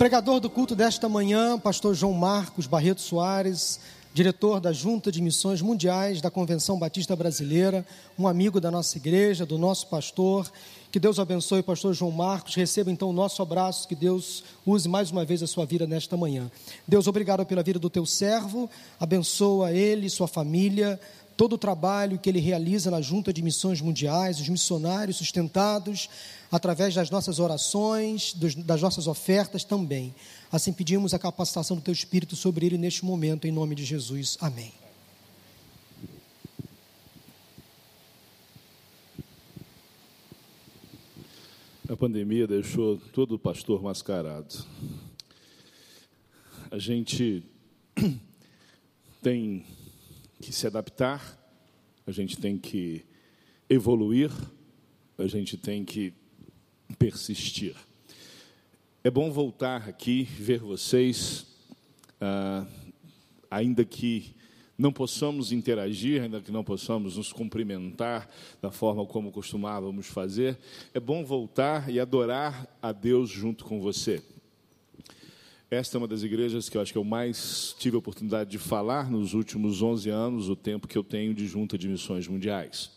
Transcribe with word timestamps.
pregador 0.00 0.40
do 0.40 0.48
culto 0.48 0.74
desta 0.74 1.10
manhã, 1.10 1.58
pastor 1.58 1.94
João 1.94 2.14
Marcos 2.14 2.66
Barreto 2.66 3.02
Soares, 3.02 3.78
diretor 4.14 4.58
da 4.58 4.72
Junta 4.72 5.12
de 5.12 5.20
Missões 5.20 5.60
Mundiais 5.60 6.22
da 6.22 6.30
Convenção 6.30 6.78
Batista 6.78 7.14
Brasileira, 7.14 7.86
um 8.18 8.26
amigo 8.26 8.62
da 8.62 8.70
nossa 8.70 8.96
igreja, 8.96 9.44
do 9.44 9.58
nosso 9.58 9.88
pastor. 9.88 10.50
Que 10.90 10.98
Deus 10.98 11.18
abençoe 11.18 11.62
pastor 11.62 11.92
João 11.92 12.10
Marcos. 12.10 12.54
Receba 12.54 12.90
então 12.90 13.10
o 13.10 13.12
nosso 13.12 13.42
abraço, 13.42 13.86
que 13.86 13.94
Deus 13.94 14.42
use 14.64 14.88
mais 14.88 15.10
uma 15.10 15.22
vez 15.22 15.42
a 15.42 15.46
sua 15.46 15.66
vida 15.66 15.86
nesta 15.86 16.16
manhã. 16.16 16.50
Deus, 16.88 17.06
obrigado 17.06 17.44
pela 17.44 17.62
vida 17.62 17.78
do 17.78 17.90
teu 17.90 18.06
servo, 18.06 18.70
abençoa 18.98 19.70
ele, 19.70 20.08
sua 20.08 20.26
família, 20.26 20.98
todo 21.40 21.54
o 21.54 21.58
trabalho 21.58 22.18
que 22.18 22.28
ele 22.28 22.38
realiza 22.38 22.90
na 22.90 23.00
Junta 23.00 23.32
de 23.32 23.40
Missões 23.40 23.80
Mundiais, 23.80 24.38
os 24.38 24.48
missionários 24.50 25.16
sustentados 25.16 26.06
através 26.52 26.94
das 26.94 27.08
nossas 27.08 27.38
orações, 27.38 28.34
das 28.34 28.82
nossas 28.82 29.06
ofertas 29.06 29.64
também. 29.64 30.14
Assim 30.52 30.70
pedimos 30.70 31.14
a 31.14 31.18
capacitação 31.18 31.78
do 31.78 31.82
Teu 31.82 31.94
Espírito 31.94 32.36
sobre 32.36 32.66
ele 32.66 32.76
neste 32.76 33.06
momento, 33.06 33.46
em 33.46 33.50
nome 33.50 33.74
de 33.74 33.86
Jesus. 33.86 34.36
Amém. 34.38 34.70
A 41.88 41.96
pandemia 41.96 42.46
deixou 42.46 42.98
todo 43.14 43.36
o 43.36 43.38
pastor 43.38 43.82
mascarado. 43.82 44.62
A 46.70 46.78
gente 46.78 47.42
tem 49.22 49.64
que 50.40 50.52
se 50.52 50.66
adaptar, 50.66 51.38
a 52.06 52.10
gente 52.10 52.38
tem 52.38 52.58
que 52.58 53.04
evoluir, 53.68 54.30
a 55.18 55.26
gente 55.26 55.56
tem 55.56 55.84
que 55.84 56.12
persistir. 56.98 57.76
É 59.04 59.10
bom 59.10 59.30
voltar 59.30 59.88
aqui, 59.88 60.24
ver 60.24 60.60
vocês, 60.60 61.46
ah, 62.20 62.66
ainda 63.50 63.84
que 63.84 64.34
não 64.76 64.92
possamos 64.92 65.52
interagir, 65.52 66.22
ainda 66.22 66.40
que 66.40 66.50
não 66.50 66.64
possamos 66.64 67.18
nos 67.18 67.32
cumprimentar 67.32 68.28
da 68.62 68.70
forma 68.70 69.04
como 69.04 69.30
costumávamos 69.30 70.06
fazer, 70.06 70.58
é 70.94 70.98
bom 70.98 71.22
voltar 71.22 71.90
e 71.90 72.00
adorar 72.00 72.66
a 72.80 72.90
Deus 72.90 73.28
junto 73.28 73.64
com 73.64 73.78
você. 73.80 74.22
Esta 75.70 75.96
é 75.96 75.98
uma 75.98 76.08
das 76.08 76.24
igrejas 76.24 76.68
que 76.68 76.76
eu 76.76 76.80
acho 76.80 76.90
que 76.90 76.98
eu 76.98 77.04
mais 77.04 77.76
tive 77.78 77.94
a 77.94 78.00
oportunidade 78.00 78.50
de 78.50 78.58
falar 78.58 79.08
nos 79.08 79.34
últimos 79.34 79.80
11 79.80 80.10
anos, 80.10 80.48
o 80.48 80.56
tempo 80.56 80.88
que 80.88 80.98
eu 80.98 81.04
tenho 81.04 81.32
de 81.32 81.46
junta 81.46 81.78
de 81.78 81.86
missões 81.86 82.26
mundiais. 82.26 82.90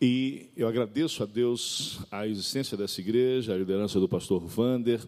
E 0.00 0.48
eu 0.56 0.68
agradeço 0.68 1.24
a 1.24 1.26
Deus 1.26 1.98
a 2.08 2.28
existência 2.28 2.76
dessa 2.76 3.00
igreja, 3.00 3.52
a 3.52 3.58
liderança 3.58 3.98
do 3.98 4.08
pastor 4.08 4.46
Vander, 4.46 5.00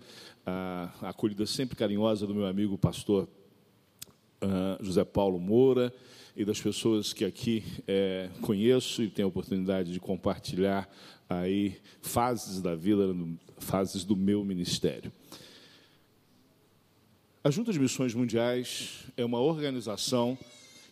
a 0.44 0.90
acolhida 1.02 1.46
sempre 1.46 1.76
carinhosa 1.76 2.26
do 2.26 2.34
meu 2.34 2.46
amigo 2.46 2.76
pastor 2.76 3.28
uh, 4.42 4.84
José 4.84 5.04
Paulo 5.04 5.38
Moura 5.38 5.94
e 6.36 6.44
das 6.44 6.60
pessoas 6.60 7.12
que 7.12 7.24
aqui 7.24 7.62
é, 7.86 8.30
conheço 8.40 9.00
e 9.00 9.08
tenho 9.08 9.26
a 9.26 9.28
oportunidade 9.28 9.92
de 9.92 10.00
compartilhar 10.00 10.92
aí 11.28 11.76
fases 12.02 12.60
da 12.60 12.74
vida, 12.74 13.14
fases 13.58 14.02
do 14.02 14.16
meu 14.16 14.44
ministério. 14.44 15.12
A 17.46 17.50
Junta 17.50 17.74
de 17.74 17.78
Missões 17.78 18.14
Mundiais 18.14 19.04
é 19.18 19.22
uma 19.22 19.38
organização 19.38 20.38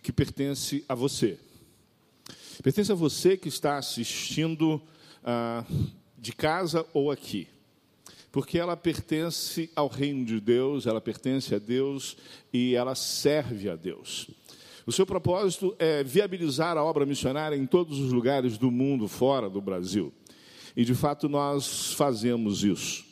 que 0.03 0.13
pertence 0.13 0.85
a 0.87 0.95
você 0.95 1.39
Pertence 2.63 2.93
a 2.93 2.95
você 2.95 3.39
que 3.39 3.49
está 3.49 3.79
assistindo 3.79 4.81
ah, 5.25 5.65
de 6.19 6.33
casa 6.33 6.85
ou 6.93 7.11
aqui. 7.11 7.49
Porque 8.31 8.59
ela 8.59 8.77
pertence 8.77 9.71
ao 9.75 9.89
reino 9.89 10.27
de 10.27 10.39
Deus, 10.41 10.87
ela 10.87 11.01
pertence 11.01 11.55
a 11.55 11.59
Deus 11.59 12.19
e 12.53 12.75
ela 12.75 12.95
serve 12.95 13.71
a 13.71 13.75
Deus. 13.75 14.29
O 14.87 14.93
seu 14.93 15.07
propósito 15.07 15.75
é 15.79 16.05
viabilizar 16.05 16.77
a 16.77 16.85
obra 16.85 17.07
missionária 17.07 17.57
em 17.57 17.67
todos 17.67 17.99
os 17.99 18.13
lugares 18.13 18.59
do 18.59 18.71
mundo, 18.71 19.09
fora 19.09 19.49
do 19.49 19.61
Brasil. 19.61 20.13
E 20.77 20.85
de 20.85 20.95
fato 20.95 21.31
nós 21.31 21.95
fazemos 21.95 22.63
isso. 22.63 23.12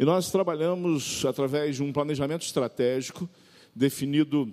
E 0.00 0.04
nós 0.06 0.30
trabalhamos 0.30 1.26
através 1.26 1.76
de 1.76 1.82
um 1.82 1.92
planejamento 1.92 2.40
estratégico 2.40 3.28
definido 3.74 4.50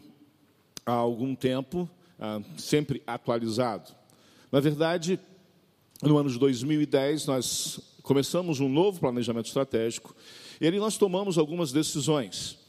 há 0.86 0.92
algum 0.92 1.34
tempo, 1.34 1.90
ah, 2.20 2.42
sempre 2.58 3.02
atualizado. 3.08 3.94
Na 4.52 4.60
verdade, 4.60 5.18
no 6.04 6.18
ano 6.18 6.30
de 6.30 6.38
2010, 6.38 7.28
nós 7.28 7.80
começamos 8.04 8.60
um 8.60 8.68
novo 8.68 9.00
planejamento 9.00 9.46
estratégico 9.46 10.14
e 10.60 10.68
ali 10.68 10.80
nós 10.80 10.98
tomamos 10.98 11.38
algumas 11.38 11.72
decisões. 11.72 12.60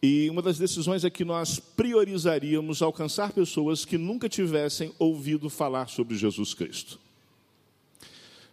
E 0.00 0.30
uma 0.30 0.40
das 0.40 0.58
decisões 0.58 1.04
é 1.04 1.10
que 1.10 1.24
nós 1.24 1.58
priorizaríamos 1.58 2.82
alcançar 2.82 3.32
pessoas 3.32 3.84
que 3.84 3.98
nunca 3.98 4.28
tivessem 4.28 4.94
ouvido 4.96 5.50
falar 5.50 5.88
sobre 5.88 6.16
Jesus 6.16 6.54
Cristo. 6.54 7.00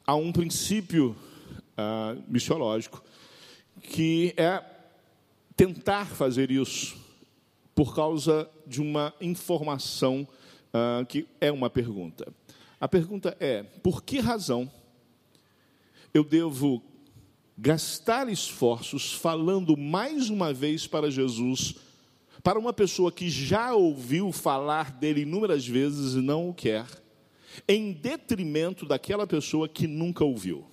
Há 0.07 0.16
um 0.16 0.31
princípio 0.31 1.16
ah, 1.78 2.16
missiológico 2.28 3.06
que 3.81 4.33
é 4.37 4.63
tentar 5.55 6.05
fazer 6.05 6.51
isso 6.51 6.97
por 7.73 7.93
causa 7.95 8.49
de 8.65 8.81
uma 8.81 9.13
informação 9.19 10.27
ah, 10.73 11.05
que 11.07 11.27
é 11.39 11.51
uma 11.51 11.69
pergunta. 11.69 12.27
A 12.79 12.87
pergunta 12.87 13.35
é: 13.39 13.63
por 13.63 14.03
que 14.03 14.19
razão 14.19 14.69
eu 16.13 16.23
devo 16.23 16.83
gastar 17.57 18.29
esforços 18.29 19.13
falando 19.13 19.77
mais 19.77 20.29
uma 20.29 20.53
vez 20.53 20.85
para 20.85 21.09
Jesus, 21.09 21.75
para 22.43 22.59
uma 22.59 22.73
pessoa 22.73 23.11
que 23.11 23.29
já 23.29 23.73
ouviu 23.73 24.31
falar 24.31 24.91
dele 24.91 25.21
inúmeras 25.21 25.65
vezes 25.65 26.15
e 26.15 26.21
não 26.21 26.49
o 26.49 26.53
quer, 26.53 26.85
em 27.67 27.93
detrimento 27.93 28.85
daquela 28.85 29.25
pessoa 29.25 29.69
que 29.69 29.87
nunca 29.87 30.23
ouviu? 30.23 30.65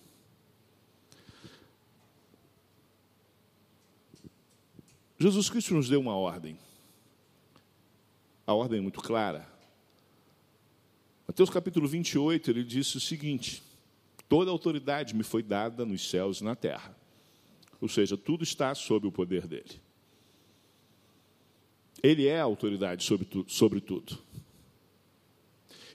Jesus 5.23 5.49
Cristo 5.49 5.75
nos 5.75 5.89
deu 5.89 6.01
uma 6.01 6.17
ordem. 6.17 6.59
A 8.45 8.53
ordem 8.53 8.81
é 8.81 8.83
muito 8.83 9.01
clara. 9.01 9.49
Mateus 11.29 11.49
capítulo 11.49 11.87
28, 11.87 12.51
ele 12.51 12.65
disse 12.65 12.97
o 12.97 13.01
seguinte: 13.01 13.63
Toda 14.29 14.51
autoridade 14.51 15.15
me 15.15 15.23
foi 15.23 15.41
dada 15.41 15.87
nos 15.87 16.11
céus 16.11 16.41
e 16.41 16.45
na 16.45 16.57
terra. 16.57 16.97
Ou 17.81 17.89
seja, 17.89 18.17
tudo 18.17 18.43
está 18.43 18.75
sob 18.75 19.07
o 19.07 19.13
poder 19.13 19.47
dele. 19.47 19.81
Ele 22.03 22.27
é 22.27 22.41
a 22.41 22.45
autoridade 22.45 23.05
sobre, 23.05 23.25
tu, 23.25 23.45
sobre 23.47 23.81
tudo. 23.81 24.19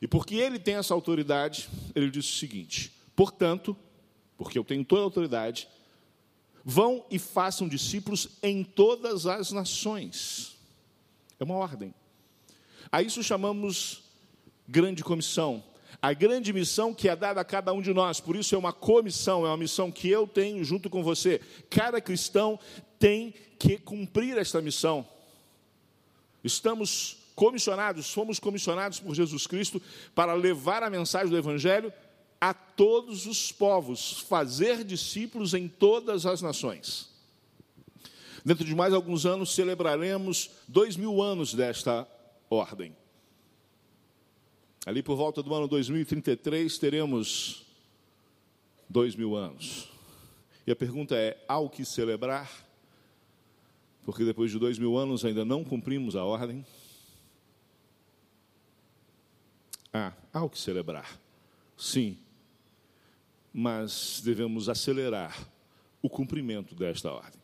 E 0.02 0.08
porque 0.08 0.36
ele 0.36 0.58
tem 0.58 0.76
essa 0.76 0.94
autoridade, 0.94 1.68
ele 1.94 2.10
disse 2.10 2.30
o 2.30 2.36
seguinte: 2.36 2.94
portanto, 3.14 3.76
porque 4.38 4.58
eu 4.58 4.64
tenho 4.64 4.86
toda 4.86 5.02
a 5.02 5.04
autoridade, 5.04 5.68
vão 6.70 7.06
e 7.10 7.18
façam 7.18 7.66
discípulos 7.66 8.28
em 8.44 8.62
todas 8.62 9.26
as 9.26 9.54
nações. 9.54 10.58
É 11.40 11.44
uma 11.46 11.56
ordem. 11.56 11.94
A 12.92 13.02
isso 13.02 13.24
chamamos 13.24 14.04
grande 14.68 15.02
comissão. 15.02 15.64
A 16.02 16.12
grande 16.12 16.52
missão 16.52 16.94
que 16.94 17.08
é 17.08 17.16
dada 17.16 17.40
a 17.40 17.46
cada 17.46 17.72
um 17.72 17.82
de 17.82 17.94
nós, 17.94 18.20
por 18.20 18.36
isso 18.36 18.54
é 18.54 18.58
uma 18.58 18.74
comissão, 18.74 19.46
é 19.46 19.50
uma 19.50 19.56
missão 19.56 19.90
que 19.90 20.10
eu 20.10 20.28
tenho 20.28 20.62
junto 20.66 20.90
com 20.90 21.02
você. 21.02 21.40
Cada 21.70 22.02
cristão 22.02 22.60
tem 23.00 23.34
que 23.58 23.78
cumprir 23.78 24.38
esta 24.38 24.62
missão. 24.62 25.08
Estamos 26.44 27.18
comissionados, 27.34 28.12
fomos 28.12 28.40
comissionados 28.40 29.00
por 29.00 29.16
Jesus 29.16 29.48
Cristo 29.48 29.82
para 30.14 30.34
levar 30.34 30.84
a 30.84 30.90
mensagem 30.90 31.30
do 31.30 31.38
Evangelho 31.38 31.94
a 32.40 32.54
todos 32.54 33.26
os 33.26 33.52
povos, 33.52 34.22
fazer 34.22 34.84
discípulos 34.84 35.54
em 35.54 35.68
todas 35.68 36.26
as 36.26 36.42
nações. 36.42 37.10
Dentro 38.46 38.64
de 38.64 38.76
mais 38.76 38.94
alguns 38.94 39.26
anos 39.26 39.54
celebraremos 39.54 40.52
dois 40.68 40.96
mil 40.96 41.22
anos 41.22 41.54
desta 41.54 42.08
ordem. 42.50 42.96
Ali 44.86 45.04
por 45.04 45.18
volta 45.18 45.44
do 45.44 45.54
ano 45.54 45.68
2033 45.68 46.78
teremos 46.78 47.66
dois 48.88 49.16
mil 49.16 49.36
anos. 49.36 49.90
E 50.66 50.72
a 50.72 50.76
pergunta 50.76 51.16
é: 51.16 51.44
há 51.48 51.58
o 51.58 51.70
que 51.70 51.84
celebrar? 51.84 52.50
Porque 54.06 54.24
depois 54.24 54.50
de 54.52 54.60
dois 54.60 54.80
mil 54.80 54.98
anos 54.98 55.26
ainda 55.26 55.44
não 55.44 55.64
cumprimos 55.64 56.16
a 56.16 56.24
ordem. 56.24 56.66
Ah, 59.92 60.14
há 60.32 60.44
o 60.44 60.50
que 60.50 60.58
celebrar. 60.58 61.20
Sim. 61.76 62.18
Mas 63.60 64.22
devemos 64.24 64.70
acelerar 64.70 65.36
o 66.00 66.08
cumprimento 66.08 66.76
desta 66.76 67.12
ordem. 67.12 67.42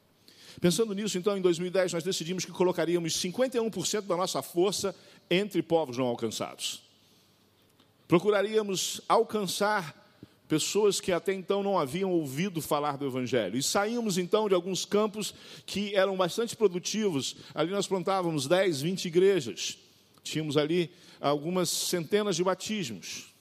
Pensando 0.61 0.93
nisso, 0.93 1.17
então, 1.17 1.35
em 1.35 1.41
2010, 1.41 1.93
nós 1.93 2.03
decidimos 2.03 2.45
que 2.45 2.51
colocaríamos 2.51 3.13
51% 3.13 4.01
da 4.01 4.15
nossa 4.15 4.43
força 4.43 4.95
entre 5.27 5.63
povos 5.63 5.97
não 5.97 6.05
alcançados. 6.05 6.83
Procuraríamos 8.07 9.01
alcançar 9.09 9.99
pessoas 10.47 11.01
que 11.01 11.11
até 11.11 11.33
então 11.33 11.63
não 11.63 11.79
haviam 11.79 12.11
ouvido 12.11 12.61
falar 12.61 12.95
do 12.95 13.07
Evangelho. 13.07 13.57
E 13.57 13.63
saímos 13.63 14.19
então 14.19 14.47
de 14.47 14.53
alguns 14.53 14.85
campos 14.85 15.33
que 15.65 15.95
eram 15.95 16.15
bastante 16.15 16.55
produtivos. 16.55 17.37
Ali 17.55 17.71
nós 17.71 17.87
plantávamos 17.87 18.45
10, 18.45 18.83
20 18.83 19.05
igrejas. 19.05 19.79
Tínhamos 20.21 20.57
ali 20.57 20.91
algumas 21.19 21.71
centenas 21.71 22.35
de 22.35 22.43
batismos. 22.43 23.32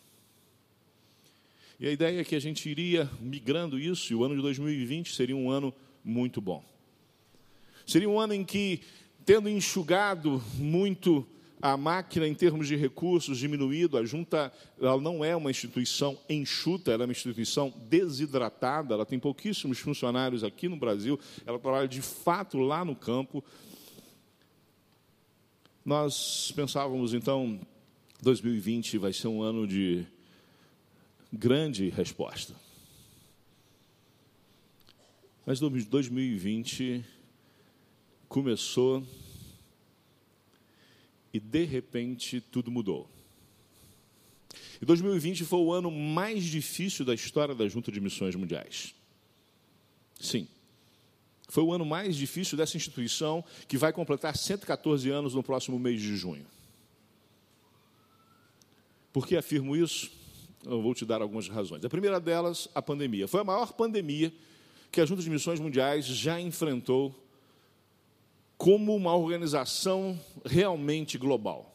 E 1.82 1.88
a 1.88 1.90
ideia 1.90 2.20
é 2.20 2.24
que 2.24 2.36
a 2.36 2.40
gente 2.40 2.70
iria 2.70 3.10
migrando 3.18 3.76
isso, 3.76 4.12
e 4.12 4.14
o 4.14 4.22
ano 4.22 4.36
de 4.36 4.40
2020 4.40 5.16
seria 5.16 5.34
um 5.34 5.50
ano 5.50 5.74
muito 6.04 6.40
bom. 6.40 6.62
Seria 7.84 8.08
um 8.08 8.20
ano 8.20 8.32
em 8.32 8.44
que, 8.44 8.82
tendo 9.26 9.48
enxugado 9.48 10.40
muito 10.54 11.26
a 11.60 11.76
máquina 11.76 12.28
em 12.28 12.34
termos 12.34 12.68
de 12.68 12.76
recursos 12.76 13.36
diminuído, 13.36 13.98
a 13.98 14.04
junta 14.04 14.52
ela 14.80 15.00
não 15.00 15.24
é 15.24 15.34
uma 15.34 15.50
instituição 15.50 16.16
enxuta, 16.28 16.92
ela 16.92 17.02
é 17.02 17.06
uma 17.06 17.10
instituição 17.10 17.74
desidratada, 17.88 18.94
ela 18.94 19.04
tem 19.04 19.18
pouquíssimos 19.18 19.80
funcionários 19.80 20.44
aqui 20.44 20.68
no 20.68 20.76
Brasil, 20.76 21.18
ela 21.44 21.58
trabalha 21.58 21.88
de 21.88 22.00
fato 22.00 22.58
lá 22.58 22.84
no 22.84 22.94
campo. 22.94 23.42
Nós 25.84 26.52
pensávamos 26.54 27.12
então, 27.12 27.58
2020 28.22 28.98
vai 28.98 29.12
ser 29.12 29.26
um 29.26 29.42
ano 29.42 29.66
de 29.66 30.06
grande 31.32 31.88
resposta. 31.88 32.54
Mas 35.46 35.58
2020 35.58 37.04
começou 38.28 39.06
e 41.32 41.40
de 41.40 41.64
repente 41.64 42.40
tudo 42.40 42.70
mudou. 42.70 43.08
E 44.80 44.84
2020 44.84 45.44
foi 45.44 45.58
o 45.60 45.72
ano 45.72 45.90
mais 45.90 46.44
difícil 46.44 47.04
da 47.04 47.14
história 47.14 47.54
da 47.54 47.66
Junta 47.68 47.90
de 47.90 48.00
Missões 48.00 48.34
Mundiais. 48.34 48.94
Sim. 50.20 50.46
Foi 51.48 51.62
o 51.62 51.72
ano 51.72 51.84
mais 51.84 52.16
difícil 52.16 52.56
dessa 52.56 52.76
instituição 52.76 53.44
que 53.66 53.76
vai 53.76 53.92
completar 53.92 54.36
114 54.36 55.10
anos 55.10 55.34
no 55.34 55.42
próximo 55.42 55.78
mês 55.78 56.00
de 56.00 56.16
junho. 56.16 56.46
Por 59.12 59.26
que 59.26 59.36
afirmo 59.36 59.76
isso? 59.76 60.21
Eu 60.64 60.80
vou 60.80 60.94
te 60.94 61.04
dar 61.04 61.20
algumas 61.20 61.48
razões. 61.48 61.84
A 61.84 61.88
primeira 61.88 62.20
delas, 62.20 62.68
a 62.74 62.80
pandemia. 62.80 63.26
Foi 63.26 63.40
a 63.40 63.44
maior 63.44 63.72
pandemia 63.72 64.32
que 64.90 65.00
a 65.00 65.06
Junta 65.06 65.22
de 65.22 65.30
Missões 65.30 65.58
Mundiais 65.58 66.04
já 66.04 66.40
enfrentou 66.40 67.14
como 68.56 68.94
uma 68.94 69.16
organização 69.16 70.18
realmente 70.44 71.18
global. 71.18 71.74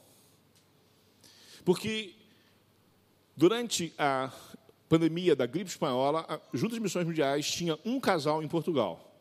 Porque 1.65 2.15
durante 3.35 3.93
a 3.97 4.31
pandemia 4.87 5.35
da 5.35 5.45
gripe 5.45 5.69
espanhola, 5.69 6.25
a 6.29 6.39
Junta 6.53 6.75
de 6.75 6.79
Missões 6.79 7.05
Mundiais 7.05 7.51
tinha 7.51 7.77
um 7.83 7.99
casal 7.99 8.41
em 8.41 8.47
Portugal. 8.47 9.19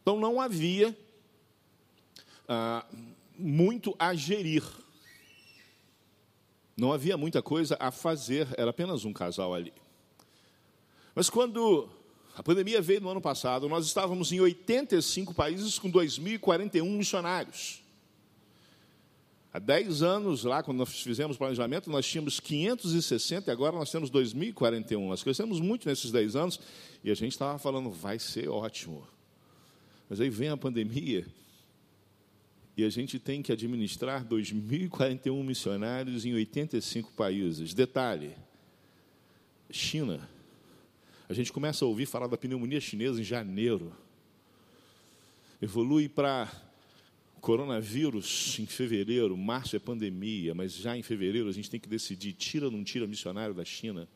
Então 0.00 0.18
não 0.18 0.40
havia 0.40 0.96
ah, 2.48 2.86
muito 3.38 3.94
a 3.98 4.14
gerir. 4.14 4.64
Não 6.78 6.92
havia 6.92 7.16
muita 7.16 7.42
coisa 7.42 7.76
a 7.80 7.90
fazer, 7.90 8.46
era 8.56 8.70
apenas 8.70 9.04
um 9.04 9.12
casal 9.12 9.52
ali. 9.52 9.72
Mas 11.12 11.28
quando 11.28 11.88
a 12.36 12.42
pandemia 12.42 12.80
veio 12.80 13.00
no 13.00 13.08
ano 13.08 13.20
passado, 13.20 13.68
nós 13.68 13.84
estávamos 13.84 14.30
em 14.30 14.38
85 14.38 15.34
países 15.34 15.76
com 15.76 15.90
2.041 15.90 16.88
missionários. 16.88 17.82
Há 19.52 19.58
10 19.58 20.02
anos, 20.04 20.44
lá, 20.44 20.62
quando 20.62 20.78
nós 20.78 21.02
fizemos 21.02 21.34
o 21.34 21.38
planejamento, 21.38 21.90
nós 21.90 22.06
tínhamos 22.06 22.38
560 22.38 23.50
e 23.50 23.52
agora 23.52 23.74
nós 23.74 23.90
temos 23.90 24.08
2.041. 24.08 25.08
Nós 25.08 25.24
crescemos 25.24 25.58
muito 25.58 25.88
nesses 25.88 26.12
10 26.12 26.36
anos 26.36 26.60
e 27.02 27.10
a 27.10 27.14
gente 27.14 27.32
estava 27.32 27.58
falando, 27.58 27.90
vai 27.90 28.20
ser 28.20 28.48
ótimo. 28.48 29.04
Mas 30.08 30.20
aí 30.20 30.30
vem 30.30 30.50
a 30.50 30.56
pandemia 30.56 31.26
e 32.78 32.84
a 32.84 32.88
gente 32.88 33.18
tem 33.18 33.42
que 33.42 33.52
administrar 33.52 34.24
2.041 34.24 35.44
missionários 35.44 36.24
em 36.24 36.32
85 36.32 37.12
países. 37.12 37.74
Detalhe: 37.74 38.34
China 39.70 40.26
a 41.28 41.34
gente 41.34 41.52
começa 41.52 41.84
a 41.84 41.88
ouvir 41.88 42.06
falar 42.06 42.26
da 42.26 42.38
pneumonia 42.38 42.80
chinesa 42.80 43.20
em 43.20 43.24
janeiro. 43.24 43.94
Evolui 45.60 46.08
para 46.08 46.50
coronavírus 47.40 48.58
em 48.58 48.64
fevereiro, 48.64 49.36
março 49.36 49.76
é 49.76 49.78
pandemia, 49.78 50.54
mas 50.54 50.72
já 50.72 50.96
em 50.96 51.02
fevereiro 51.02 51.48
a 51.48 51.52
gente 51.52 51.68
tem 51.68 51.78
que 51.78 51.88
decidir: 51.88 52.32
tira 52.32 52.66
ou 52.66 52.72
não 52.72 52.82
tira 52.82 53.06
missionário 53.06 53.54
da 53.54 53.64
China? 53.64 54.08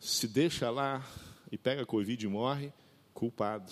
Se 0.00 0.26
deixa 0.26 0.70
lá 0.70 1.06
e 1.50 1.58
pega 1.58 1.84
Covid 1.84 2.24
e 2.24 2.28
morre, 2.28 2.72
culpado. 3.12 3.70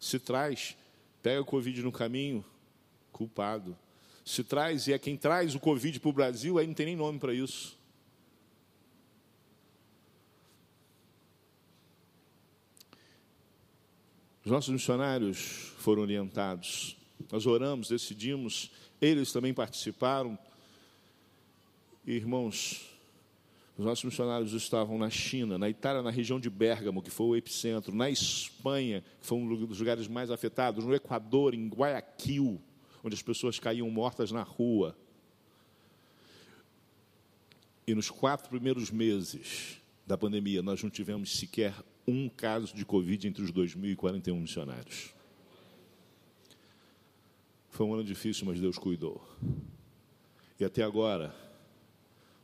Se 0.00 0.18
traz, 0.18 0.76
pega 1.22 1.40
o 1.40 1.44
Covid 1.44 1.82
no 1.82 1.92
caminho, 1.92 2.44
culpado. 3.12 3.76
Se 4.24 4.42
traz 4.42 4.86
e 4.86 4.92
é 4.92 4.98
quem 4.98 5.16
traz 5.16 5.54
o 5.54 5.60
Covid 5.60 5.98
para 6.00 6.08
o 6.08 6.12
Brasil, 6.12 6.58
aí 6.58 6.66
não 6.66 6.74
tem 6.74 6.86
nem 6.86 6.96
nome 6.96 7.18
para 7.18 7.32
isso. 7.32 7.78
Os 14.44 14.50
nossos 14.50 14.72
missionários 14.72 15.72
foram 15.78 16.02
orientados. 16.02 16.96
Nós 17.30 17.46
oramos, 17.46 17.88
decidimos, 17.88 18.72
eles 19.00 19.32
também 19.32 19.54
participaram. 19.54 20.36
irmãos, 22.04 22.91
os 23.82 23.86
nossos 23.86 24.04
missionários 24.04 24.52
estavam 24.52 24.96
na 24.96 25.10
China, 25.10 25.58
na 25.58 25.68
Itália, 25.68 26.02
na 26.02 26.10
região 26.10 26.38
de 26.38 26.48
Bérgamo, 26.48 27.02
que 27.02 27.10
foi 27.10 27.26
o 27.26 27.36
epicentro, 27.36 27.92
na 27.92 28.08
Espanha, 28.08 29.02
que 29.20 29.26
foi 29.26 29.38
um 29.38 29.66
dos 29.66 29.80
lugares 29.80 30.06
mais 30.06 30.30
afetados, 30.30 30.84
no 30.84 30.94
Equador, 30.94 31.52
em 31.52 31.68
Guayaquil, 31.68 32.62
onde 33.02 33.14
as 33.14 33.22
pessoas 33.22 33.58
caíam 33.58 33.90
mortas 33.90 34.30
na 34.30 34.44
rua. 34.44 34.96
E 37.84 37.92
nos 37.92 38.08
quatro 38.08 38.48
primeiros 38.48 38.88
meses 38.92 39.80
da 40.06 40.16
pandemia, 40.16 40.62
nós 40.62 40.80
não 40.80 40.88
tivemos 40.88 41.36
sequer 41.36 41.74
um 42.06 42.28
caso 42.28 42.72
de 42.76 42.84
Covid 42.84 43.26
entre 43.26 43.42
os 43.42 43.50
2.041 43.50 44.40
missionários. 44.40 45.12
Foi 47.68 47.84
um 47.84 47.94
ano 47.94 48.04
difícil, 48.04 48.46
mas 48.46 48.60
Deus 48.60 48.78
cuidou. 48.78 49.20
E 50.60 50.64
até 50.64 50.84
agora, 50.84 51.34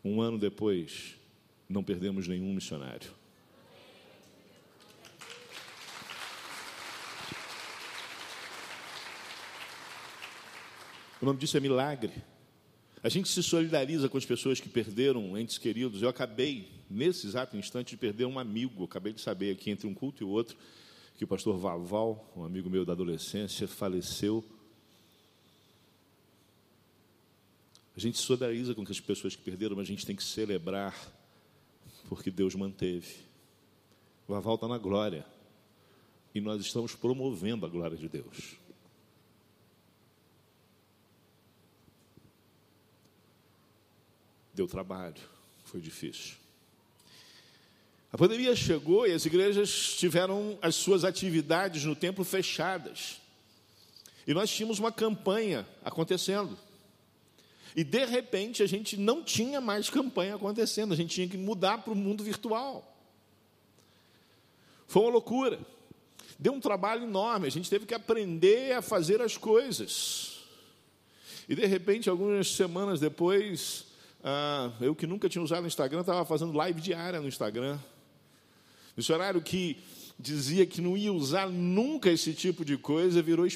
um 0.03 0.21
ano 0.21 0.37
depois, 0.37 1.18
não 1.69 1.85
perdemos 1.85 2.27
nenhum 2.27 2.55
missionário. 2.55 3.11
O 11.21 11.27
nome 11.27 11.39
disso 11.39 11.57
é 11.57 11.61
milagre. 11.61 12.13
A 13.03 13.09
gente 13.09 13.29
se 13.29 13.43
solidariza 13.43 14.09
com 14.09 14.17
as 14.17 14.25
pessoas 14.25 14.61
que 14.61 14.69
perderam 14.69 15.37
entes 15.37 15.59
queridos. 15.59 16.03
Eu 16.03 16.09
acabei, 16.09 16.71
nesse 16.89 17.27
exato 17.27 17.57
instante, 17.57 17.91
de 17.91 17.97
perder 17.97 18.25
um 18.25 18.39
amigo. 18.39 18.85
Acabei 18.85 19.13
de 19.13 19.21
saber 19.21 19.53
aqui, 19.53 19.71
entre 19.71 19.87
um 19.87 19.95
culto 19.95 20.23
e 20.23 20.27
outro, 20.27 20.57
que 21.17 21.25
o 21.25 21.27
pastor 21.27 21.59
Vaval, 21.59 22.33
um 22.37 22.45
amigo 22.45 22.71
meu 22.71 22.85
da 22.85 22.93
adolescência, 22.93 23.67
faleceu. 23.67 24.45
A 27.97 28.01
gente 28.01 28.17
se 28.17 28.25
solidariza 28.25 28.75
com 28.75 28.83
as 28.83 29.01
pessoas 29.01 29.35
que 29.35 29.43
perderam, 29.43 29.75
mas 29.75 29.87
a 29.87 29.89
gente 29.89 30.07
tem 30.07 30.15
que 30.15 30.23
celebrar, 30.23 30.95
porque 32.09 32.31
Deus 32.31 32.55
manteve. 32.55 33.17
Vaval 34.27 34.55
está 34.55 34.67
na 34.67 34.79
glória. 34.79 35.27
E 36.35 36.41
nós 36.41 36.61
estamos 36.61 36.95
promovendo 36.95 37.67
a 37.67 37.69
glória 37.69 37.97
de 37.97 38.09
Deus. 38.09 38.57
Deu 44.55 44.67
trabalho, 44.67 45.21
foi 45.65 45.81
difícil. 45.81 46.37
A 48.11 48.17
pandemia 48.17 48.57
chegou 48.57 49.07
e 49.07 49.13
as 49.13 49.25
igrejas 49.27 49.95
tiveram 49.97 50.59
as 50.63 50.75
suas 50.75 51.05
atividades 51.05 51.85
no 51.85 51.95
templo 51.95 52.25
fechadas. 52.25 53.21
E 54.27 54.33
nós 54.33 54.51
tínhamos 54.51 54.79
uma 54.79 54.91
campanha 54.91 55.69
acontecendo. 55.85 56.59
E 57.79 57.85
de 57.85 58.05
repente 58.05 58.61
a 58.61 58.67
gente 58.67 58.97
não 58.97 59.23
tinha 59.23 59.61
mais 59.61 59.89
campanha 59.89 60.35
acontecendo, 60.35 60.93
a 60.93 60.97
gente 60.97 61.15
tinha 61.15 61.29
que 61.29 61.37
mudar 61.37 61.79
para 61.79 61.93
o 61.93 61.97
mundo 61.97 62.25
virtual. 62.25 62.93
Foi 64.89 65.03
uma 65.03 65.13
loucura. 65.13 65.61
Deu 66.37 66.55
um 66.55 66.59
trabalho 66.59 67.05
enorme, 67.05 67.47
a 67.47 67.51
gente 67.51 67.71
teve 67.71 67.87
que 67.87 67.95
aprender 67.95 68.73
a 68.73 68.83
fazer 68.83 69.23
as 69.23 69.37
coisas. 69.37 70.41
E 71.49 71.55
de 71.55 71.65
repente, 71.67 72.11
algumas 72.11 72.51
semanas 72.51 72.99
depois, 72.99 73.85
ah, 74.25 74.73
eu 74.81 74.93
que 74.93 75.07
nunca 75.07 75.29
tinha 75.29 75.45
usado 75.45 75.63
o 75.63 75.69
Instagram, 75.69 76.01
estava 76.01 76.25
fazendo 76.25 76.55
live 76.55 76.81
diária 76.81 77.21
no 77.21 77.29
Instagram. 77.29 77.79
Missionário 78.97 79.41
que 79.41 79.77
dizia 80.19 80.67
que 80.67 80.81
não 80.81 80.97
ia 80.97 81.13
usar 81.13 81.49
nunca 81.49 82.11
esse 82.11 82.35
tipo 82.35 82.65
de 82.65 82.77
coisa, 82.77 83.23
virou 83.23 83.47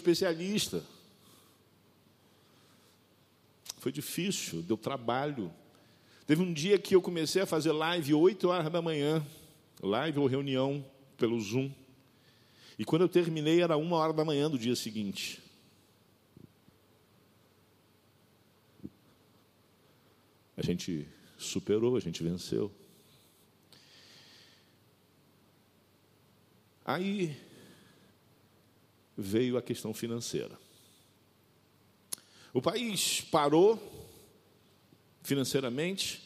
Teve 6.24 6.40
um 6.40 6.52
dia 6.52 6.78
que 6.78 6.94
eu 6.94 7.02
comecei 7.02 7.42
a 7.42 7.46
fazer 7.46 7.72
live 7.72 8.14
8 8.14 8.48
horas 8.48 8.72
da 8.72 8.80
manhã, 8.80 9.26
live 9.82 10.20
ou 10.20 10.26
reunião 10.26 10.84
pelo 11.16 11.40
Zoom. 11.40 11.68
E 12.78 12.84
quando 12.84 13.02
eu 13.02 13.08
terminei 13.08 13.60
era 13.60 13.76
uma 13.76 13.96
hora 13.96 14.12
da 14.12 14.24
manhã 14.24 14.48
do 14.48 14.56
dia 14.56 14.76
seguinte. 14.76 15.42
A 20.56 20.62
gente 20.62 21.08
superou, 21.36 21.96
a 21.96 22.00
gente 22.00 22.22
venceu. 22.22 22.70
Aí 26.84 27.36
veio 29.16 29.56
a 29.56 29.62
questão 29.62 29.92
financeira. 29.92 30.61
O 32.52 32.60
país 32.60 33.22
parou 33.30 33.80
financeiramente, 35.22 36.22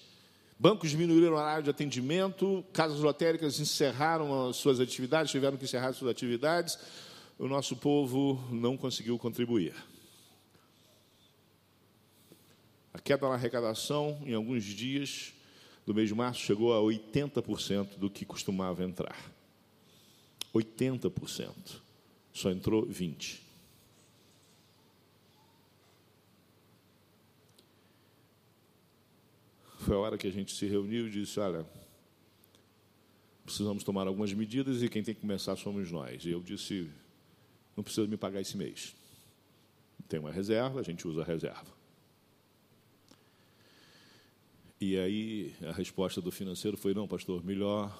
bancos 0.58 0.90
diminuíram 0.90 1.34
o 1.34 1.36
horário 1.36 1.62
de 1.62 1.70
atendimento, 1.70 2.64
casas 2.72 2.98
lotéricas 2.98 3.60
encerraram 3.60 4.48
as 4.48 4.56
suas 4.56 4.80
atividades, 4.80 5.30
tiveram 5.30 5.56
que 5.56 5.64
encerrar 5.64 5.88
as 5.88 5.96
suas 5.96 6.10
atividades, 6.10 6.78
o 7.38 7.46
nosso 7.46 7.76
povo 7.76 8.42
não 8.50 8.76
conseguiu 8.76 9.16
contribuir. 9.18 9.74
A 12.92 12.98
queda 12.98 13.28
na 13.28 13.34
arrecadação, 13.34 14.18
em 14.24 14.34
alguns 14.34 14.64
dias 14.64 15.32
do 15.86 15.94
mês 15.94 16.08
de 16.08 16.14
março, 16.14 16.40
chegou 16.40 16.74
a 16.74 16.80
80% 16.80 17.98
do 17.98 18.10
que 18.10 18.24
costumava 18.24 18.82
entrar. 18.82 19.30
80%. 20.52 21.52
Só 22.32 22.50
entrou 22.50 22.84
20%. 22.86 23.45
Foi 29.86 29.94
a 29.94 30.00
hora 30.00 30.18
que 30.18 30.26
a 30.26 30.32
gente 30.32 30.52
se 30.52 30.66
reuniu 30.66 31.06
e 31.06 31.10
disse: 31.10 31.38
olha, 31.38 31.64
precisamos 33.44 33.84
tomar 33.84 34.08
algumas 34.08 34.34
medidas 34.34 34.82
e 34.82 34.88
quem 34.88 35.00
tem 35.00 35.14
que 35.14 35.20
começar 35.20 35.54
somos 35.54 35.92
nós. 35.92 36.24
E 36.24 36.30
eu 36.30 36.42
disse: 36.42 36.90
não 37.76 37.84
precisa 37.84 38.04
me 38.08 38.16
pagar 38.16 38.40
esse 38.40 38.56
mês. 38.56 38.96
Tem 40.08 40.18
uma 40.18 40.32
reserva, 40.32 40.80
a 40.80 40.82
gente 40.82 41.06
usa 41.06 41.22
a 41.22 41.24
reserva. 41.24 41.72
E 44.80 44.98
aí 44.98 45.54
a 45.62 45.70
resposta 45.70 46.20
do 46.20 46.32
financeiro 46.32 46.76
foi: 46.76 46.92
não, 46.92 47.06
pastor, 47.06 47.44
melhor 47.44 47.96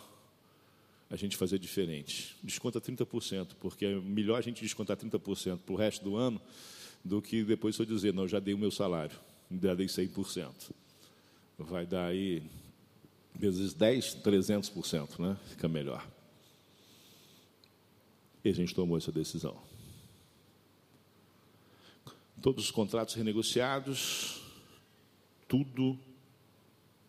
a 1.09 1.15
gente 1.15 1.37
fazer 1.37 1.61
diferente. 1.61 2.37
Desconta 2.43 2.81
30%, 2.81 3.55
porque 3.61 3.87
é 3.87 3.95
melhor 3.95 4.39
a 4.39 4.43
gente 4.43 4.61
descontar 4.61 4.97
30% 4.97 5.59
para 5.59 5.73
o 5.73 5.77
resto 5.77 6.05
do 6.05 6.17
ano 6.17 6.41
do 7.05 7.23
que 7.23 7.45
depois 7.45 7.79
eu 7.79 7.87
dizer: 7.87 8.13
não, 8.13 8.27
já 8.27 8.41
dei 8.41 8.55
o 8.55 8.59
meu 8.59 8.73
salário, 8.73 9.17
já 9.63 9.73
dei 9.73 9.87
100%. 9.87 10.73
Vai 11.59 11.87
dar 11.87 12.09
aí, 12.09 12.43
vezes 13.35 13.73
10, 13.73 14.17
300%, 14.17 15.19
né? 15.19 15.39
Fica 15.49 15.67
melhor. 15.67 16.07
E 18.45 18.51
a 18.51 18.53
gente 18.53 18.75
tomou 18.75 18.99
essa 18.99 19.11
decisão. 19.11 19.57
Todos 22.43 22.67
os 22.67 22.71
contratos 22.71 23.15
renegociados, 23.15 24.43
tudo 25.49 25.99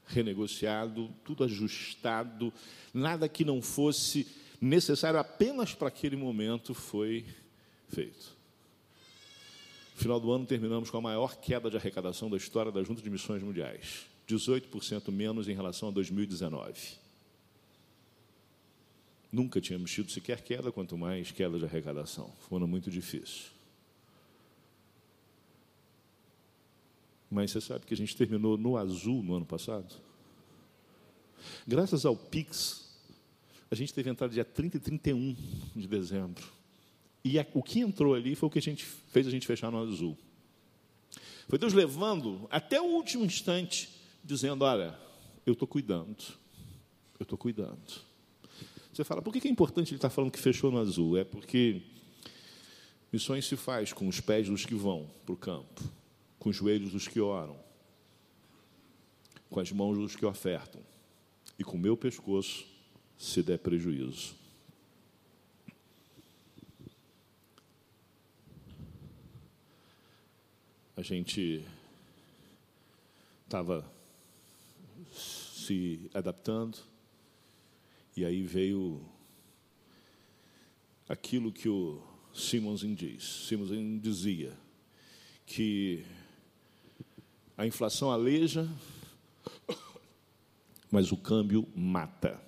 renegociado, 0.06 1.14
tudo 1.26 1.44
ajustado, 1.44 2.54
nada 2.94 3.28
que 3.28 3.44
não 3.44 3.62
fosse 3.62 4.26
necessário 4.62 5.20
apenas 5.20 5.74
para 5.74 5.90
aquele 5.90 6.16
momento 6.16 6.74
foi 6.74 7.26
feito. 7.90 8.38
No 9.94 10.02
final 10.02 10.20
do 10.22 10.32
ano, 10.32 10.46
terminamos 10.46 10.90
com 10.90 10.98
a 10.98 11.02
maior 11.02 11.36
queda 11.36 11.70
de 11.70 11.76
arrecadação 11.76 12.30
da 12.30 12.38
história 12.38 12.72
da 12.72 12.82
Junta 12.82 13.02
de 13.02 13.10
Missões 13.10 13.44
Mundiais 13.44 14.08
18% 14.28 15.12
menos 15.12 15.48
em 15.48 15.54
relação 15.54 15.90
a 15.90 15.92
2019. 15.92 16.98
Nunca 19.32 19.62
tínhamos 19.62 19.92
tido 19.92 20.12
sequer 20.12 20.42
queda, 20.42 20.72
quanto 20.72 20.98
mais 20.98 21.32
queda 21.32 21.58
de 21.60 21.66
arrecadação. 21.66 22.34
Foi 22.48 22.60
muito 22.60 22.90
difícil. 22.90 23.52
Mas 27.30 27.52
você 27.52 27.62
sabe 27.62 27.86
que 27.86 27.94
a 27.94 27.98
gente 27.98 28.16
terminou 28.16 28.58
no 28.58 28.78
azul 28.78 29.22
no 29.22 29.36
ano 29.36 29.46
passado? 29.46 29.94
Graças 31.68 32.06
ao 32.06 32.16
Pix, 32.16 32.88
a 33.70 33.76
gente 33.76 33.94
teve 33.94 34.10
entrada 34.10 34.34
dia 34.34 34.46
30 34.46 34.78
e 34.78 34.80
31 34.80 35.36
de 35.76 35.88
dezembro. 35.88 36.46
E 37.24 37.38
a, 37.38 37.46
o 37.54 37.62
que 37.62 37.82
entrou 37.82 38.14
ali 38.14 38.36
foi 38.36 38.48
o 38.48 38.50
que 38.50 38.60
a 38.60 38.62
gente 38.62 38.86
fez 38.86 39.28
a 39.28 39.30
gente 39.30 39.46
fechar 39.46 39.70
no 39.70 39.80
azul. 39.80 40.18
Foi 41.50 41.58
Deus 41.58 41.74
levando 41.74 42.48
até 42.50 42.80
o 42.82 42.86
último 42.86 43.26
instante, 43.26 43.90
dizendo: 44.28 44.64
Olha, 44.64 44.98
eu 45.46 45.54
estou 45.54 45.68
cuidando, 45.68 46.24
eu 47.20 47.24
estou 47.24 47.38
cuidando. 47.38 48.06
Você 48.94 49.04
fala, 49.04 49.22
por 49.22 49.32
que 49.32 49.48
é 49.48 49.52
importante 49.52 49.90
ele 49.90 49.98
estar 49.98 50.10
falando 50.10 50.32
que 50.32 50.40
fechou 50.40 50.72
no 50.72 50.80
azul? 50.80 51.18
É 51.18 51.24
porque 51.24 51.84
missões 53.14 53.46
se 53.46 53.56
faz 53.56 53.94
com 53.94 54.08
os 54.08 54.20
pés 54.20 54.50
dos 54.50 54.66
que 54.66 54.74
vão 54.74 55.08
para 55.24 55.34
o 55.34 55.38
campo 55.38 55.84
com 56.40 56.50
os 56.50 56.56
joelhos 56.56 56.92
dos 56.92 57.08
que 57.08 57.20
oram, 57.20 57.60
com 59.50 59.60
as 59.60 59.72
mãos 59.72 59.98
dos 59.98 60.16
que 60.16 60.26
ofertam, 60.26 60.82
e 61.60 61.64
com 61.64 61.76
o 61.76 61.80
meu 61.80 61.98
pescoço 61.98 62.66
se 63.18 63.44
der 63.44 63.60
prejuízo. 63.60 64.36
A 70.96 71.02
gente 71.02 71.66
estava 73.44 73.97
se 75.68 76.10
adaptando, 76.14 76.78
e 78.16 78.24
aí 78.24 78.42
veio 78.42 79.02
aquilo 81.10 81.52
que 81.52 81.68
o 81.68 82.02
Simonsen 82.34 82.94
diz. 82.94 83.48
Simonsen 83.48 84.00
dizia 84.00 84.58
que 85.46 86.06
a 87.58 87.66
inflação 87.68 88.12
aleja, 88.12 88.70
mas 90.90 91.12
o 91.12 91.18
câmbio 91.18 91.68
mata. 91.76 92.42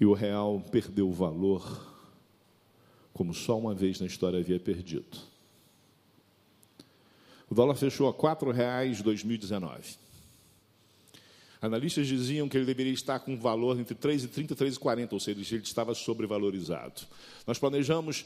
E 0.00 0.04
o 0.04 0.12
real 0.12 0.60
perdeu 0.72 1.08
o 1.08 1.12
valor 1.12 1.92
como 3.12 3.32
só 3.32 3.56
uma 3.56 3.72
vez 3.72 4.00
na 4.00 4.06
história 4.06 4.40
havia 4.40 4.58
perdido. 4.58 5.16
O 7.48 7.54
dólar 7.54 7.76
fechou 7.76 8.08
a 8.08 8.10
R$ 8.10 8.18
4,00 8.18 8.98
em 8.98 9.02
2019. 9.02 10.03
Analistas 11.64 12.06
diziam 12.06 12.48
que 12.48 12.56
ele 12.56 12.66
deveria 12.66 12.92
estar 12.92 13.18
com 13.20 13.32
um 13.32 13.38
valor 13.38 13.78
entre 13.78 13.94
3,30 13.94 14.50
e 14.50 14.54
3,40, 14.54 15.12
ou 15.12 15.20
seja, 15.20 15.54
ele 15.54 15.64
estava 15.64 15.94
sobrevalorizado. 15.94 17.02
Nós 17.46 17.58
planejamos 17.58 18.24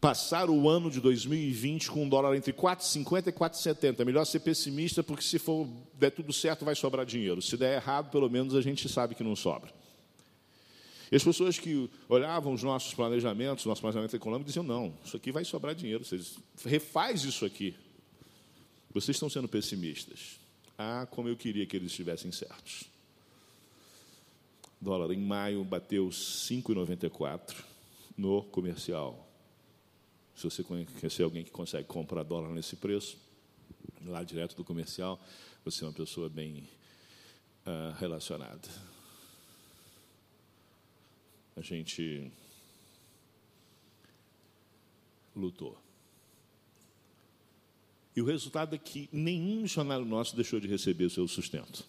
passar 0.00 0.50
o 0.50 0.68
ano 0.68 0.90
de 0.90 1.00
2020 1.00 1.90
com 1.90 2.04
um 2.04 2.08
dólar 2.08 2.36
entre 2.36 2.52
4,50 2.52 3.28
e 3.28 3.32
4,70. 3.32 4.00
É 4.00 4.04
melhor 4.04 4.24
ser 4.24 4.40
pessimista, 4.40 5.02
porque 5.02 5.22
se 5.22 5.38
for 5.38 5.66
der 5.98 6.10
tudo 6.10 6.32
certo, 6.32 6.64
vai 6.64 6.74
sobrar 6.74 7.06
dinheiro. 7.06 7.40
Se 7.40 7.56
der 7.56 7.76
errado, 7.76 8.10
pelo 8.10 8.28
menos 8.28 8.54
a 8.54 8.60
gente 8.60 8.88
sabe 8.88 9.14
que 9.14 9.24
não 9.24 9.34
sobra. 9.34 9.72
E 11.10 11.16
as 11.16 11.24
pessoas 11.24 11.58
que 11.58 11.90
olhavam 12.08 12.52
os 12.52 12.62
nossos 12.62 12.94
planejamentos, 12.94 13.64
nosso 13.64 13.80
planejamento 13.80 14.14
econômico, 14.14 14.46
diziam: 14.46 14.62
não, 14.62 14.94
isso 15.04 15.16
aqui 15.16 15.32
vai 15.32 15.44
sobrar 15.44 15.74
dinheiro. 15.74 16.04
Vocês 16.04 16.36
refaz 16.64 17.24
isso 17.24 17.44
aqui. 17.44 17.74
Vocês 18.92 19.16
estão 19.16 19.28
sendo 19.28 19.48
pessimistas. 19.48 20.39
Ah, 20.82 21.06
como 21.10 21.28
eu 21.28 21.36
queria 21.36 21.66
que 21.66 21.76
eles 21.76 21.90
estivessem 21.90 22.32
certos. 22.32 22.84
O 24.80 24.84
dólar 24.86 25.12
em 25.12 25.20
maio 25.20 25.62
bateu 25.62 26.08
5,94 26.08 27.54
no 28.16 28.42
comercial 28.44 29.30
se 30.40 30.44
você 30.44 30.64
conhecer 30.64 31.22
alguém 31.22 31.44
que 31.44 31.50
consegue 31.50 31.86
comprar 31.86 32.22
dólar 32.22 32.48
nesse 32.48 32.74
preço, 32.74 33.18
lá 34.06 34.24
direto 34.24 34.56
do 34.56 34.64
comercial, 34.64 35.20
você 35.62 35.84
é 35.84 35.86
uma 35.86 35.92
pessoa 35.92 36.30
bem 36.30 36.66
uh, 37.66 37.94
relacionada. 37.98 38.66
A 41.54 41.60
gente 41.60 42.32
lutou. 45.36 45.76
E 48.20 48.22
o 48.22 48.26
resultado 48.26 48.74
é 48.74 48.78
que 48.78 49.08
nenhum 49.10 49.62
missionário 49.62 50.04
nosso 50.04 50.36
deixou 50.36 50.60
de 50.60 50.68
receber 50.68 51.06
o 51.06 51.10
seu 51.10 51.26
sustento. 51.26 51.86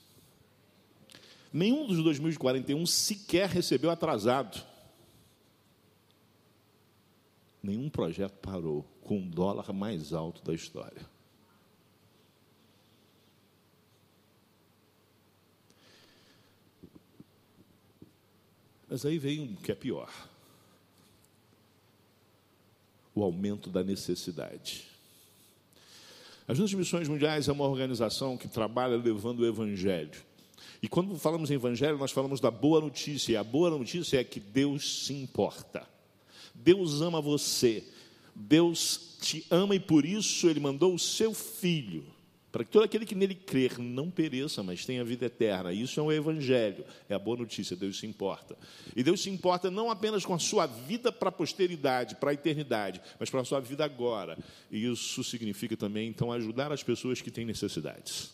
Nenhum 1.52 1.86
dos 1.86 2.02
2041 2.02 2.86
sequer 2.86 3.50
recebeu 3.50 3.92
atrasado 3.92 4.66
nenhum 7.62 7.90
projeto 7.90 8.32
parou 8.38 8.84
com 9.02 9.20
o 9.20 9.30
dólar 9.30 9.74
mais 9.74 10.14
alto 10.14 10.42
da 10.42 10.54
história. 10.54 11.06
Mas 18.88 19.06
aí 19.06 19.20
vem 19.20 19.42
um 19.42 19.56
que 19.58 19.74
é 19.74 19.76
pior: 19.76 20.10
o 23.14 23.22
aumento 23.22 23.70
da 23.70 23.84
necessidade. 23.84 24.91
As 26.52 26.58
Juntas 26.58 26.72
de 26.72 26.76
Missões 26.76 27.08
Mundiais 27.08 27.48
é 27.48 27.52
uma 27.54 27.64
organização 27.64 28.36
que 28.36 28.46
trabalha 28.46 28.98
levando 28.98 29.40
o 29.40 29.46
Evangelho. 29.46 30.22
E 30.84 30.88
quando 30.90 31.18
falamos 31.18 31.50
em 31.50 31.54
Evangelho, 31.54 31.98
nós 31.98 32.12
falamos 32.12 32.42
da 32.42 32.52
boa 32.52 32.82
notícia. 32.82 33.32
E 33.32 33.38
a 33.38 33.44
boa 33.44 33.70
notícia 33.70 34.20
é 34.20 34.24
que 34.26 34.38
Deus 34.38 35.06
se 35.06 35.14
importa. 35.14 35.88
Deus 36.54 37.02
ama 37.02 37.22
você. 37.22 37.86
Deus 38.36 39.16
te 39.22 39.46
ama 39.50 39.76
e 39.76 39.80
por 39.80 40.06
isso 40.06 40.50
Ele 40.50 40.60
mandou 40.60 40.94
o 40.94 41.00
seu 41.00 41.34
Filho 41.34 42.04
para 42.52 42.66
que 42.66 42.72
todo 42.72 42.84
aquele 42.84 43.06
que 43.06 43.16
nele 43.16 43.34
crer 43.34 43.80
não 43.80 44.12
pereça, 44.12 44.62
mas 44.62 44.86
tenha 44.86 45.06
vida 45.06 45.26
eterna. 45.26 45.72
Isso 45.72 46.00
é 46.00 46.04
o 46.04 46.12
Evangelho, 46.12 46.84
é 47.08 47.16
a 47.16 47.20
boa 47.20 47.38
notícia, 47.38 47.78
Deus 47.78 47.98
se 47.98 48.06
importa. 48.06 48.58
E 48.94 49.02
Deus 49.02 49.22
se 49.22 49.30
importa 49.30 49.72
não 49.72 49.90
apenas 49.90 50.26
com 50.26 50.34
a 50.34 50.40
sua 50.40 50.66
vida 50.66 51.14
para 51.14 51.30
a 51.30 51.32
posteridade, 51.32 52.16
para 52.16 52.32
a 52.32 52.34
eternidade, 52.34 53.02
mas 53.18 53.30
para 53.30 53.40
a 53.40 53.46
sua 53.46 53.62
vida 53.62 53.86
agora. 53.86 54.38
E 54.70 54.86
isso 54.86 55.24
significa 55.24 55.78
também, 55.78 56.10
então, 56.10 56.32
ajudar 56.34 56.74
as 56.74 56.84
pessoas 56.84 57.22
que 57.22 57.32
têm 57.32 57.46
necessidades. 57.46 58.34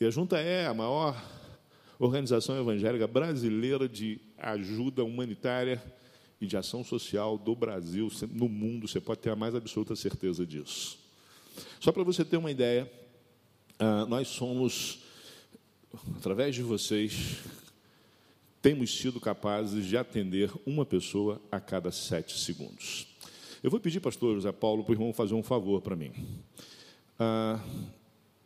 E 0.00 0.04
a 0.04 0.10
Junta 0.10 0.38
é 0.38 0.66
a 0.66 0.74
maior 0.74 1.16
organização 1.96 2.58
evangélica 2.58 3.06
brasileira 3.06 3.88
de 3.88 4.20
ajuda 4.36 5.04
humanitária 5.04 5.80
e 6.40 6.46
de 6.46 6.56
ação 6.56 6.82
social 6.82 7.38
do 7.38 7.54
Brasil, 7.54 8.10
no 8.32 8.48
mundo, 8.48 8.88
você 8.88 9.00
pode 9.00 9.20
ter 9.20 9.30
a 9.30 9.36
mais 9.36 9.54
absoluta 9.54 9.94
certeza 9.94 10.44
disso. 10.44 11.03
Só 11.80 11.92
para 11.92 12.02
você 12.02 12.24
ter 12.24 12.36
uma 12.36 12.50
ideia, 12.50 12.90
ah, 13.78 14.06
nós 14.06 14.28
somos, 14.28 15.00
através 16.16 16.54
de 16.54 16.62
vocês, 16.62 17.38
temos 18.62 18.96
sido 18.96 19.20
capazes 19.20 19.84
de 19.84 19.96
atender 19.96 20.50
uma 20.64 20.86
pessoa 20.86 21.40
a 21.50 21.60
cada 21.60 21.90
sete 21.90 22.38
segundos. 22.38 23.06
Eu 23.62 23.70
vou 23.70 23.80
pedir, 23.80 24.00
pastor 24.00 24.34
José 24.34 24.52
Paulo, 24.52 24.84
para 24.84 24.92
o 24.92 24.94
irmão 24.94 25.12
fazer 25.12 25.34
um 25.34 25.42
favor 25.42 25.80
para 25.82 25.96
mim. 25.96 26.12
Ah, 27.18 27.62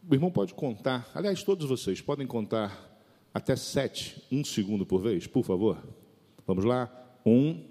o 0.08 0.14
irmão 0.14 0.30
pode 0.30 0.54
contar, 0.54 1.10
aliás, 1.14 1.42
todos 1.42 1.68
vocês 1.68 2.00
podem 2.00 2.26
contar 2.26 2.86
até 3.32 3.54
sete, 3.54 4.22
um 4.32 4.44
segundo 4.44 4.86
por 4.86 5.00
vez, 5.00 5.26
por 5.26 5.44
favor? 5.44 5.78
Vamos 6.46 6.64
lá? 6.64 6.90
Um, 7.26 7.62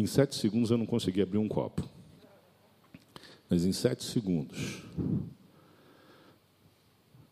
Em 0.00 0.06
sete 0.06 0.34
segundos 0.34 0.70
eu 0.70 0.78
não 0.78 0.86
consegui 0.86 1.20
abrir 1.20 1.36
um 1.36 1.46
copo. 1.46 1.86
Mas 3.50 3.66
em 3.66 3.72
sete 3.72 4.02
segundos, 4.02 4.82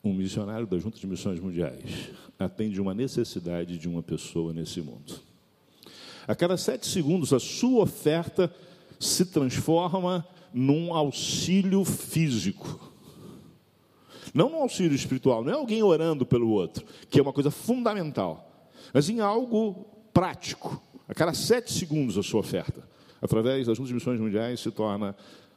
um 0.05 0.13
missionário 0.13 0.67
da 0.67 0.79
Junta 0.79 0.99
de 0.99 1.07
Missões 1.07 1.41
Mundiais 1.41 2.11
atende 2.39 2.79
uma 2.79 2.93
necessidade 2.93 3.79
de 3.79 3.89
uma 3.89 4.03
pessoa 4.03 4.53
nesse 4.53 4.83
mundo. 4.83 5.15
A 6.27 6.35
cada 6.35 6.59
sete 6.59 6.87
segundos, 6.87 7.33
a 7.33 7.41
sua 7.41 7.85
oferta 7.85 8.55
se 9.01 9.25
transforma 9.25 10.29
num 10.53 10.93
auxílio 10.93 11.87
físico. 11.87 12.93
Não 14.35 14.51
num 14.51 14.61
auxílio 14.61 14.95
espiritual, 14.95 15.43
não 15.43 15.53
é 15.53 15.57
alguém 15.57 15.83
orando 15.83 16.27
pelo 16.27 16.51
outro, 16.51 16.85
que 17.09 17.19
é 17.19 17.23
uma 17.23 17.33
coisa 17.33 17.51
fundamental, 17.51 18.69
mas 18.93 19.09
em 19.09 19.21
algo 19.21 19.87
prático, 20.13 20.83
a 21.09 21.15
cada 21.15 21.33
sete 21.33 21.73
segundos 21.73 22.19
a 22.19 22.23
sua 22.23 22.41
oferta, 22.41 22.87
através 23.21 23.67
das 23.67 23.79
missões 23.79 24.21
mundiais, 24.21 24.61
se 24.61 24.71
torna 24.71 25.17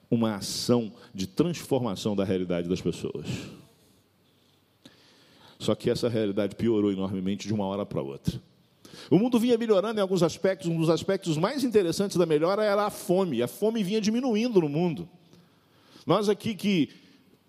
uma 0.10 0.36
ação 0.36 0.92
de 1.14 1.28
transformação 1.28 2.16
da 2.16 2.24
realidade 2.24 2.68
das 2.68 2.82
pessoas. 2.82 3.28
Só 5.60 5.76
que 5.76 5.90
essa 5.90 6.10
realidade 6.10 6.56
piorou 6.56 6.92
enormemente 6.92 7.48
de 7.48 7.54
uma 7.54 7.66
hora 7.66 7.86
para 7.86 8.02
outra. 8.02 8.42
O 9.10 9.18
mundo 9.18 9.40
vinha 9.40 9.58
melhorando 9.58 10.00
em 10.00 10.02
alguns 10.02 10.24
aspectos, 10.24 10.68
um 10.68 10.78
dos 10.78 10.90
aspectos 10.90 11.38
mais 11.38 11.64
interessantes 11.64 12.18
da 12.18 12.26
melhora 12.26 12.64
era 12.64 12.86
a 12.86 12.90
fome. 12.90 13.44
A 13.44 13.48
fome 13.48 13.84
vinha 13.84 14.02
diminuindo 14.02 14.60
no 14.60 14.70
mundo. 14.70 15.08
Nós 16.06 16.30
aqui 16.30 16.56
que 16.56 16.90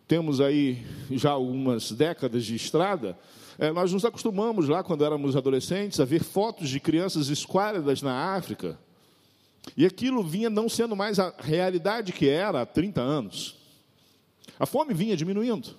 temos 0.06 0.40
aí 0.40 0.84
já 1.10 1.30
algumas 1.30 1.90
décadas 1.90 2.44
de 2.44 2.54
estrada, 2.54 3.18
é, 3.58 3.70
nós 3.72 3.92
nos 3.92 4.04
acostumamos 4.04 4.68
lá, 4.68 4.82
quando 4.82 5.04
éramos 5.04 5.36
adolescentes, 5.36 6.00
a 6.00 6.04
ver 6.04 6.22
fotos 6.22 6.68
de 6.68 6.80
crianças 6.80 7.28
esquálidas 7.28 8.02
na 8.02 8.34
África. 8.34 8.78
E 9.76 9.86
aquilo 9.86 10.22
vinha 10.22 10.50
não 10.50 10.68
sendo 10.68 10.96
mais 10.96 11.18
a 11.18 11.32
realidade 11.38 12.12
que 12.12 12.28
era 12.28 12.62
há 12.62 12.66
30 12.66 13.00
anos. 13.00 13.56
A 14.58 14.66
fome 14.66 14.92
vinha 14.94 15.16
diminuindo. 15.16 15.70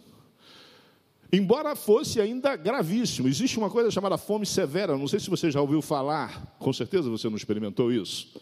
Embora 1.31 1.75
fosse 1.75 2.21
ainda 2.21 2.55
gravíssimo, 2.55 3.27
existe 3.27 3.57
uma 3.57 3.69
coisa 3.69 3.89
chamada 3.89 4.17
fome 4.17 4.45
severa. 4.45 4.97
Não 4.97 5.07
sei 5.07 5.19
se 5.19 5.29
você 5.29 5.49
já 5.49 5.59
ouviu 5.59 5.81
falar, 5.81 6.55
com 6.59 6.71
certeza 6.71 7.09
você 7.09 7.27
não 7.27 7.35
experimentou 7.35 7.91
isso. 7.91 8.39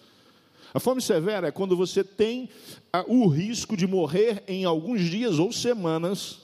A 0.73 0.79
fome 0.79 1.01
severa 1.01 1.47
é 1.47 1.51
quando 1.51 1.75
você 1.75 2.03
tem 2.03 2.49
o 3.07 3.27
risco 3.27 3.75
de 3.77 3.87
morrer 3.87 4.43
em 4.47 4.65
alguns 4.65 5.01
dias 5.01 5.39
ou 5.39 5.51
semanas 5.51 6.40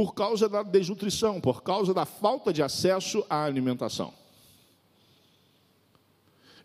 por 0.00 0.14
causa 0.14 0.48
da 0.48 0.62
desnutrição, 0.62 1.42
por 1.42 1.62
causa 1.62 1.92
da 1.92 2.06
falta 2.06 2.54
de 2.54 2.62
acesso 2.62 3.22
à 3.28 3.44
alimentação. 3.44 4.14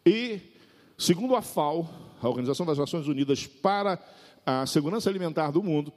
E, 0.05 0.39
segundo 0.97 1.35
a 1.35 1.41
FAO, 1.41 1.85
a 2.21 2.29
Organização 2.29 2.65
das 2.65 2.77
Nações 2.77 3.09
Unidas 3.09 3.45
para 3.45 4.01
a 4.45 4.65
Segurança 4.65 5.09
Alimentar 5.09 5.51
do 5.51 5.61
Mundo, 5.61 5.91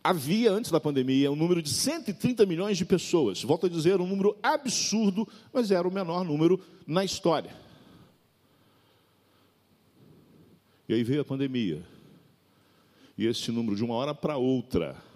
havia, 0.00 0.52
antes 0.52 0.70
da 0.70 0.78
pandemia, 0.78 1.32
um 1.32 1.34
número 1.34 1.60
de 1.60 1.70
130 1.70 2.46
milhões 2.46 2.78
de 2.78 2.84
pessoas. 2.84 3.42
Volto 3.42 3.66
a 3.66 3.68
dizer, 3.68 4.00
um 4.00 4.06
número 4.06 4.38
absurdo, 4.40 5.26
mas 5.52 5.72
era 5.72 5.88
o 5.88 5.92
menor 5.92 6.24
número 6.24 6.60
na 6.86 7.04
história. 7.04 7.50
E 10.88 10.94
aí 10.94 11.02
veio 11.02 11.22
a 11.22 11.24
pandemia. 11.24 11.84
E 13.18 13.26
esse 13.26 13.50
número, 13.50 13.74
de 13.74 13.82
uma 13.82 13.94
hora 13.94 14.14
para 14.14 14.36
outra, 14.36 15.07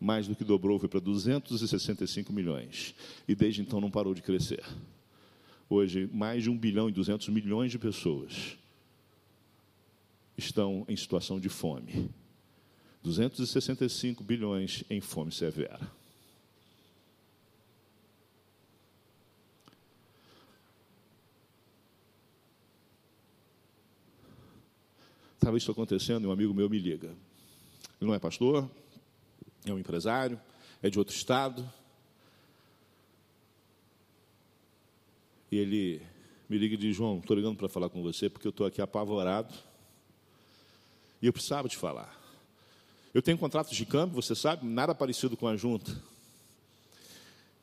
mais 0.00 0.28
do 0.28 0.36
que 0.36 0.44
dobrou, 0.44 0.78
foi 0.78 0.88
para 0.88 1.00
265 1.00 2.32
milhões. 2.32 2.94
E 3.26 3.34
desde 3.34 3.62
então 3.62 3.80
não 3.80 3.90
parou 3.90 4.14
de 4.14 4.22
crescer. 4.22 4.64
Hoje, 5.68 6.08
mais 6.12 6.42
de 6.42 6.50
1 6.50 6.56
bilhão 6.56 6.88
e 6.88 6.92
200 6.92 7.28
milhões 7.28 7.70
de 7.70 7.78
pessoas 7.78 8.56
estão 10.36 10.84
em 10.88 10.96
situação 10.96 11.40
de 11.40 11.48
fome. 11.48 12.10
265 13.02 14.22
bilhões 14.22 14.84
em 14.88 15.00
fome 15.00 15.32
severa. 15.32 15.90
Estava 25.34 25.56
isso 25.56 25.70
acontecendo 25.70 26.24
e 26.24 26.26
um 26.26 26.32
amigo 26.32 26.52
meu 26.52 26.68
me 26.68 26.78
liga. 26.78 27.08
Ele 28.00 28.08
não 28.08 28.14
é 28.14 28.18
pastor, 28.18 28.68
é 29.64 29.72
um 29.72 29.78
empresário, 29.78 30.40
é 30.82 30.88
de 30.90 30.98
outro 30.98 31.14
estado. 31.14 31.68
E 35.50 35.56
ele 35.56 36.02
me 36.48 36.58
liga 36.58 36.74
e 36.74 36.78
diz: 36.78 36.96
João, 36.96 37.18
estou 37.18 37.36
ligando 37.36 37.56
para 37.56 37.68
falar 37.68 37.88
com 37.88 38.02
você 38.02 38.28
porque 38.28 38.46
eu 38.46 38.50
estou 38.50 38.66
aqui 38.66 38.80
apavorado 38.80 39.54
e 41.20 41.26
eu 41.26 41.32
precisava 41.32 41.68
te 41.68 41.76
falar. 41.76 42.16
Eu 43.12 43.22
tenho 43.22 43.38
contratos 43.38 43.76
de 43.76 43.84
câmbio, 43.84 44.14
você 44.14 44.34
sabe, 44.34 44.66
nada 44.66 44.94
parecido 44.94 45.36
com 45.36 45.48
a 45.48 45.56
junta. 45.56 45.96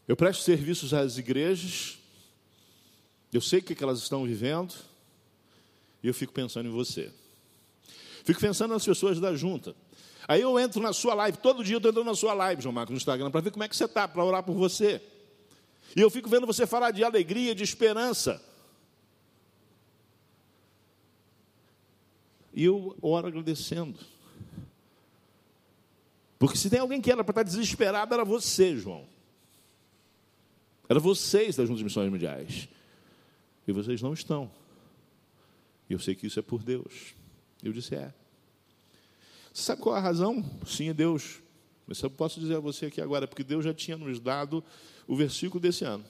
Eu 0.08 0.16
presto 0.16 0.44
serviços 0.44 0.94
às 0.94 1.18
igrejas, 1.18 1.98
eu 3.32 3.42
sei 3.42 3.60
o 3.60 3.64
que 3.64 3.84
elas 3.84 4.00
estão 4.00 4.26
vivendo, 4.26 4.74
e 6.04 6.08
eu 6.08 6.14
fico 6.14 6.34
pensando 6.34 6.68
em 6.68 6.72
você. 6.72 7.12
Fico 8.24 8.40
pensando 8.40 8.72
nas 8.72 8.86
pessoas 8.86 9.20
da 9.20 9.36
junta. 9.36 9.76
Aí 10.28 10.42
eu 10.42 10.60
entro 10.60 10.82
na 10.82 10.92
sua 10.92 11.14
live, 11.14 11.38
todo 11.38 11.64
dia 11.64 11.76
eu 11.76 11.78
estou 11.78 11.92
entrando 11.92 12.08
na 12.08 12.16
sua 12.16 12.34
live, 12.34 12.62
João 12.62 12.74
Marcos, 12.74 12.92
no 12.92 12.98
Instagram, 12.98 13.30
para 13.30 13.42
ver 13.42 13.52
como 13.52 13.64
é 13.64 13.70
que 13.70 13.76
você 13.76 13.86
está, 13.86 14.08
para 14.08 14.24
orar 14.24 14.44
por 14.44 14.56
você. 14.56 15.02
E 15.96 16.02
eu 16.02 16.10
fico 16.10 16.28
vendo 16.28 16.48
você 16.48 16.66
falar 16.66 16.92
de 16.92 17.04
alegria, 17.04 17.54
de 17.54 17.64
esperança. 17.64 18.44
E 22.54 22.64
eu 22.64 22.98
oro 23.02 23.28
agradecendo. 23.28 24.00
Porque 26.40 26.58
se 26.58 26.70
tem 26.70 26.80
alguém 26.80 27.02
que 27.02 27.12
era 27.12 27.24
para 27.24 27.32
estar 27.32 27.44
desesperado, 27.44 28.14
era 28.14 28.26
você, 28.26 28.76
João. 28.78 29.06
Era 30.90 31.00
vocês 31.00 31.56
das 31.56 31.68
Juntas 31.68 31.84
Missões 31.84 32.10
Mundiais. 32.10 32.68
E 33.68 33.72
vocês 33.72 34.02
não 34.02 34.14
estão. 34.14 34.52
E 35.90 35.94
eu 35.94 36.00
sei 36.00 36.16
que 36.16 36.28
isso 36.28 36.40
é 36.40 36.42
por 36.42 36.64
Deus. 36.64 37.14
Eu 37.64 37.72
disse: 37.72 37.96
é. 37.96 38.14
Você 39.56 39.62
sabe 39.62 39.82
qual 39.82 39.96
é 39.96 40.00
a 40.00 40.02
razão? 40.02 40.44
Sim, 40.68 40.89
é 40.89 40.94
Deus. 40.94 41.41
Mas 41.88 42.02
eu 42.02 42.10
posso 42.10 42.41
dizer 42.41 42.58
a 42.58 42.60
você 42.60 42.88
aqui 42.88 43.00
agora, 43.00 43.26
porque 43.26 43.41
Deus 43.41 43.63
já 43.63 43.74
tinha 43.74 43.96
nos 43.96 44.20
dado 44.20 44.62
o 45.08 45.15
versículo 45.15 45.62
desse 45.62 45.86
ano, 45.86 46.04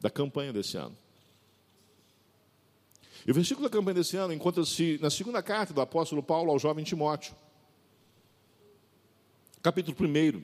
da 0.00 0.10
campanha 0.10 0.52
desse 0.52 0.76
ano. 0.76 0.96
E 3.24 3.30
o 3.30 3.34
versículo 3.34 3.68
da 3.68 3.72
campanha 3.72 3.94
desse 3.94 4.16
ano 4.16 4.32
encontra-se 4.32 4.98
na 5.00 5.10
segunda 5.10 5.40
carta 5.40 5.72
do 5.72 5.80
apóstolo 5.80 6.24
Paulo 6.24 6.50
ao 6.50 6.58
jovem 6.58 6.84
Timóteo, 6.84 7.36
capítulo 9.62 9.96
1, 10.00 10.42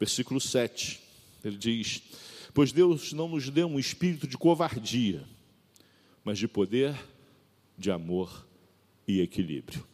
versículo 0.00 0.40
7. 0.40 1.00
Ele 1.44 1.56
diz: 1.56 2.02
Pois 2.52 2.72
Deus 2.72 3.12
não 3.12 3.28
nos 3.28 3.48
deu 3.48 3.68
um 3.68 3.78
espírito 3.78 4.26
de 4.26 4.36
covardia, 4.36 5.24
mas 6.24 6.36
de 6.36 6.48
poder, 6.48 7.00
de 7.78 7.92
amor 7.92 8.44
e 9.06 9.20
equilíbrio. 9.20 9.86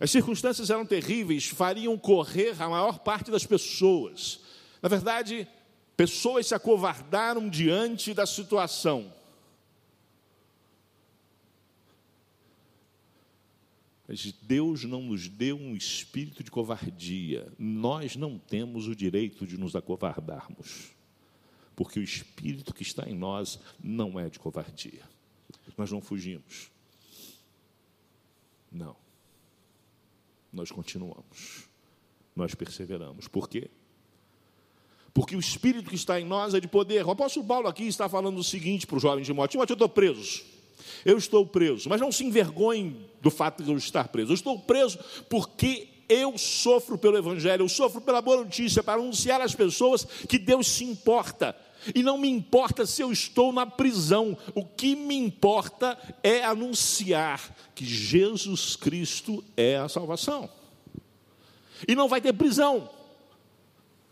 As 0.00 0.10
circunstâncias 0.10 0.70
eram 0.70 0.86
terríveis, 0.86 1.46
fariam 1.46 1.98
correr 1.98 2.60
a 2.62 2.68
maior 2.68 3.00
parte 3.00 3.30
das 3.30 3.44
pessoas. 3.44 4.40
Na 4.80 4.88
verdade, 4.88 5.48
pessoas 5.96 6.46
se 6.46 6.54
acovardaram 6.54 7.48
diante 7.48 8.14
da 8.14 8.24
situação. 8.24 9.12
Mas 14.06 14.32
Deus 14.40 14.84
não 14.84 15.02
nos 15.02 15.28
deu 15.28 15.58
um 15.58 15.76
espírito 15.76 16.42
de 16.42 16.50
covardia. 16.50 17.52
Nós 17.58 18.16
não 18.16 18.38
temos 18.38 18.86
o 18.86 18.96
direito 18.96 19.46
de 19.46 19.58
nos 19.58 19.76
acovardarmos. 19.76 20.92
Porque 21.76 22.00
o 22.00 22.02
espírito 22.02 22.72
que 22.72 22.82
está 22.82 23.08
em 23.08 23.14
nós 23.14 23.60
não 23.78 24.18
é 24.18 24.30
de 24.30 24.38
covardia. 24.38 25.02
Nós 25.76 25.92
não 25.92 26.00
fugimos. 26.00 26.70
Não. 28.72 28.96
Nós 30.52 30.70
continuamos. 30.70 31.68
Nós 32.34 32.54
perseveramos. 32.54 33.28
Por 33.28 33.48
quê? 33.48 33.70
Porque 35.12 35.34
o 35.34 35.40
espírito 35.40 35.90
que 35.90 35.96
está 35.96 36.20
em 36.20 36.24
nós 36.24 36.54
é 36.54 36.60
de 36.60 36.68
poder. 36.68 37.04
O 37.04 37.10
apóstolo 37.10 37.46
Paulo 37.46 37.68
aqui 37.68 37.86
está 37.88 38.08
falando 38.08 38.38
o 38.38 38.44
seguinte 38.44 38.86
para 38.86 38.96
o 38.96 39.00
jovem 39.00 39.24
Timóteo: 39.24 39.52
Timóteo, 39.52 39.72
eu 39.72 39.74
estou 39.74 39.88
preso. 39.88 40.44
Eu 41.04 41.18
estou 41.18 41.46
preso, 41.46 41.88
mas 41.88 42.00
não 42.00 42.10
se 42.10 42.24
envergonhe 42.24 42.96
do 43.20 43.30
fato 43.30 43.62
de 43.62 43.70
eu 43.70 43.76
estar 43.76 44.08
preso. 44.08 44.30
Eu 44.30 44.34
estou 44.34 44.58
preso 44.60 44.98
porque 45.28 45.88
eu 46.08 46.38
sofro 46.38 46.96
pelo 46.96 47.18
Evangelho, 47.18 47.62
eu 47.64 47.68
sofro 47.68 48.00
pela 48.00 48.22
boa 48.22 48.38
notícia, 48.38 48.82
para 48.82 49.00
anunciar 49.00 49.40
às 49.40 49.54
pessoas 49.54 50.04
que 50.04 50.38
Deus 50.38 50.66
se 50.66 50.84
importa. 50.84 51.54
E 51.94 52.02
não 52.02 52.18
me 52.18 52.28
importa 52.28 52.84
se 52.86 53.02
eu 53.02 53.12
estou 53.12 53.52
na 53.52 53.66
prisão, 53.66 54.36
o 54.54 54.64
que 54.64 54.96
me 54.96 55.16
importa 55.16 55.98
é 56.22 56.44
anunciar 56.44 57.54
que 57.74 57.84
Jesus 57.84 58.76
Cristo 58.76 59.44
é 59.56 59.76
a 59.76 59.88
salvação. 59.88 60.48
E 61.86 61.94
não 61.94 62.08
vai 62.08 62.20
ter 62.20 62.32
prisão, 62.32 62.90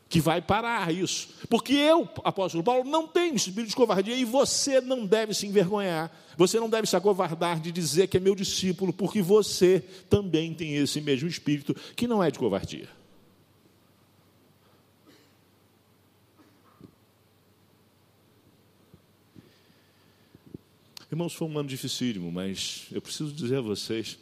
que 0.09 0.20
vai 0.20 0.40
parar 0.40 0.92
isso. 0.92 1.29
Porque 1.48 1.74
eu, 1.74 2.09
apóstolo 2.24 2.62
Paulo, 2.62 2.85
não 2.85 3.07
tenho 3.07 3.35
espírito 3.35 3.70
de 3.70 3.76
covardia 3.76 4.14
e 4.14 4.24
você 4.24 4.81
não 4.81 5.05
deve 5.05 5.35
se 5.35 5.46
envergonhar. 5.46 6.11
Você 6.37 6.61
não 6.61 6.68
deve 6.68 6.87
se 6.87 6.96
acovardar 6.96 7.61
de 7.61 7.72
dizer 7.72 8.07
que 8.07 8.16
é 8.16 8.20
meu 8.20 8.35
discípulo, 8.35 8.92
porque 8.92 9.20
você 9.20 9.83
também 10.09 10.55
tem 10.55 10.76
esse 10.76 11.00
mesmo 11.00 11.29
espírito 11.29 11.74
que 11.96 12.07
não 12.07 12.22
é 12.22 12.31
de 12.31 12.38
covardia. 12.38 12.95
Irmãos, 21.11 21.35
foi 21.35 21.47
um 21.47 21.59
ano 21.59 21.69
dificílimo, 21.69 22.33
mas 22.33 22.87
eu 22.90 23.01
preciso 23.01 23.33
dizer 23.33 23.59
a 23.59 23.61
vocês, 23.61 24.19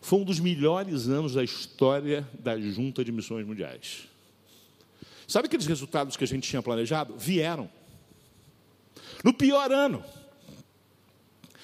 foi 0.00 0.18
um 0.18 0.24
dos 0.24 0.38
melhores 0.38 1.08
anos 1.08 1.34
da 1.34 1.42
história 1.42 2.28
da 2.38 2.58
Junta 2.60 3.04
de 3.04 3.10
Missões 3.10 3.46
Mundiais. 3.46 4.08
Sabe 5.26 5.46
aqueles 5.46 5.66
resultados 5.66 6.16
que 6.16 6.24
a 6.24 6.26
gente 6.26 6.48
tinha 6.48 6.62
planejado? 6.62 7.16
Vieram. 7.16 7.70
No 9.24 9.32
pior 9.32 9.72
ano. 9.72 10.04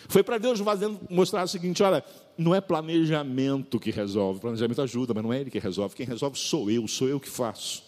Foi 0.08 0.22
para 0.22 0.38
Deus 0.38 0.58
fazendo, 0.60 0.98
mostrar 1.10 1.44
o 1.44 1.48
seguinte: 1.48 1.82
olha, 1.82 2.02
não 2.38 2.54
é 2.54 2.60
planejamento 2.62 3.78
que 3.78 3.90
resolve, 3.90 4.40
planejamento 4.40 4.80
ajuda, 4.80 5.12
mas 5.12 5.22
não 5.22 5.32
é 5.32 5.40
ele 5.40 5.50
que 5.50 5.58
resolve. 5.58 5.94
Quem 5.94 6.06
resolve 6.06 6.38
sou 6.38 6.70
eu, 6.70 6.88
sou 6.88 7.08
eu 7.08 7.20
que 7.20 7.28
faço. 7.28 7.82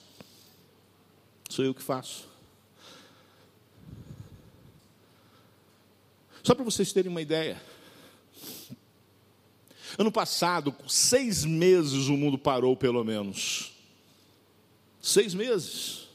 Sou 1.48 1.64
eu 1.64 1.72
que 1.72 1.82
faço. 1.82 2.28
Só 6.50 6.54
para 6.56 6.64
vocês 6.64 6.92
terem 6.92 7.08
uma 7.08 7.22
ideia. 7.22 7.62
Ano 9.96 10.10
passado, 10.10 10.74
seis 10.88 11.44
meses 11.44 12.08
o 12.08 12.16
mundo 12.16 12.36
parou, 12.36 12.76
pelo 12.76 13.04
menos. 13.04 13.70
Seis 15.00 15.32
meses. 15.32 16.08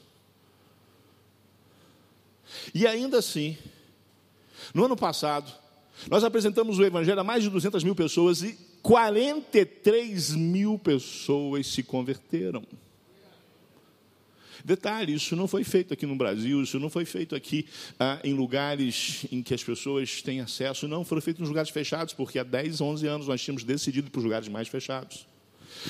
E 2.74 2.86
ainda 2.86 3.16
assim, 3.20 3.56
no 4.74 4.84
ano 4.84 4.94
passado, 4.94 5.50
nós 6.10 6.22
apresentamos 6.22 6.78
o 6.78 6.84
Evangelho 6.84 7.20
a 7.20 7.24
mais 7.24 7.42
de 7.42 7.48
200 7.48 7.82
mil 7.82 7.94
pessoas 7.94 8.42
e 8.42 8.58
43 8.82 10.34
mil 10.34 10.78
pessoas 10.78 11.66
se 11.66 11.82
converteram. 11.82 12.62
Detalhe: 14.64 15.14
isso 15.14 15.36
não 15.36 15.46
foi 15.46 15.64
feito 15.64 15.92
aqui 15.94 16.06
no 16.06 16.16
Brasil, 16.16 16.62
isso 16.62 16.78
não 16.78 16.90
foi 16.90 17.04
feito 17.04 17.34
aqui 17.34 17.66
ah, 17.98 18.20
em 18.24 18.34
lugares 18.34 19.26
em 19.30 19.42
que 19.42 19.54
as 19.54 19.62
pessoas 19.62 20.22
têm 20.22 20.40
acesso, 20.40 20.88
não, 20.88 21.04
foram 21.04 21.22
feitos 21.22 21.40
nos 21.40 21.48
lugares 21.48 21.70
fechados, 21.70 22.14
porque 22.14 22.38
há 22.38 22.42
10, 22.42 22.80
11 22.80 23.06
anos 23.06 23.28
nós 23.28 23.42
tínhamos 23.42 23.64
decidido 23.64 24.10
para 24.10 24.18
os 24.18 24.24
lugares 24.24 24.48
mais 24.48 24.68
fechados. 24.68 25.26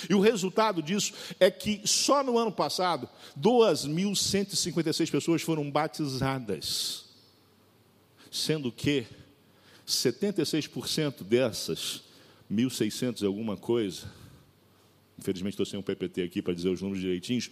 E 0.08 0.14
o 0.14 0.20
resultado 0.20 0.82
disso 0.82 1.12
é 1.38 1.50
que 1.50 1.80
só 1.84 2.22
no 2.22 2.38
ano 2.38 2.52
passado, 2.52 3.08
2.156 3.40 5.10
pessoas 5.10 5.42
foram 5.42 5.70
batizadas, 5.70 7.04
sendo 8.30 8.70
que 8.70 9.06
76% 9.86 11.22
dessas, 11.22 12.02
1.600 12.52 13.22
e 13.22 13.26
alguma 13.26 13.56
coisa, 13.56 14.10
infelizmente 15.18 15.52
estou 15.52 15.66
sem 15.66 15.78
um 15.78 15.82
PPT 15.82 16.22
aqui 16.22 16.42
para 16.42 16.54
dizer 16.54 16.68
os 16.68 16.82
números 16.82 17.00
direitinhos, 17.00 17.50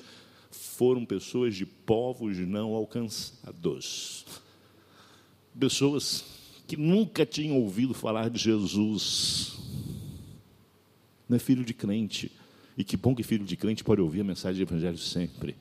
foram 0.54 1.04
pessoas 1.04 1.54
de 1.54 1.66
povos 1.66 2.38
não 2.38 2.74
alcançados. 2.74 4.24
Pessoas 5.58 6.24
que 6.66 6.76
nunca 6.76 7.26
tinham 7.26 7.60
ouvido 7.60 7.94
falar 7.94 8.30
de 8.30 8.38
Jesus. 8.38 9.58
Não 11.28 11.36
é 11.36 11.38
filho 11.38 11.64
de 11.64 11.74
crente. 11.74 12.32
E 12.76 12.82
que 12.82 12.96
bom 12.96 13.14
que 13.14 13.22
filho 13.22 13.44
de 13.44 13.56
crente 13.56 13.84
pode 13.84 14.00
ouvir 14.00 14.22
a 14.22 14.24
mensagem 14.24 14.64
do 14.64 14.68
Evangelho 14.68 14.98
sempre. 14.98 15.54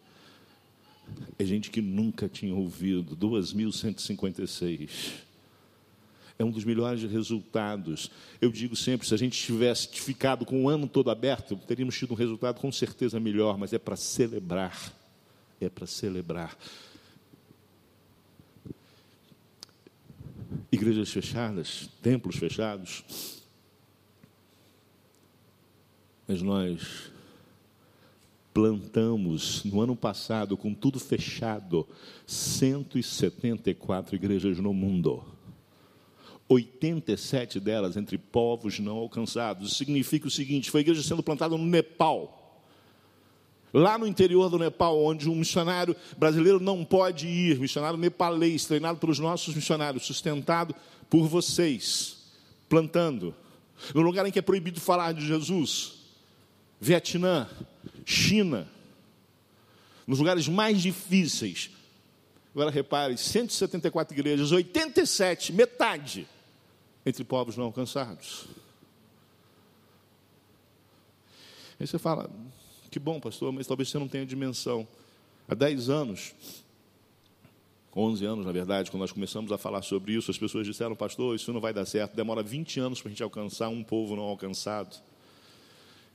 É 1.37 1.45
gente 1.45 1.69
que 1.69 1.81
nunca 1.81 2.27
tinha 2.27 2.55
ouvido. 2.55 3.15
2.156 3.15 4.89
é 6.37 6.43
um 6.43 6.51
dos 6.51 6.65
melhores 6.65 7.03
resultados. 7.03 8.09
Eu 8.41 8.51
digo 8.51 8.75
sempre, 8.75 9.07
se 9.07 9.13
a 9.13 9.17
gente 9.17 9.41
tivesse 9.41 9.87
ficado 9.89 10.45
com 10.45 10.63
o 10.63 10.69
ano 10.69 10.87
todo 10.87 11.11
aberto, 11.11 11.55
teríamos 11.55 11.97
tido 11.97 12.11
um 12.11 12.17
resultado 12.17 12.59
com 12.59 12.71
certeza 12.71 13.19
melhor, 13.19 13.57
mas 13.57 13.73
é 13.73 13.79
para 13.79 13.95
celebrar. 13.95 14.93
É 15.61 15.69
para 15.69 15.85
celebrar. 15.85 16.57
Igrejas 20.71 21.11
fechadas, 21.11 21.89
templos 22.01 22.35
fechados. 22.35 23.03
Mas 26.27 26.41
nós 26.41 27.11
plantamos 28.53 29.63
no 29.63 29.81
ano 29.81 29.95
passado, 29.95 30.55
com 30.55 30.73
tudo 30.73 30.99
fechado, 30.99 31.87
174 32.27 34.15
igrejas 34.15 34.59
no 34.59 34.73
mundo. 34.73 35.32
87 36.49 37.59
delas 37.59 37.97
entre 37.97 38.17
povos 38.17 38.79
não 38.79 38.97
alcançados. 38.97 39.77
Significa 39.77 40.27
o 40.27 40.31
seguinte: 40.31 40.69
foi 40.69 40.79
a 40.79 40.83
igreja 40.83 41.03
sendo 41.03 41.23
plantada 41.23 41.57
no 41.57 41.65
Nepal. 41.65 42.39
Lá 43.73 43.97
no 43.97 44.05
interior 44.05 44.49
do 44.49 44.59
Nepal, 44.59 45.03
onde 45.03 45.27
um 45.27 45.35
missionário 45.35 45.95
brasileiro 46.15 46.59
não 46.59 46.85
pode 46.85 47.27
ir, 47.27 47.59
missionário 47.59 47.97
nepalês, 47.97 48.65
treinado 48.65 48.99
pelos 48.99 49.17
nossos 49.17 49.55
missionários, 49.55 50.05
sustentado 50.05 50.75
por 51.09 51.27
vocês, 51.27 52.17
plantando. 52.69 53.33
No 53.95 54.01
lugar 54.01 54.27
em 54.27 54.31
que 54.31 54.37
é 54.37 54.43
proibido 54.43 54.79
falar 54.79 55.11
de 55.13 55.25
Jesus, 55.25 55.93
Vietnã, 56.79 57.49
China, 58.05 58.67
nos 60.05 60.19
lugares 60.19 60.47
mais 60.47 60.79
difíceis. 60.79 61.71
Agora 62.53 62.69
repare, 62.69 63.17
174 63.17 64.13
igrejas, 64.13 64.51
87, 64.51 65.51
metade, 65.51 66.27
entre 67.05 67.23
povos 67.23 67.57
não 67.57 67.65
alcançados. 67.65 68.45
Aí 71.79 71.87
você 71.87 71.97
fala, 71.97 72.29
que 72.91 72.99
bom, 72.99 73.19
pastor, 73.19 73.51
mas 73.51 73.65
talvez 73.65 73.89
você 73.89 73.97
não 73.97 74.07
tenha 74.07 74.25
dimensão. 74.25 74.87
Há 75.49 75.55
10 75.55 75.89
anos, 75.89 76.33
11 77.95 78.25
anos, 78.25 78.45
na 78.45 78.51
verdade, 78.51 78.91
quando 78.91 79.01
nós 79.01 79.11
começamos 79.11 79.51
a 79.51 79.57
falar 79.57 79.81
sobre 79.81 80.13
isso, 80.13 80.29
as 80.29 80.37
pessoas 80.37 80.65
disseram, 80.65 80.95
pastor, 80.95 81.35
isso 81.35 81.51
não 81.51 81.59
vai 81.59 81.73
dar 81.73 81.85
certo, 81.85 82.15
demora 82.15 82.43
20 82.43 82.79
anos 82.79 83.01
para 83.01 83.09
a 83.09 83.11
gente 83.11 83.23
alcançar 83.23 83.69
um 83.69 83.83
povo 83.83 84.15
não 84.15 84.23
alcançado. 84.23 84.95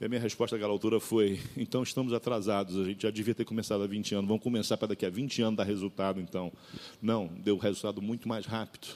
E 0.01 0.05
a 0.05 0.09
minha 0.09 0.21
resposta 0.21 0.57
àquela 0.57 0.73
altura 0.73 1.01
foi: 1.01 1.41
então 1.57 1.83
estamos 1.83 2.13
atrasados, 2.13 2.77
a 2.77 2.85
gente 2.85 3.03
já 3.03 3.11
devia 3.11 3.35
ter 3.35 3.45
começado 3.45 3.83
há 3.83 3.87
20 3.87 4.15
anos, 4.15 4.29
vamos 4.29 4.43
começar 4.43 4.77
para 4.77 4.89
daqui 4.89 5.05
a 5.07 5.11
20 5.11 5.43
anos 5.43 5.57
dar 5.57 5.65
resultado, 5.65 6.21
então. 6.21 6.53
Não, 7.01 7.27
deu 7.27 7.57
resultado 7.57 8.01
muito 8.01 8.29
mais 8.29 8.47
rápido 8.47 8.89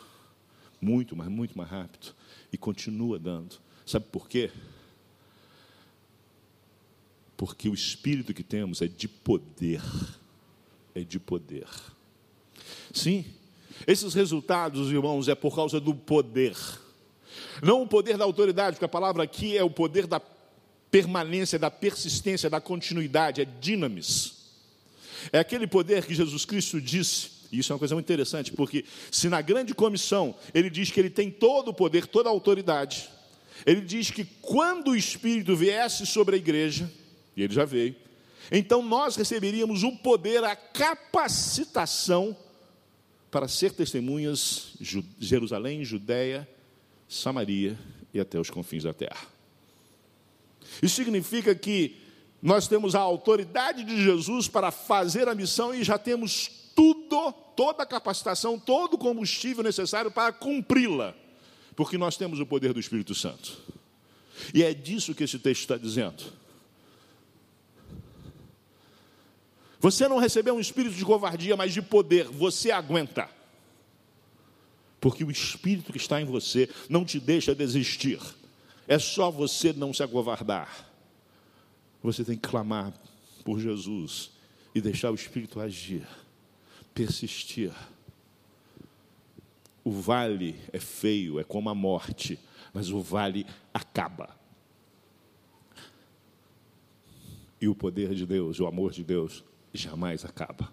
muito, 0.83 1.15
mas 1.15 1.29
muito 1.29 1.57
mais 1.57 1.71
rápido. 1.71 2.12
E 2.53 2.59
continua 2.59 3.19
dando. 3.19 3.57
Sabe 3.87 4.07
por 4.11 4.29
quê? 4.29 4.51
Porque 7.37 7.69
o 7.69 7.75
espírito 7.75 8.35
que 8.35 8.43
temos 8.43 8.83
é 8.83 8.88
de 8.88 9.07
poder, 9.07 9.83
é 10.95 11.01
de 11.01 11.19
poder. 11.19 11.69
Sim, 12.93 13.25
esses 13.87 14.12
resultados, 14.12 14.91
irmãos, 14.91 15.29
é 15.29 15.35
por 15.35 15.55
causa 15.55 15.81
do 15.81 15.95
poder. 15.95 16.57
Não 17.62 17.83
o 17.83 17.88
poder 17.88 18.17
da 18.17 18.25
autoridade, 18.25 18.77
porque 18.77 18.85
a 18.85 18.88
palavra 18.88 19.23
aqui 19.23 19.57
é 19.57 19.65
o 19.65 19.71
poder 19.71 20.07
da 20.07 20.21
permanência, 20.93 21.59
da 21.59 21.71
persistência, 21.71 22.51
da 22.51 22.61
continuidade, 22.61 23.41
é 23.41 23.47
dinamis. 23.47 24.35
É 25.33 25.39
aquele 25.39 25.67
poder 25.67 26.05
que 26.05 26.15
Jesus 26.15 26.45
Cristo 26.45 26.81
disse, 26.81 27.31
e 27.51 27.59
isso 27.59 27.73
é 27.73 27.75
uma 27.75 27.79
coisa 27.79 27.95
muito 27.95 28.05
interessante, 28.05 28.53
porque 28.53 28.85
se 29.11 29.29
na 29.31 29.41
grande 29.41 29.75
comissão 29.75 30.35
ele 30.53 30.69
diz 30.69 30.91
que 30.91 31.01
ele 31.01 31.09
tem 31.09 31.31
todo 31.31 31.69
o 31.69 31.75
poder, 31.75 32.07
toda 32.07 32.29
a 32.29 32.33
autoridade, 32.33 33.09
ele 33.65 33.81
diz 33.81 34.11
que 34.11 34.25
quando 34.43 34.91
o 34.91 34.97
Espírito 34.97 35.57
viesse 35.57 36.05
sobre 36.05 36.37
a 36.37 36.39
igreja, 36.39 36.93
e 37.35 37.43
ele 37.43 37.55
já 37.55 37.65
veio, 37.65 37.97
então 38.51 38.83
nós 38.83 39.17
receberíamos 39.17 39.83
o 39.83 39.93
poder, 39.93 40.45
a 40.45 40.55
capacitação 40.55 42.37
para 43.31 43.49
ser 43.49 43.73
testemunhas 43.73 44.75
Jerusalém, 45.19 45.87
Judéia, 45.87 46.47
Samaria 47.09 47.79
e 48.13 48.21
até 48.21 48.39
os 48.39 48.51
confins 48.51 48.83
da 48.83 48.93
terra. 48.93 49.32
Isso 50.81 50.97
significa 50.97 51.55
que 51.55 51.97
nós 52.41 52.67
temos 52.67 52.95
a 52.95 53.01
autoridade 53.01 53.85
de 53.85 54.03
Jesus 54.03 54.49
para 54.49 54.71
fazer 54.71 55.29
a 55.29 55.35
missão 55.35 55.75
e 55.75 55.85
já 55.85 55.99
temos 55.99 56.51
tudo, 56.75 57.33
toda 57.57 57.83
a 57.83 57.87
capacitação, 57.87 58.59
todo 58.59 58.95
o 58.95 58.99
combustível 58.99 59.63
necessário 59.63 60.11
para 60.11 60.33
cumpri-la, 60.33 61.15
porque 61.77 61.97
nós 61.97 62.17
temos 62.17 62.41
o 62.41 62.47
poder 62.47 62.73
do 62.73 62.81
Espírito 62.81 63.15
Santo. 63.15 63.59
E 64.53 64.63
é 64.63 64.75
disso 64.75 65.15
que 65.15 65.25
esse 65.25 65.39
texto 65.39 65.61
está 65.61 65.77
dizendo. 65.77 66.25
Você 69.79 70.07
não 70.07 70.19
recebeu 70.19 70.55
um 70.55 70.61
espírito 70.61 70.95
de 70.95 71.05
covardia, 71.05 71.57
mas 71.57 71.75
de 71.75 71.83
poder, 71.83 72.25
você 72.29 72.71
aguenta. 72.71 73.29
Porque 75.01 75.25
o 75.25 75.31
espírito 75.31 75.93
que 75.93 75.99
está 75.99 76.21
em 76.21 76.25
você 76.25 76.69
não 76.89 77.05
te 77.05 77.19
deixa 77.19 77.55
desistir. 77.55 78.21
É 78.87 78.99
só 78.99 79.31
você 79.31 79.73
não 79.73 79.92
se 79.92 80.03
acovardar. 80.03 80.88
Você 82.03 82.25
tem 82.25 82.37
que 82.37 82.49
clamar 82.49 82.92
por 83.45 83.61
Jesus 83.61 84.33
e 84.75 84.81
deixar 84.81 85.11
o 85.11 85.14
espírito 85.14 85.61
agir, 85.61 86.07
persistir. 86.95 87.73
O 89.85 89.90
vale 89.90 90.59
é 90.73 90.79
feio, 90.79 91.38
é 91.38 91.45
como 91.45 91.68
a 91.68 91.75
morte, 91.75 92.38
mas 92.73 92.90
o 92.90 93.01
vale 93.01 93.47
acaba. 93.73 94.37
E 97.61 97.68
o 97.68 97.75
poder 97.75 98.14
de 98.14 98.27
Deus, 98.27 98.59
o 98.59 98.66
amor 98.66 98.90
de 98.92 99.05
Deus, 99.05 99.45
jamais 99.73 100.25
acaba. 100.25 100.73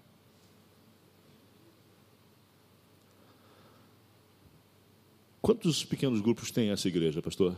Quantos 5.41 5.84
pequenos 5.86 6.22
grupos 6.22 6.52
tem 6.52 6.69
essa 6.69 6.88
igreja, 6.88 7.22
pastor? 7.22 7.56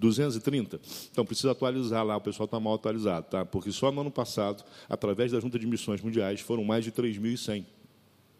230. 0.00 0.80
Então 1.12 1.24
precisa 1.24 1.52
atualizar 1.52 2.04
lá, 2.04 2.16
o 2.16 2.20
pessoal 2.20 2.46
está 2.46 2.58
mal 2.58 2.74
atualizado, 2.74 3.26
tá? 3.30 3.44
Porque 3.44 3.70
só 3.70 3.92
no 3.92 4.00
ano 4.00 4.10
passado, 4.10 4.64
através 4.88 5.30
da 5.30 5.38
Junta 5.38 5.58
de 5.58 5.66
Missões 5.66 6.00
Mundiais, 6.00 6.40
foram 6.40 6.64
mais 6.64 6.84
de 6.84 6.90
3.100. 6.90 7.64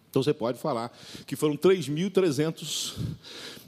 Então 0.09 0.23
você 0.23 0.35
pode 0.35 0.59
falar 0.59 0.91
que 1.27 1.37
foram 1.37 1.57
3.300 1.57 2.97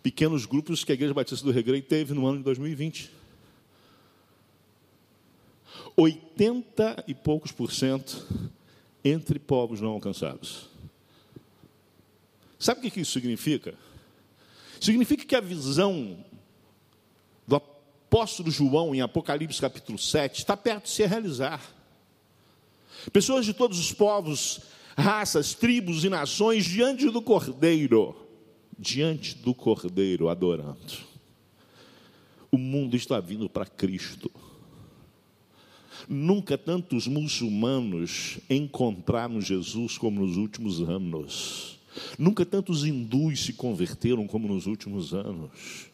pequenos 0.02 0.46
grupos 0.46 0.82
que 0.82 0.90
a 0.90 0.94
Igreja 0.94 1.14
Batista 1.14 1.44
do 1.44 1.52
Regrei 1.52 1.82
teve 1.82 2.14
no 2.14 2.26
ano 2.26 2.38
de 2.38 2.44
2020. 2.44 3.12
80 5.94 7.04
e 7.06 7.14
poucos 7.14 7.52
por 7.52 7.70
cento 7.70 8.26
entre 9.04 9.38
povos 9.38 9.80
não 9.80 9.90
alcançados. 9.90 10.68
Sabe 12.58 12.86
o 12.86 12.90
que 12.90 13.00
isso 13.00 13.12
significa? 13.12 13.74
Significa 14.80 15.24
que 15.24 15.36
a 15.36 15.40
visão 15.40 16.24
apóstolo 18.12 18.50
João 18.50 18.94
em 18.94 19.00
Apocalipse 19.00 19.58
capítulo 19.58 19.98
7 19.98 20.40
está 20.40 20.54
perto 20.54 20.84
de 20.84 20.90
se 20.90 21.06
realizar. 21.06 21.62
Pessoas 23.10 23.46
de 23.46 23.54
todos 23.54 23.78
os 23.78 23.90
povos, 23.90 24.60
raças, 24.94 25.54
tribos 25.54 26.04
e 26.04 26.10
nações 26.10 26.66
diante 26.66 27.08
do 27.08 27.22
Cordeiro, 27.22 28.14
diante 28.78 29.34
do 29.36 29.54
Cordeiro 29.54 30.28
adorando. 30.28 30.78
O 32.50 32.58
mundo 32.58 32.96
está 32.96 33.18
vindo 33.18 33.48
para 33.48 33.64
Cristo. 33.64 34.30
Nunca 36.06 36.58
tantos 36.58 37.06
muçulmanos 37.06 38.40
encontraram 38.50 39.40
Jesus 39.40 39.96
como 39.96 40.20
nos 40.20 40.36
últimos 40.36 40.82
anos. 40.82 41.78
Nunca 42.18 42.44
tantos 42.44 42.84
hindus 42.84 43.42
se 43.42 43.54
converteram 43.54 44.26
como 44.26 44.48
nos 44.48 44.66
últimos 44.66 45.14
anos. 45.14 45.91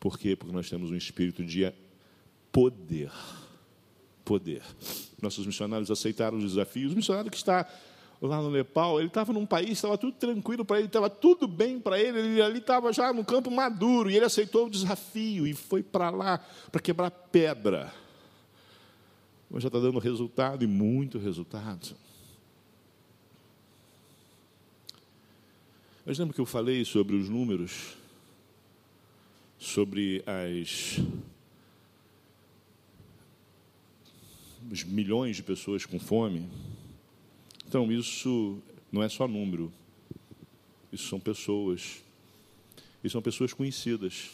Por 0.00 0.18
quê? 0.18 0.34
Porque 0.34 0.54
nós 0.54 0.68
temos 0.68 0.90
um 0.90 0.96
espírito 0.96 1.44
de 1.44 1.70
poder. 2.50 3.12
Poder. 4.24 4.62
Nossos 5.20 5.46
missionários 5.46 5.90
aceitaram 5.90 6.38
os 6.38 6.44
desafios. 6.44 6.92
O 6.92 6.96
missionário 6.96 7.30
que 7.30 7.36
está 7.36 7.68
lá 8.20 8.40
no 8.40 8.50
Nepal, 8.50 8.98
ele 8.98 9.08
estava 9.08 9.32
num 9.32 9.46
país, 9.46 9.70
estava 9.72 9.96
tudo 9.96 10.12
tranquilo 10.12 10.64
para 10.64 10.78
ele, 10.78 10.86
estava 10.86 11.08
tudo 11.08 11.46
bem 11.46 11.78
para 11.78 12.00
ele, 12.00 12.18
ele 12.18 12.42
ali 12.42 12.58
estava 12.58 12.92
já 12.92 13.12
no 13.12 13.24
campo 13.24 13.50
maduro, 13.50 14.10
e 14.10 14.16
ele 14.16 14.24
aceitou 14.24 14.66
o 14.66 14.70
desafio 14.70 15.46
e 15.46 15.54
foi 15.54 15.82
para 15.82 16.10
lá 16.10 16.38
para 16.70 16.80
quebrar 16.80 17.10
pedra. 17.10 17.92
Mas 19.50 19.62
já 19.62 19.68
está 19.68 19.80
dando 19.80 19.98
resultado, 19.98 20.62
e 20.62 20.66
muito 20.66 21.18
resultado. 21.18 21.96
Mas 26.04 26.18
lembra 26.18 26.34
que 26.34 26.40
eu 26.40 26.46
falei 26.46 26.84
sobre 26.84 27.16
os 27.16 27.28
números, 27.28 27.96
sobre 29.60 30.24
as 30.26 30.98
os 34.70 34.84
milhões 34.84 35.36
de 35.36 35.42
pessoas 35.42 35.84
com 35.84 35.98
fome? 35.98 36.48
Então, 37.68 37.92
isso 37.92 38.58
não 38.90 39.02
é 39.02 39.08
só 39.08 39.28
número, 39.28 39.72
isso 40.92 41.08
são 41.08 41.20
pessoas, 41.20 42.02
e 43.04 43.10
são 43.10 43.20
pessoas 43.20 43.52
conhecidas. 43.52 44.30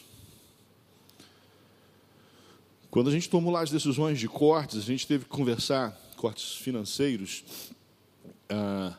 Quando 2.89 3.09
a 3.09 3.11
gente 3.11 3.29
tomou 3.29 3.51
lá 3.51 3.61
as 3.61 3.69
decisões 3.69 4.19
de 4.19 4.27
cortes, 4.27 4.77
a 4.77 4.81
gente 4.81 5.05
teve 5.05 5.25
que 5.25 5.29
conversar, 5.29 5.91
cortes 6.15 6.55
financeiros, 6.55 7.43
a 8.49 8.97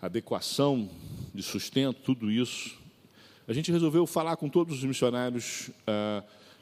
adequação 0.00 0.88
de 1.34 1.42
sustento, 1.42 2.00
tudo 2.02 2.30
isso. 2.30 2.78
A 3.48 3.52
gente 3.52 3.70
resolveu 3.70 4.06
falar 4.06 4.36
com 4.36 4.48
todos 4.48 4.78
os 4.78 4.84
missionários 4.84 5.70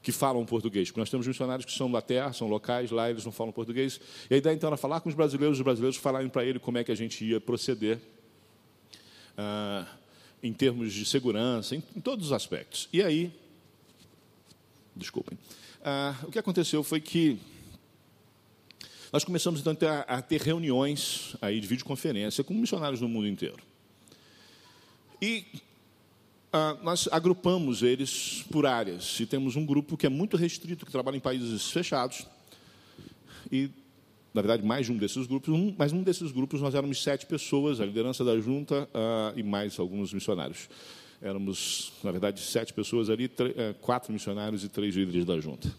que 0.05 0.13
falam 0.13 0.45
português, 0.45 0.89
porque 0.89 1.01
nós 1.01 1.09
temos 1.09 1.27
missionários 1.27 1.65
que 1.65 1.73
são 1.73 1.91
da 1.91 2.03
terra, 2.03 2.31
são 2.35 2.47
locais, 2.47 2.91
lá 2.91 3.09
eles 3.09 3.25
não 3.25 3.33
falam 3.33 3.51
português. 3.51 3.99
E 4.29 4.35
a 4.35 4.37
ideia, 4.37 4.55
então, 4.55 4.69
era 4.69 4.77
falar 4.77 5.01
com 5.01 5.09
os 5.09 5.15
brasileiros, 5.15 5.59
os 5.59 5.65
brasileiros 5.65 5.97
falarem 5.97 6.29
para 6.29 6.45
ele 6.45 6.59
como 6.59 6.77
é 6.77 6.85
que 6.85 6.93
a 6.93 6.95
gente 6.95 7.25
ia 7.25 7.41
proceder 7.41 7.99
ah, 9.37 9.87
em 10.43 10.53
termos 10.53 10.93
de 10.93 11.07
segurança, 11.07 11.75
em, 11.75 11.83
em, 11.97 12.01
todos 12.03 12.27
os 12.27 12.33
aspectos. 12.33 12.87
E 12.93 13.03
aí, 13.03 13.33
desculpem, 14.95 15.39
ah, 15.83 16.15
o 16.25 16.31
que 16.31 16.39
aconteceu 16.39 16.85
foi 16.85 17.01
que 17.01 17.39
nós 19.11 19.25
começamos, 19.25 19.61
então, 19.61 19.75
a, 19.89 20.19
a 20.19 20.23
ter 20.23 20.43
reuniões 20.43 21.35
aí 21.41 21.59
de 21.61 21.67
videoconferência 21.67 22.45
com 22.45 22.53
missionários 22.53 23.01
no 23.01 23.09
mundo 23.09 23.27
inteiro. 23.27 23.63
E 25.23 25.47
ah, 26.57 26.77
nós 26.85 27.09
agrupamos 27.11 27.83
eles 27.83 28.45
por 28.49 28.65
áreas. 28.65 29.19
E 29.19 29.27
temos 29.27 29.57
um 29.57 29.67
grupo 29.67 29.97
que 29.97 30.07
é 30.07 30.09
muito 30.09 30.37
restrito, 30.37 30.87
que 30.87 30.93
trabalha 30.93 31.17
em 31.17 31.21
países 31.21 31.69
fechados. 31.69 32.29
E, 33.51 33.69
na 34.33 34.41
verdade, 34.41 34.65
mais 34.65 34.87
de 34.87 34.93
um 34.93 34.97
desses 34.97 35.27
grupos, 35.27 35.53
um, 35.53 35.75
mas 35.77 35.93
um 35.93 36.05
desses 36.05 36.31
grupos 36.31 36.61
nós 36.61 36.73
éramos 36.73 37.03
sete 37.03 37.27
pessoas, 37.27 37.81
a 37.81 37.85
liderança 37.85 38.25
da 38.25 38.39
junta 38.39 38.89
ah, 38.95 39.33
e 39.35 39.43
mais 39.43 39.81
alguns 39.81 40.15
missionários. 40.15 40.69
Éramos, 41.21 41.93
na 42.05 42.13
verdade, 42.13 42.41
sete 42.41 42.73
pessoas 42.73 43.11
ali, 43.11 43.29
eh, 43.57 43.75
quatro 43.81 44.13
missionários 44.13 44.63
e 44.63 44.69
três 44.69 44.95
líderes 44.95 45.25
da 45.25 45.41
junta. 45.41 45.75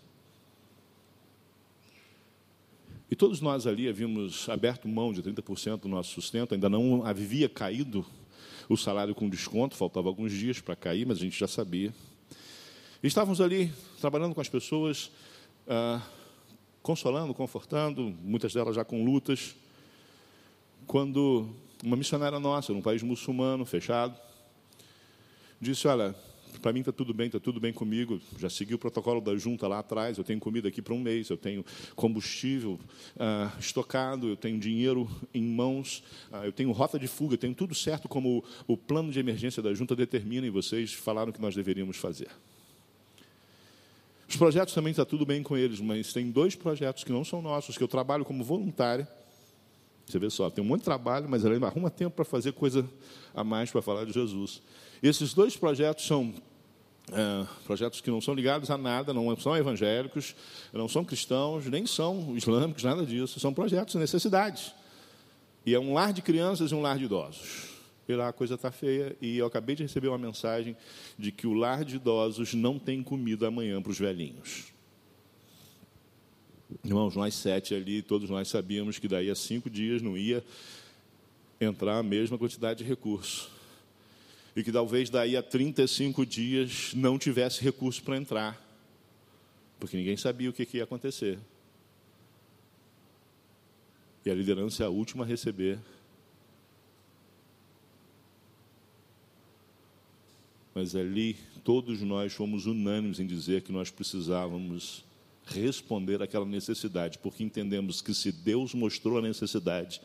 E 3.12 3.16
todos 3.16 3.40
nós 3.40 3.68
ali 3.68 3.88
havíamos 3.88 4.50
aberto 4.50 4.88
mão 4.88 5.14
de 5.14 5.22
30% 5.22 5.82
do 5.82 5.88
nosso 5.88 6.12
sustento, 6.12 6.54
ainda 6.54 6.68
não 6.68 7.06
havia 7.06 7.48
caído 7.48 8.04
o 8.70 8.76
salário 8.76 9.14
com 9.14 9.30
desconto, 9.30 9.76
faltava 9.76 10.08
alguns 10.08 10.32
dias 10.32 10.60
para 10.60 10.76
cair, 10.76 11.06
mas 11.06 11.18
a 11.18 11.22
gente 11.22 11.40
já 11.40 11.48
sabia. 11.48 11.94
Estávamos 13.04 13.40
ali 13.40 13.72
trabalhando 14.02 14.34
com 14.34 14.42
as 14.42 14.50
pessoas, 14.50 15.12
ah, 15.68 16.02
consolando, 16.82 17.34
confortando, 17.34 18.16
muitas 18.22 18.54
delas 18.54 18.76
já 18.76 18.84
com 18.84 19.04
lutas, 19.04 19.56
quando 20.88 21.50
uma 21.84 21.96
missionária 21.96 22.40
nossa, 22.40 22.74
num 22.74 22.82
país 22.82 23.04
muçulmano, 23.04 23.66
fechado, 23.66 24.20
disse: 25.60 25.88
Olha, 25.88 26.16
para 26.60 26.74
mim 26.74 26.80
está 26.80 26.92
tudo 26.92 27.14
bem, 27.14 27.28
está 27.28 27.40
tudo 27.40 27.60
bem 27.60 27.74
comigo. 27.74 28.20
Já 28.38 28.50
segui 28.50 28.74
o 28.74 28.80
protocolo 28.80 29.22
da 29.22 29.36
junta 29.36 29.68
lá 29.68 29.80
atrás. 29.80 30.18
Eu 30.18 30.24
tenho 30.24 30.40
comida 30.40 30.68
aqui 30.68 30.82
para 30.82 30.94
um 30.94 31.00
mês, 31.00 31.30
eu 31.30 31.38
tenho 31.38 31.66
combustível 31.96 32.80
ah, 33.20 33.52
estocado, 33.60 34.28
eu 34.28 34.36
tenho 34.36 34.60
dinheiro 34.60 35.10
em 35.34 35.44
mãos, 35.44 36.04
ah, 36.32 36.46
eu 36.46 36.52
tenho 36.52 36.72
rota 36.72 37.00
de 37.00 37.08
fuga, 37.08 37.36
eu 37.36 37.38
tenho 37.38 37.54
tudo 37.54 37.74
certo 37.74 38.08
como 38.08 38.44
o, 38.68 38.74
o 38.74 38.78
plano 38.78 39.12
de 39.12 39.20
emergência 39.20 39.62
da 39.62 39.74
junta 39.74 39.96
determina 39.96 40.46
e 40.48 40.50
vocês 40.50 40.94
falaram 40.94 41.32
que 41.32 41.42
nós 41.42 41.56
deveríamos 41.56 41.98
fazer. 41.98 42.30
Os 44.28 44.36
projetos 44.36 44.74
também 44.74 44.92
está 44.92 45.06
tudo 45.06 45.26
bem 45.26 45.44
com 45.44 45.56
eles, 45.56 45.80
mas 45.80 46.12
tem 46.12 46.32
dois 46.32 46.56
projetos 46.56 47.04
que 47.04 47.12
não 47.12 47.24
são 47.24 47.42
nossos, 47.42 47.78
que 47.78 47.84
eu 47.84 47.88
trabalho 47.88 48.26
como 48.26 48.44
voluntária. 48.44 49.08
Você 50.06 50.20
vê 50.20 50.30
só, 50.30 50.50
tem 50.50 50.64
um 50.64 50.68
monte 50.68 50.82
de 50.82 50.86
trabalho, 50.86 51.28
mas 51.28 51.44
ela 51.46 51.68
arruma 51.68 51.90
tempo 51.90 52.16
para 52.16 52.26
fazer 52.26 52.54
coisa 52.54 52.88
a 53.34 53.44
mais 53.44 53.72
para 53.72 53.82
falar 53.82 54.06
de 54.06 54.14
Jesus. 54.14 54.62
Esses 55.02 55.34
dois 55.34 55.56
projetos 55.56 56.06
são 56.06 56.34
é, 57.12 57.46
projetos 57.66 58.02
que 58.02 58.10
não 58.10 58.20
são 58.20 58.34
ligados 58.34 58.70
a 58.72 58.78
nada, 58.78 59.14
não 59.14 59.36
são 59.38 59.56
evangélicos, 59.56 60.36
não 60.74 60.88
são 60.88 61.06
cristãos, 61.06 61.66
nem 61.66 61.86
são 61.86 62.36
islâmicos, 62.36 62.84
nada 62.84 63.06
disso. 63.06 63.40
São 63.40 63.54
projetos 63.54 63.94
de 63.94 64.00
necessidades. 64.00 64.74
E 65.66 65.74
é 65.74 65.80
um 65.80 65.94
lar 65.94 66.14
de 66.14 66.22
crianças 66.22 66.72
e 66.72 66.76
um 66.76 66.82
lar 66.82 66.98
de 66.98 67.06
idosos. 67.06 67.76
E 68.08 68.14
lá 68.14 68.30
a 68.30 68.34
coisa 68.34 68.56
está 68.56 68.72
feia. 68.72 69.16
E 69.22 69.38
eu 69.38 69.46
acabei 69.46 69.76
de 69.76 69.84
receber 69.84 70.08
uma 70.08 70.18
mensagem 70.18 70.76
de 71.18 71.32
que 71.32 71.48
o 71.48 71.54
lar 71.54 71.84
de 71.84 71.96
idosos 71.96 72.54
não 72.54 72.78
tem 72.78 73.02
comida 73.02 73.48
amanhã 73.48 73.82
para 73.82 73.92
os 73.92 74.00
velhinhos. 74.00 74.74
Irmãos, 76.84 77.16
nós 77.16 77.34
sete 77.36 77.74
ali, 77.74 78.02
todos 78.02 78.30
nós 78.30 78.48
sabíamos 78.48 79.00
que 79.00 79.08
daí 79.08 79.30
a 79.30 79.36
cinco 79.36 79.70
dias 79.70 80.02
não 80.02 80.18
ia 80.18 80.44
entrar 81.60 81.98
a 82.00 82.04
mesma 82.04 82.38
quantidade 82.38 82.84
de 82.84 82.90
recursos. 82.90 83.50
E 84.56 84.64
que 84.64 84.72
talvez 84.72 85.10
daí 85.10 85.36
a 85.36 85.44
35 85.44 86.26
dias 86.26 86.94
não 86.94 87.20
tivesse 87.20 87.62
recurso 87.62 88.02
para 88.04 88.18
entrar. 88.18 88.62
Porque 89.80 89.98
ninguém 89.98 90.16
sabia 90.16 90.50
o 90.50 90.54
que, 90.54 90.68
ia 90.78 90.84
acontecer. 90.84 91.38
E 94.26 94.30
a 94.30 94.34
liderança 94.34 94.84
é 94.84 94.86
a 94.86 94.90
última 94.90 95.24
a 95.24 95.28
receber 95.28 95.78
mas 100.76 100.94
ali 100.94 101.38
todos 101.64 102.02
nós 102.02 102.34
fomos 102.34 102.66
unânimes 102.66 103.22
em 103.22 103.26
dizer 103.26 103.62
que 103.62 103.72
nós 103.72 103.90
precisávamos 103.90 105.06
responder 105.46 106.22
àquela 106.22 106.46
necessidade, 106.46 107.18
porque 107.20 107.44
entendemos 107.44 108.02
que 108.02 108.14
se 108.14 108.30
Deus 108.30 108.74
mostrou 108.74 109.18
a 109.18 109.22
necessidade, 109.22 110.02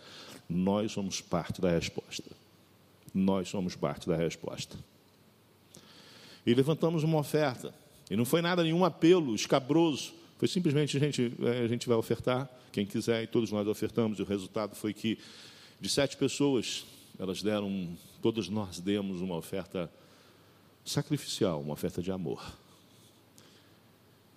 nós 0.49 0.93
somos 0.93 1.21
parte 1.21 1.61
da 1.61 1.71
resposta. 1.71 2.31
Nós 3.13 3.49
somos 3.49 3.75
parte 3.77 4.09
da 4.09 4.17
resposta. 4.17 4.77
E 6.47 6.55
levantamos 6.55 7.03
uma 7.03 7.19
oferta. 7.19 7.75
E 8.11 8.17
não 8.17 8.25
foi 8.25 8.43
nada, 8.43 8.63
nenhum 8.63 8.85
apelo 8.85 9.35
escabroso. 9.35 10.13
Foi 10.39 10.49
simplesmente 10.49 10.97
a 10.97 11.01
gente, 11.01 11.33
é, 11.43 11.65
a 11.65 11.69
gente 11.69 11.87
vai 11.87 11.97
ofertar, 11.97 12.51
quem 12.73 12.87
quiser, 12.87 13.23
e 13.23 13.27
todos 13.27 13.53
nós 13.53 13.67
ofertamos. 13.69 14.19
E 14.19 14.23
o 14.23 14.25
resultado 14.25 14.75
foi 14.75 14.95
que, 14.95 15.19
de 15.81 15.89
sete 15.89 16.17
pessoas, 16.17 16.85
elas 17.19 17.43
deram, 17.43 17.97
todos 18.23 18.49
nós 18.49 18.81
demos 18.81 19.21
uma 19.21 19.37
oferta 19.37 19.91
sacrificial, 20.85 21.61
uma 21.61 21.75
oferta 21.75 22.03
de 22.03 22.11
amor. 22.11 22.43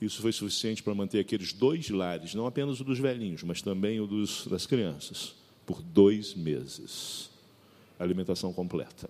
Isso 0.01 0.21
foi 0.21 0.33
suficiente 0.33 0.83
para 0.83 0.93
manter 0.93 1.19
aqueles 1.19 1.53
dois 1.53 1.89
lares, 1.89 2.35
não 2.35 2.45
apenas 2.45 2.81
o 2.81 2.83
dos 2.83 2.99
velhinhos, 2.99 3.41
mas 3.43 3.61
também 3.61 4.01
o 4.01 4.05
dos, 4.05 4.45
das 4.47 4.65
crianças, 4.65 5.33
por 5.65 5.81
dois 5.81 6.33
meses. 6.33 7.29
Alimentação 7.99 8.51
completa. 8.51 9.09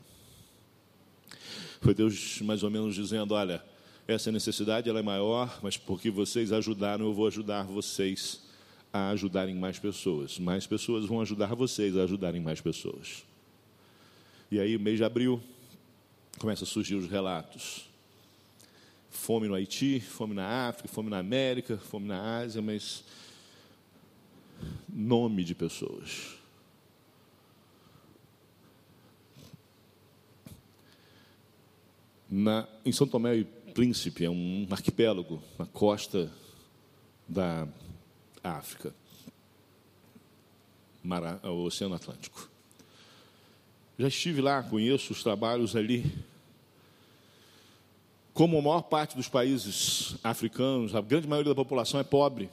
Foi 1.81 1.93
Deus 1.93 2.41
mais 2.41 2.63
ou 2.63 2.69
menos 2.69 2.95
dizendo: 2.95 3.33
olha, 3.33 3.63
essa 4.07 4.31
necessidade 4.31 4.89
ela 4.89 4.99
é 4.99 5.03
maior, 5.03 5.59
mas 5.61 5.77
porque 5.77 6.09
vocês 6.09 6.51
ajudaram, 6.51 7.05
eu 7.05 7.13
vou 7.13 7.27
ajudar 7.27 7.63
vocês 7.63 8.41
a 8.91 9.09
ajudarem 9.09 9.55
mais 9.55 9.79
pessoas. 9.79 10.37
Mais 10.37 10.67
pessoas 10.67 11.05
vão 11.05 11.21
ajudar 11.21 11.55
vocês 11.55 11.97
a 11.97 12.03
ajudarem 12.03 12.41
mais 12.41 12.61
pessoas. 12.61 13.23
E 14.51 14.59
aí, 14.59 14.77
mês 14.77 14.97
de 14.97 15.03
abril, 15.03 15.41
começam 16.37 16.67
a 16.67 16.69
surgir 16.69 16.95
os 16.95 17.09
relatos. 17.09 17.89
Fome 19.09 19.47
no 19.47 19.55
Haiti, 19.55 19.99
fome 19.99 20.33
na 20.33 20.67
África, 20.67 20.89
fome 20.89 21.09
na 21.09 21.19
América, 21.19 21.77
fome 21.77 22.07
na 22.07 22.39
Ásia, 22.39 22.61
mas 22.61 23.03
nome 24.87 25.43
de 25.43 25.55
pessoas. 25.55 26.42
Na, 32.35 32.67
em 32.83 32.91
São 32.91 33.05
Tomé 33.05 33.35
e 33.35 33.43
Príncipe, 33.43 34.25
é 34.25 34.29
um 34.29 34.65
arquipélago 34.71 35.39
na 35.55 35.67
costa 35.67 36.31
da 37.27 37.67
África, 38.43 38.91
o 41.43 41.63
Oceano 41.63 41.93
Atlântico. 41.93 42.49
Já 43.99 44.07
estive 44.07 44.41
lá, 44.41 44.63
conheço 44.63 45.13
os 45.13 45.21
trabalhos 45.21 45.75
ali. 45.75 46.11
Como 48.33 48.57
a 48.57 48.61
maior 48.63 48.81
parte 48.81 49.15
dos 49.15 49.29
países 49.29 50.15
africanos, 50.23 50.95
a 50.95 51.01
grande 51.01 51.27
maioria 51.27 51.51
da 51.51 51.55
população 51.55 51.99
é 51.99 52.03
pobre 52.03 52.49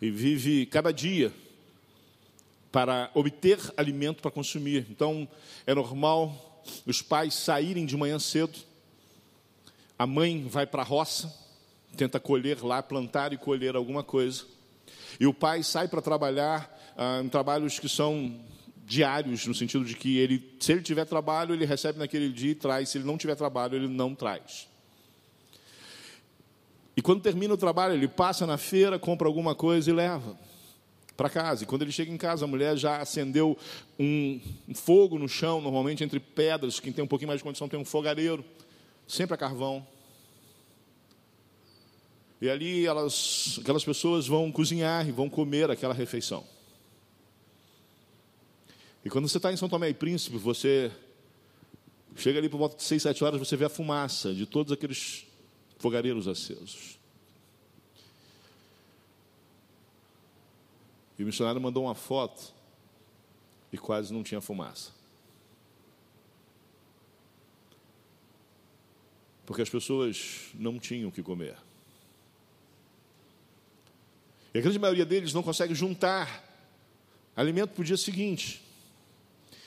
e 0.00 0.10
vive 0.10 0.64
cada 0.64 0.90
dia 0.90 1.34
para 2.72 3.10
obter 3.12 3.58
alimento 3.76 4.22
para 4.22 4.30
consumir. 4.30 4.86
Então, 4.88 5.28
é 5.66 5.74
normal 5.74 6.47
os 6.86 7.02
pais 7.02 7.34
saírem 7.34 7.86
de 7.86 7.96
manhã 7.96 8.18
cedo, 8.18 8.58
a 9.98 10.06
mãe 10.06 10.46
vai 10.48 10.66
para 10.66 10.82
a 10.82 10.84
roça, 10.84 11.32
tenta 11.96 12.20
colher 12.20 12.62
lá, 12.62 12.82
plantar 12.82 13.32
e 13.32 13.36
colher 13.36 13.76
alguma 13.76 14.02
coisa, 14.02 14.44
e 15.18 15.26
o 15.26 15.34
pai 15.34 15.62
sai 15.62 15.88
para 15.88 16.00
trabalhar 16.00 16.72
ah, 16.96 17.20
em 17.24 17.28
trabalhos 17.28 17.78
que 17.78 17.88
são 17.88 18.38
diários, 18.86 19.46
no 19.46 19.54
sentido 19.54 19.84
de 19.84 19.94
que 19.94 20.16
ele, 20.18 20.56
se 20.60 20.72
ele 20.72 20.82
tiver 20.82 21.04
trabalho, 21.04 21.54
ele 21.54 21.66
recebe 21.66 21.98
naquele 21.98 22.30
dia 22.30 22.52
e 22.52 22.54
traz, 22.54 22.88
se 22.88 22.98
ele 22.98 23.04
não 23.04 23.18
tiver 23.18 23.34
trabalho, 23.34 23.74
ele 23.74 23.88
não 23.88 24.14
traz. 24.14 24.68
E 26.96 27.02
quando 27.02 27.22
termina 27.22 27.54
o 27.54 27.56
trabalho, 27.56 27.94
ele 27.94 28.08
passa 28.08 28.46
na 28.46 28.56
feira, 28.56 28.98
compra 28.98 29.28
alguma 29.28 29.54
coisa 29.54 29.90
e 29.90 29.92
leva 29.92 30.36
para 31.18 31.28
casa. 31.28 31.64
E 31.64 31.66
quando 31.66 31.82
ele 31.82 31.90
chega 31.90 32.12
em 32.12 32.16
casa, 32.16 32.44
a 32.44 32.48
mulher 32.48 32.76
já 32.76 32.98
acendeu 32.98 33.58
um, 33.98 34.40
fogo 34.72 35.18
no 35.18 35.28
chão, 35.28 35.60
normalmente 35.60 36.04
entre 36.04 36.20
pedras. 36.20 36.78
Quem 36.78 36.92
tem 36.92 37.04
um 37.04 37.08
pouquinho 37.08 37.26
mais 37.26 37.40
de 37.40 37.44
condição 37.44 37.68
tem 37.68 37.78
um 37.78 37.84
fogareiro, 37.84 38.44
sempre 39.06 39.34
a 39.34 39.36
carvão. 39.36 39.84
E 42.40 42.48
ali 42.48 42.86
elas, 42.86 43.58
aquelas 43.60 43.84
pessoas 43.84 44.28
vão 44.28 44.52
cozinhar 44.52 45.08
e 45.08 45.10
vão 45.10 45.28
comer 45.28 45.68
aquela 45.72 45.92
refeição. 45.92 46.44
E 49.04 49.10
quando 49.10 49.28
você 49.28 49.38
está 49.38 49.52
em 49.52 49.56
São 49.56 49.68
Tomé 49.68 49.88
e 49.88 49.94
Príncipe, 49.94 50.38
você 50.38 50.92
chega 52.14 52.38
ali 52.38 52.48
por 52.48 52.58
volta 52.58 52.76
de 52.76 52.84
seis, 52.84 53.02
sete 53.02 53.24
horas, 53.24 53.40
você 53.40 53.56
vê 53.56 53.64
a 53.64 53.68
fumaça 53.68 54.32
de 54.32 54.46
todos 54.46 54.72
aqueles 54.72 55.26
fogareiros 55.78 56.28
acesos. 56.28 56.97
E 61.18 61.22
o 61.22 61.26
missionário 61.26 61.60
mandou 61.60 61.84
uma 61.84 61.94
foto 61.94 62.54
e 63.72 63.76
quase 63.76 64.12
não 64.12 64.22
tinha 64.22 64.40
fumaça. 64.40 64.92
Porque 69.44 69.62
as 69.62 69.68
pessoas 69.68 70.50
não 70.54 70.78
tinham 70.78 71.08
o 71.08 71.12
que 71.12 71.22
comer. 71.22 71.56
E 74.54 74.58
a 74.58 74.62
grande 74.62 74.78
maioria 74.78 75.04
deles 75.04 75.32
não 75.32 75.42
consegue 75.42 75.74
juntar 75.74 76.44
alimento 77.34 77.70
para 77.70 77.82
o 77.82 77.84
dia 77.84 77.96
seguinte. 77.96 78.62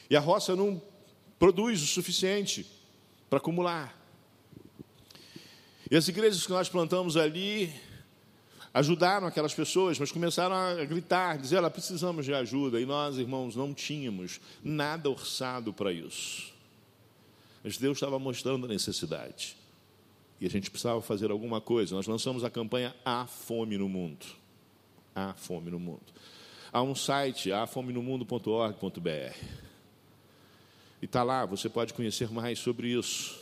E 0.10 0.16
a 0.16 0.20
roça 0.20 0.56
não 0.56 0.82
produz 1.38 1.82
o 1.82 1.88
suficiente 1.88 2.66
para 3.30 3.40
acumular. 3.40 3.98
E 5.90 5.96
as 5.96 6.08
igrejas 6.08 6.46
que 6.46 6.52
nós 6.52 6.70
plantamos 6.70 7.18
ali 7.18 7.74
ajudaram 8.74 9.28
aquelas 9.28 9.54
pessoas, 9.54 10.00
mas 10.00 10.12
começaram 10.12 10.56
a 10.56 10.84
gritar, 10.86 11.38
dizer: 11.38 11.58
ela 11.58 11.70
precisamos 11.70 12.26
de 12.26 12.34
ajuda. 12.34 12.80
E 12.80 12.86
nós, 12.86 13.18
irmãos, 13.18 13.56
não 13.56 13.74
tínhamos 13.74 14.40
nada 14.64 15.10
orçado 15.10 15.74
para 15.74 15.92
isso. 15.92 16.52
Mas 17.64 17.78
Deus 17.78 17.98
estava 17.98 18.18
mostrando 18.18 18.66
a 18.66 18.70
necessidade. 18.70 19.56
E 20.40 20.46
a 20.48 20.50
gente 20.50 20.72
precisava 20.72 21.02
fazer 21.02 21.30
alguma 21.30 21.62
coisa. 21.62 21.96
Nós 21.96 22.08
lançamos 22.08 22.44
a 22.44 22.50
campanha 22.50 22.96
Há 23.06 23.28
Fome 23.28 23.78
no 23.78 23.88
Mundo. 23.88 24.26
Há 25.14 25.34
Fome 25.34 25.70
no 25.70 25.80
Mundo. 25.80 26.02
Há 26.74 26.82
um 26.82 26.96
site, 26.96 27.52
afomenomundo.org.br. 27.52 29.36
E 31.02 31.06
está 31.06 31.22
lá, 31.22 31.46
você 31.46 31.70
pode 31.70 31.94
conhecer 31.94 32.32
mais 32.32 32.58
sobre 32.60 32.88
isso. 32.88 33.40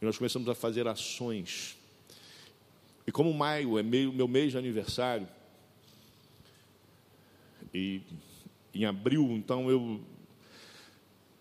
E 0.00 0.04
nós 0.04 0.16
começamos 0.16 0.48
a 0.48 0.54
fazer 0.54 0.86
ações. 0.86 1.76
E 3.10 3.12
como 3.12 3.34
maio 3.34 3.76
é 3.76 3.82
meio, 3.82 4.12
meu 4.12 4.28
mês 4.28 4.52
de 4.52 4.58
aniversário, 4.58 5.26
e 7.74 8.00
em 8.72 8.84
abril, 8.84 9.32
então 9.32 9.68
eu 9.68 10.00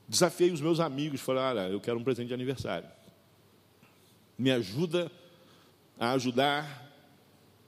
desafiei 0.08 0.50
os 0.50 0.62
meus 0.62 0.80
amigos, 0.80 1.22
falei, 1.22 1.44
olha, 1.44 1.72
eu 1.72 1.80
quero 1.80 2.00
um 2.00 2.04
presente 2.04 2.30
de 2.30 2.34
aniversário. 2.34 2.90
Me 4.36 4.50
ajuda 4.50 5.12
a 6.00 6.14
ajudar 6.14 6.92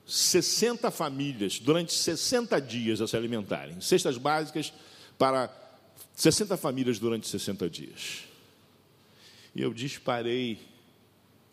60 0.04 0.90
famílias 0.90 1.60
durante 1.60 1.92
60 1.92 2.60
dias 2.60 3.00
a 3.00 3.06
se 3.06 3.16
alimentarem. 3.16 3.80
Cestas 3.80 4.18
básicas 4.18 4.72
para 5.16 5.48
60 6.16 6.56
famílias 6.56 6.98
durante 6.98 7.28
60 7.28 7.70
dias. 7.70 8.24
E 9.54 9.62
eu 9.62 9.72
disparei 9.72 10.71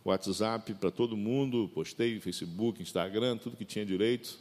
WhatsApp 0.09 0.73
para 0.75 0.91
todo 0.91 1.15
mundo, 1.15 1.69
postei 1.73 2.19
Facebook, 2.19 2.81
Instagram, 2.81 3.37
tudo 3.37 3.57
que 3.57 3.65
tinha 3.65 3.85
direito. 3.85 4.37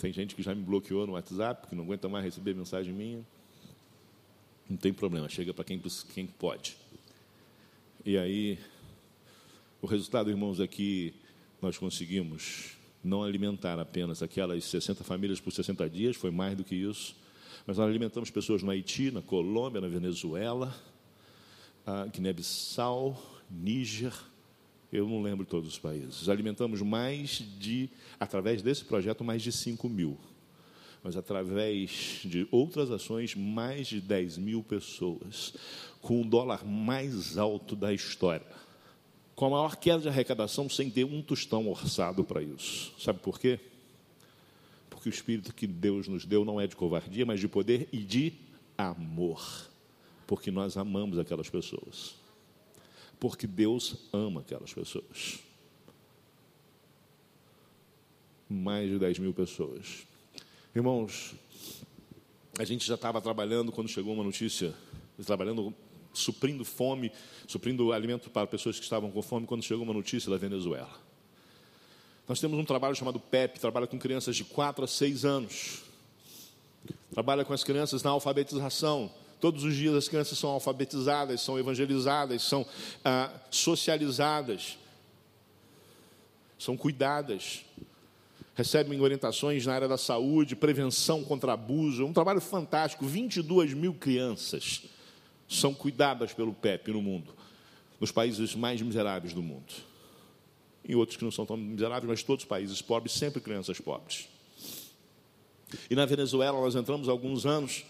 Tem 0.00 0.12
gente 0.12 0.34
que 0.34 0.42
já 0.42 0.54
me 0.54 0.62
bloqueou 0.62 1.06
no 1.06 1.14
WhatsApp, 1.14 1.66
que 1.66 1.74
não 1.74 1.84
aguenta 1.84 2.08
mais 2.08 2.24
receber 2.24 2.54
mensagem 2.54 2.92
minha. 2.92 3.24
Não 4.68 4.76
tem 4.76 4.92
problema, 4.92 5.28
chega 5.28 5.52
para 5.52 5.64
quem, 5.64 5.80
quem 6.14 6.26
pode. 6.26 6.76
E 8.04 8.16
aí, 8.16 8.58
o 9.82 9.86
resultado, 9.86 10.30
irmãos, 10.30 10.60
é 10.60 10.66
que 10.66 11.14
nós 11.60 11.76
conseguimos 11.76 12.76
não 13.02 13.22
alimentar 13.22 13.78
apenas 13.78 14.22
aquelas 14.22 14.64
60 14.64 15.02
famílias 15.04 15.40
por 15.40 15.52
60 15.52 15.88
dias, 15.88 16.16
foi 16.16 16.30
mais 16.30 16.56
do 16.56 16.64
que 16.64 16.74
isso, 16.74 17.16
mas 17.66 17.78
nós 17.78 17.88
alimentamos 17.88 18.30
pessoas 18.30 18.62
no 18.62 18.70
Haiti, 18.70 19.10
na 19.10 19.22
Colômbia, 19.22 19.80
na 19.80 19.88
Venezuela, 19.88 20.74
Guiné-Bissau, 22.12 23.16
Níger, 23.50 24.12
eu 24.92 25.06
não 25.06 25.22
lembro 25.22 25.44
todos 25.44 25.68
os 25.68 25.78
países. 25.78 26.28
Alimentamos 26.28 26.80
mais 26.80 27.42
de, 27.58 27.90
através 28.18 28.62
desse 28.62 28.84
projeto, 28.84 29.22
mais 29.22 29.42
de 29.42 29.52
5 29.52 29.88
mil. 29.88 30.18
Mas 31.02 31.16
através 31.16 32.20
de 32.24 32.48
outras 32.50 32.90
ações, 32.90 33.34
mais 33.34 33.86
de 33.86 34.00
10 34.00 34.38
mil 34.38 34.62
pessoas, 34.62 35.54
com 36.00 36.22
o 36.22 36.24
dólar 36.24 36.64
mais 36.64 37.36
alto 37.36 37.76
da 37.76 37.92
história. 37.92 38.46
Com 39.34 39.46
a 39.46 39.50
maior 39.50 39.76
queda 39.76 40.00
de 40.00 40.08
arrecadação, 40.08 40.68
sem 40.68 40.90
ter 40.90 41.04
um 41.04 41.22
tostão 41.22 41.68
orçado 41.68 42.24
para 42.24 42.42
isso. 42.42 42.92
Sabe 42.98 43.20
por 43.20 43.38
quê? 43.38 43.60
Porque 44.90 45.08
o 45.08 45.10
Espírito 45.10 45.54
que 45.54 45.66
Deus 45.66 46.08
nos 46.08 46.24
deu 46.24 46.44
não 46.44 46.60
é 46.60 46.66
de 46.66 46.74
covardia, 46.74 47.24
mas 47.24 47.38
de 47.38 47.46
poder 47.46 47.88
e 47.92 47.98
de 47.98 48.32
amor. 48.76 49.67
Porque 50.28 50.52
nós 50.52 50.76
amamos 50.76 51.18
aquelas 51.18 51.50
pessoas 51.50 52.14
porque 53.18 53.46
Deus 53.46 53.96
ama 54.12 54.40
aquelas 54.40 54.72
pessoas. 54.72 55.40
Mais 58.48 58.88
de 58.88 58.98
10 58.98 59.18
mil 59.18 59.34
pessoas. 59.34 60.06
Irmãos, 60.74 61.34
a 62.58 62.64
gente 62.64 62.86
já 62.86 62.94
estava 62.94 63.20
trabalhando 63.20 63.72
quando 63.72 63.88
chegou 63.88 64.14
uma 64.14 64.24
notícia, 64.24 64.74
trabalhando, 65.24 65.74
suprindo 66.12 66.64
fome, 66.64 67.12
suprindo 67.46 67.92
alimento 67.92 68.30
para 68.30 68.46
pessoas 68.46 68.78
que 68.78 68.84
estavam 68.84 69.10
com 69.10 69.20
fome, 69.20 69.46
quando 69.46 69.62
chegou 69.62 69.84
uma 69.84 69.94
notícia 69.94 70.30
da 70.30 70.36
Venezuela. 70.36 71.08
Nós 72.26 72.40
temos 72.40 72.58
um 72.58 72.64
trabalho 72.64 72.94
chamado 72.94 73.18
PEP, 73.18 73.58
trabalha 73.58 73.86
com 73.86 73.98
crianças 73.98 74.36
de 74.36 74.44
4 74.44 74.84
a 74.84 74.88
6 74.88 75.24
anos. 75.24 75.82
Trabalha 77.10 77.44
com 77.44 77.52
as 77.52 77.64
crianças 77.64 78.02
na 78.02 78.10
alfabetização, 78.10 79.10
Todos 79.40 79.62
os 79.62 79.74
dias 79.74 79.94
as 79.94 80.08
crianças 80.08 80.38
são 80.38 80.50
alfabetizadas, 80.50 81.40
são 81.40 81.58
evangelizadas, 81.58 82.42
são 82.42 82.66
ah, 83.04 83.30
socializadas, 83.50 84.76
são 86.58 86.76
cuidadas, 86.76 87.64
recebem 88.54 89.00
orientações 89.00 89.64
na 89.64 89.74
área 89.74 89.86
da 89.86 89.96
saúde, 89.96 90.56
prevenção 90.56 91.22
contra 91.22 91.52
abuso. 91.52 92.02
É 92.02 92.04
um 92.04 92.12
trabalho 92.12 92.40
fantástico. 92.40 93.06
22 93.06 93.74
mil 93.74 93.94
crianças 93.94 94.82
são 95.48 95.72
cuidadas 95.72 96.32
pelo 96.32 96.52
PEP 96.52 96.90
no 96.90 97.00
mundo, 97.00 97.32
nos 98.00 98.10
países 98.10 98.56
mais 98.56 98.82
miseráveis 98.82 99.32
do 99.32 99.42
mundo. 99.42 99.72
Em 100.84 100.96
outros 100.96 101.16
que 101.16 101.24
não 101.24 101.30
são 101.30 101.46
tão 101.46 101.56
miseráveis, 101.56 102.08
mas 102.08 102.22
todos 102.24 102.42
os 102.42 102.48
países 102.48 102.82
pobres, 102.82 103.12
sempre 103.12 103.40
crianças 103.40 103.80
pobres. 103.80 104.28
E 105.88 105.94
na 105.94 106.06
Venezuela 106.06 106.60
nós 106.60 106.74
entramos 106.74 107.08
há 107.08 107.12
alguns 107.12 107.46
anos 107.46 107.84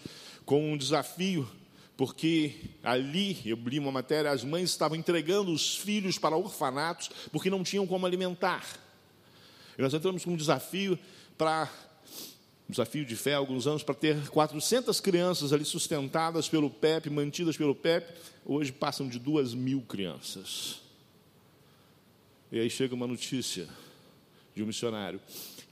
com 0.48 0.72
um 0.72 0.78
desafio, 0.78 1.46
porque 1.94 2.54
ali, 2.82 3.38
eu 3.44 3.54
li 3.54 3.78
uma 3.78 3.92
matéria, 3.92 4.30
as 4.30 4.42
mães 4.42 4.70
estavam 4.70 4.96
entregando 4.96 5.52
os 5.52 5.76
filhos 5.76 6.18
para 6.18 6.38
orfanatos 6.38 7.10
porque 7.30 7.50
não 7.50 7.62
tinham 7.62 7.86
como 7.86 8.06
alimentar. 8.06 8.64
E 9.76 9.82
nós 9.82 9.92
entramos 9.92 10.24
com 10.24 10.30
um 10.30 10.36
desafio 10.36 10.98
para 11.36 11.70
um 12.66 12.70
desafio 12.70 13.04
de 13.04 13.14
fé 13.14 13.34
há 13.34 13.36
alguns 13.36 13.66
anos 13.66 13.82
para 13.82 13.94
ter 13.94 14.30
400 14.30 14.98
crianças 15.00 15.52
ali 15.52 15.66
sustentadas 15.66 16.48
pelo 16.48 16.70
PEP, 16.70 17.10
mantidas 17.10 17.54
pelo 17.54 17.74
PEP. 17.74 18.10
Hoje 18.46 18.72
passam 18.72 19.06
de 19.06 19.18
duas 19.18 19.52
mil 19.52 19.82
crianças. 19.82 20.80
E 22.50 22.58
aí 22.58 22.70
chega 22.70 22.94
uma 22.94 23.06
notícia 23.06 23.68
de 24.54 24.62
um 24.62 24.66
missionário: 24.66 25.20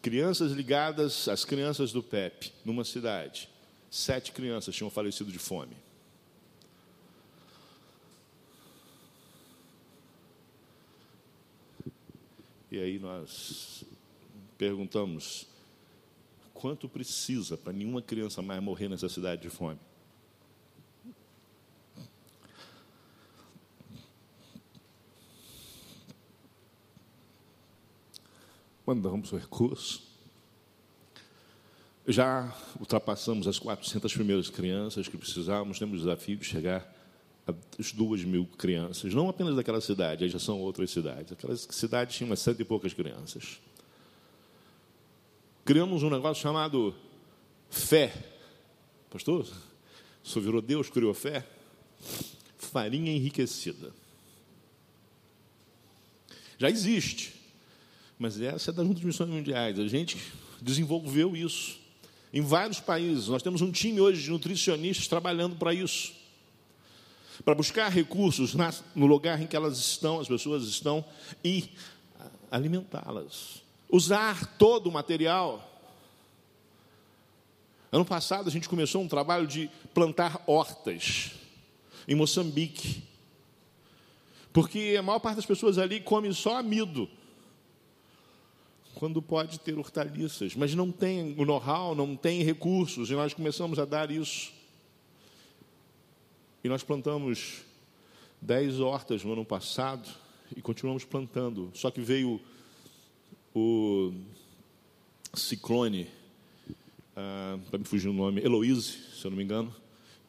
crianças 0.02 0.52
ligadas 0.52 1.28
às 1.28 1.46
crianças 1.46 1.92
do 1.92 2.02
PEP, 2.02 2.52
numa 2.62 2.84
cidade 2.84 3.55
sete 3.96 4.30
crianças 4.30 4.74
tinham 4.74 4.90
falecido 4.90 5.32
de 5.32 5.38
fome. 5.38 5.74
E 12.70 12.78
aí 12.78 12.98
nós 12.98 13.84
perguntamos: 14.58 15.46
quanto 16.52 16.88
precisa 16.88 17.56
para 17.56 17.72
nenhuma 17.72 18.02
criança 18.02 18.42
mais 18.42 18.62
morrer 18.62 18.88
nessa 18.88 19.08
cidade 19.08 19.40
de 19.42 19.48
fome? 19.48 19.80
Mandamos 28.84 29.32
o 29.32 29.36
recurso 29.36 30.05
já 32.06 32.54
ultrapassamos 32.78 33.48
as 33.48 33.58
400 33.58 34.12
primeiras 34.12 34.48
crianças 34.48 35.08
que 35.08 35.16
precisávamos, 35.16 35.78
temos 35.78 35.98
o 35.98 36.04
desafio 36.04 36.36
de 36.36 36.44
chegar 36.44 36.94
às 37.78 37.92
duas 37.92 38.24
mil 38.24 38.46
crianças, 38.58 39.12
não 39.12 39.28
apenas 39.28 39.56
daquela 39.56 39.80
cidade, 39.80 40.28
já 40.28 40.38
são 40.38 40.60
outras 40.60 40.90
cidades. 40.90 41.32
Aquelas 41.32 41.66
cidades 41.70 42.16
tinham 42.16 42.30
umas 42.30 42.40
cento 42.40 42.60
e 42.60 42.64
poucas 42.64 42.92
crianças. 42.92 43.60
Criamos 45.64 46.02
um 46.02 46.10
negócio 46.10 46.42
chamado 46.42 46.94
fé. 47.68 48.12
Pastor, 49.10 49.46
senhor 50.22 50.44
virou 50.44 50.62
Deus, 50.62 50.88
criou 50.88 51.12
fé? 51.14 51.44
Farinha 52.56 53.12
enriquecida. 53.12 53.92
Já 56.58 56.70
existe, 56.70 57.34
mas 58.18 58.40
essa 58.40 58.70
é 58.70 58.74
das 58.74 58.86
Missões 58.86 59.28
Mundiais. 59.28 59.78
A 59.78 59.86
gente 59.86 60.18
desenvolveu 60.60 61.36
isso 61.36 61.85
em 62.36 62.42
vários 62.42 62.78
países. 62.78 63.28
Nós 63.28 63.42
temos 63.42 63.62
um 63.62 63.72
time 63.72 63.98
hoje 63.98 64.24
de 64.24 64.30
nutricionistas 64.30 65.08
trabalhando 65.08 65.56
para 65.56 65.72
isso. 65.72 66.12
Para 67.42 67.54
buscar 67.54 67.88
recursos 67.88 68.54
no 68.94 69.06
lugar 69.06 69.40
em 69.40 69.46
que 69.46 69.56
elas 69.56 69.78
estão, 69.78 70.20
as 70.20 70.28
pessoas 70.28 70.64
estão, 70.64 71.02
e 71.42 71.70
alimentá-las. 72.50 73.62
Usar 73.88 74.58
todo 74.58 74.88
o 74.88 74.92
material. 74.92 75.66
Ano 77.90 78.04
passado 78.04 78.48
a 78.48 78.52
gente 78.52 78.68
começou 78.68 79.00
um 79.00 79.08
trabalho 79.08 79.46
de 79.46 79.70
plantar 79.94 80.42
hortas 80.46 81.30
em 82.06 82.14
Moçambique. 82.14 83.02
Porque 84.52 84.94
a 84.98 85.02
maior 85.02 85.20
parte 85.20 85.36
das 85.36 85.46
pessoas 85.46 85.78
ali 85.78 86.00
come 86.00 86.34
só 86.34 86.58
amido 86.58 87.08
quando 88.96 89.20
pode 89.20 89.60
ter 89.60 89.78
hortaliças, 89.78 90.56
mas 90.56 90.74
não 90.74 90.90
tem 90.90 91.34
o 91.38 91.44
know-how, 91.44 91.94
não 91.94 92.16
tem 92.16 92.42
recursos, 92.42 93.10
e 93.10 93.12
nós 93.12 93.34
começamos 93.34 93.78
a 93.78 93.84
dar 93.84 94.10
isso. 94.10 94.54
E 96.64 96.68
nós 96.68 96.82
plantamos 96.82 97.60
dez 98.40 98.80
hortas 98.80 99.22
no 99.22 99.34
ano 99.34 99.44
passado 99.44 100.08
e 100.56 100.62
continuamos 100.62 101.04
plantando. 101.04 101.70
Só 101.74 101.90
que 101.90 102.00
veio 102.00 102.40
o 103.54 104.14
ciclone, 105.34 106.08
ah, 107.14 107.58
para 107.68 107.78
me 107.78 107.84
fugir 107.84 108.08
o 108.08 108.14
nome, 108.14 108.40
Heloise, 108.40 108.92
se 109.14 109.26
eu 109.26 109.30
não 109.30 109.36
me 109.36 109.44
engano, 109.44 109.74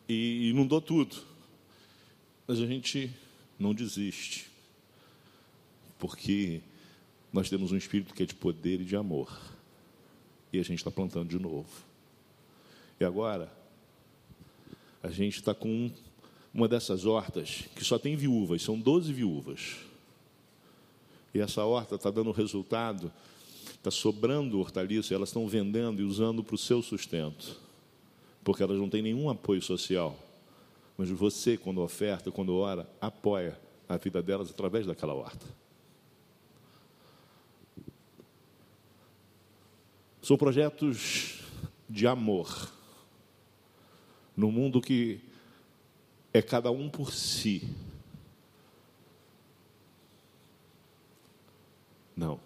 e 0.09 0.49
inundou 0.49 0.81
tudo. 0.81 1.15
Mas 2.45 2.59
a 2.59 2.65
gente 2.65 3.15
não 3.57 3.73
desiste, 3.73 4.49
porque 5.97 6.61
nós 7.37 7.51
temos 7.51 7.71
um 7.71 7.77
espírito 7.77 8.15
que 8.15 8.23
é 8.23 8.25
de 8.25 8.33
poder 8.33 8.81
e 8.81 8.83
de 8.83 8.95
amor. 8.95 9.31
E 10.51 10.57
a 10.57 10.63
gente 10.63 10.79
está 10.79 10.89
plantando 10.89 11.29
de 11.29 11.37
novo. 11.37 11.69
E 12.99 13.05
agora, 13.05 13.47
a 15.03 15.09
gente 15.09 15.35
está 15.35 15.53
com 15.53 15.91
uma 16.51 16.67
dessas 16.67 17.05
hortas 17.05 17.65
que 17.75 17.85
só 17.85 17.99
tem 17.99 18.15
viúvas, 18.15 18.63
são 18.63 18.79
12 18.79 19.13
viúvas. 19.13 19.75
E 21.31 21.39
essa 21.39 21.63
horta 21.63 21.93
está 21.93 22.09
dando 22.09 22.31
resultado, 22.31 23.13
está 23.75 23.91
sobrando 23.91 24.59
hortaliça, 24.59 25.13
elas 25.13 25.29
estão 25.29 25.47
vendendo 25.47 26.01
e 26.01 26.05
usando 26.05 26.43
para 26.43 26.55
o 26.55 26.57
seu 26.57 26.81
sustento. 26.81 27.55
porque 28.43 28.63
elas 28.63 28.79
não 28.79 28.89
têm 28.89 29.03
nenhum 29.03 29.29
apoio 29.29 29.61
social. 29.61 30.17
Mas 30.97 31.11
você, 31.11 31.55
quando 31.55 31.81
oferta, 31.81 32.31
quando 32.31 32.55
ora, 32.55 32.89
apoia 32.99 33.59
a 33.87 33.95
vida 33.95 34.23
delas 34.23 34.49
através 34.49 34.87
daquela 34.87 35.13
horta. 35.13 35.45
São 40.27 40.35
projetos 40.35 41.39
de 41.89 42.05
amor. 42.05 42.69
No 44.35 44.51
mundo 44.51 44.81
que 44.81 45.21
é 46.33 46.41
cada 46.41 46.69
um 46.69 46.89
por 46.89 47.13
si. 47.13 47.73
Não. 52.13 52.41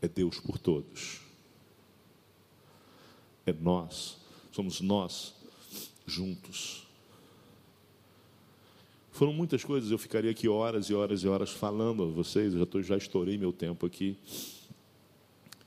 É 0.00 0.06
Deus 0.06 0.38
por 0.38 0.56
todos. 0.56 1.20
É 3.44 3.52
nós, 3.52 4.16
somos 4.52 4.80
nós 4.80 5.34
juntos. 6.06 6.86
Foram 9.10 9.32
muitas 9.32 9.64
coisas, 9.64 9.90
eu 9.90 9.98
ficaria 9.98 10.30
aqui 10.30 10.48
horas 10.48 10.90
e 10.90 10.94
horas 10.94 11.24
e 11.24 11.26
horas 11.26 11.50
falando 11.50 12.04
a 12.04 12.06
vocês, 12.06 12.52
eu 12.52 12.60
já, 12.60 12.66
tô, 12.66 12.80
já 12.82 12.96
estourei 12.96 13.36
meu 13.36 13.52
tempo 13.52 13.84
aqui. 13.84 14.16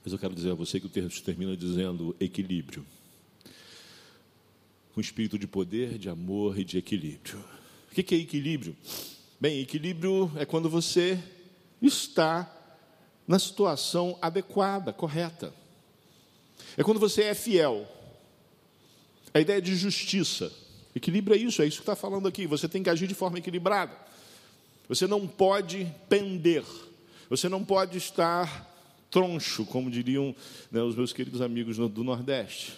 Mas 0.02 0.12
eu 0.12 0.18
quero 0.18 0.34
dizer 0.34 0.50
a 0.50 0.54
você 0.54 0.80
que 0.80 0.86
o 0.86 0.90
texto 0.90 1.22
termina 1.22 1.56
dizendo 1.56 2.16
equilíbrio. 2.18 2.86
Um 4.96 5.00
espírito 5.00 5.38
de 5.38 5.46
poder, 5.46 5.98
de 5.98 6.08
amor 6.08 6.58
e 6.58 6.64
de 6.64 6.78
equilíbrio. 6.78 7.42
O 7.90 7.94
que 7.94 8.14
é 8.14 8.18
equilíbrio? 8.18 8.76
Bem, 9.38 9.60
equilíbrio 9.60 10.30
é 10.36 10.44
quando 10.44 10.68
você 10.68 11.18
está 11.80 12.50
na 13.26 13.38
situação 13.38 14.18
adequada, 14.20 14.92
correta. 14.92 15.54
É 16.76 16.82
quando 16.82 17.00
você 17.00 17.24
é 17.24 17.34
fiel. 17.34 17.86
A 19.32 19.40
ideia 19.40 19.60
de 19.60 19.74
justiça. 19.76 20.52
Equilíbrio 20.94 21.34
é 21.36 21.38
isso, 21.38 21.62
é 21.62 21.66
isso 21.66 21.78
que 21.78 21.82
está 21.82 21.94
falando 21.94 22.26
aqui. 22.26 22.46
Você 22.46 22.68
tem 22.68 22.82
que 22.82 22.90
agir 22.90 23.06
de 23.06 23.14
forma 23.14 23.38
equilibrada. 23.38 23.96
Você 24.88 25.06
não 25.06 25.26
pode 25.26 25.86
pender. 26.08 26.64
Você 27.28 27.48
não 27.48 27.64
pode 27.64 27.96
estar 27.96 28.69
troncho, 29.10 29.66
como 29.66 29.90
diriam 29.90 30.34
né, 30.70 30.80
os 30.82 30.94
meus 30.94 31.12
queridos 31.12 31.40
amigos 31.40 31.76
do 31.76 32.04
Nordeste. 32.04 32.74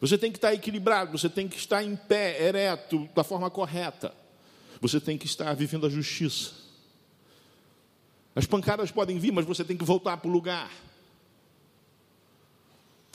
Você 0.00 0.16
tem 0.16 0.30
que 0.30 0.38
estar 0.38 0.54
equilibrado, 0.54 1.16
você 1.16 1.28
tem 1.28 1.48
que 1.48 1.56
estar 1.56 1.82
em 1.82 1.96
pé, 1.96 2.42
ereto, 2.42 3.08
da 3.14 3.24
forma 3.24 3.50
correta. 3.50 4.14
Você 4.80 5.00
tem 5.00 5.18
que 5.18 5.26
estar 5.26 5.52
vivendo 5.54 5.86
a 5.86 5.90
justiça. 5.90 6.52
As 8.34 8.46
pancadas 8.46 8.92
podem 8.92 9.18
vir, 9.18 9.32
mas 9.32 9.44
você 9.44 9.64
tem 9.64 9.76
que 9.76 9.84
voltar 9.84 10.16
para 10.16 10.28
o 10.28 10.32
lugar. 10.32 10.70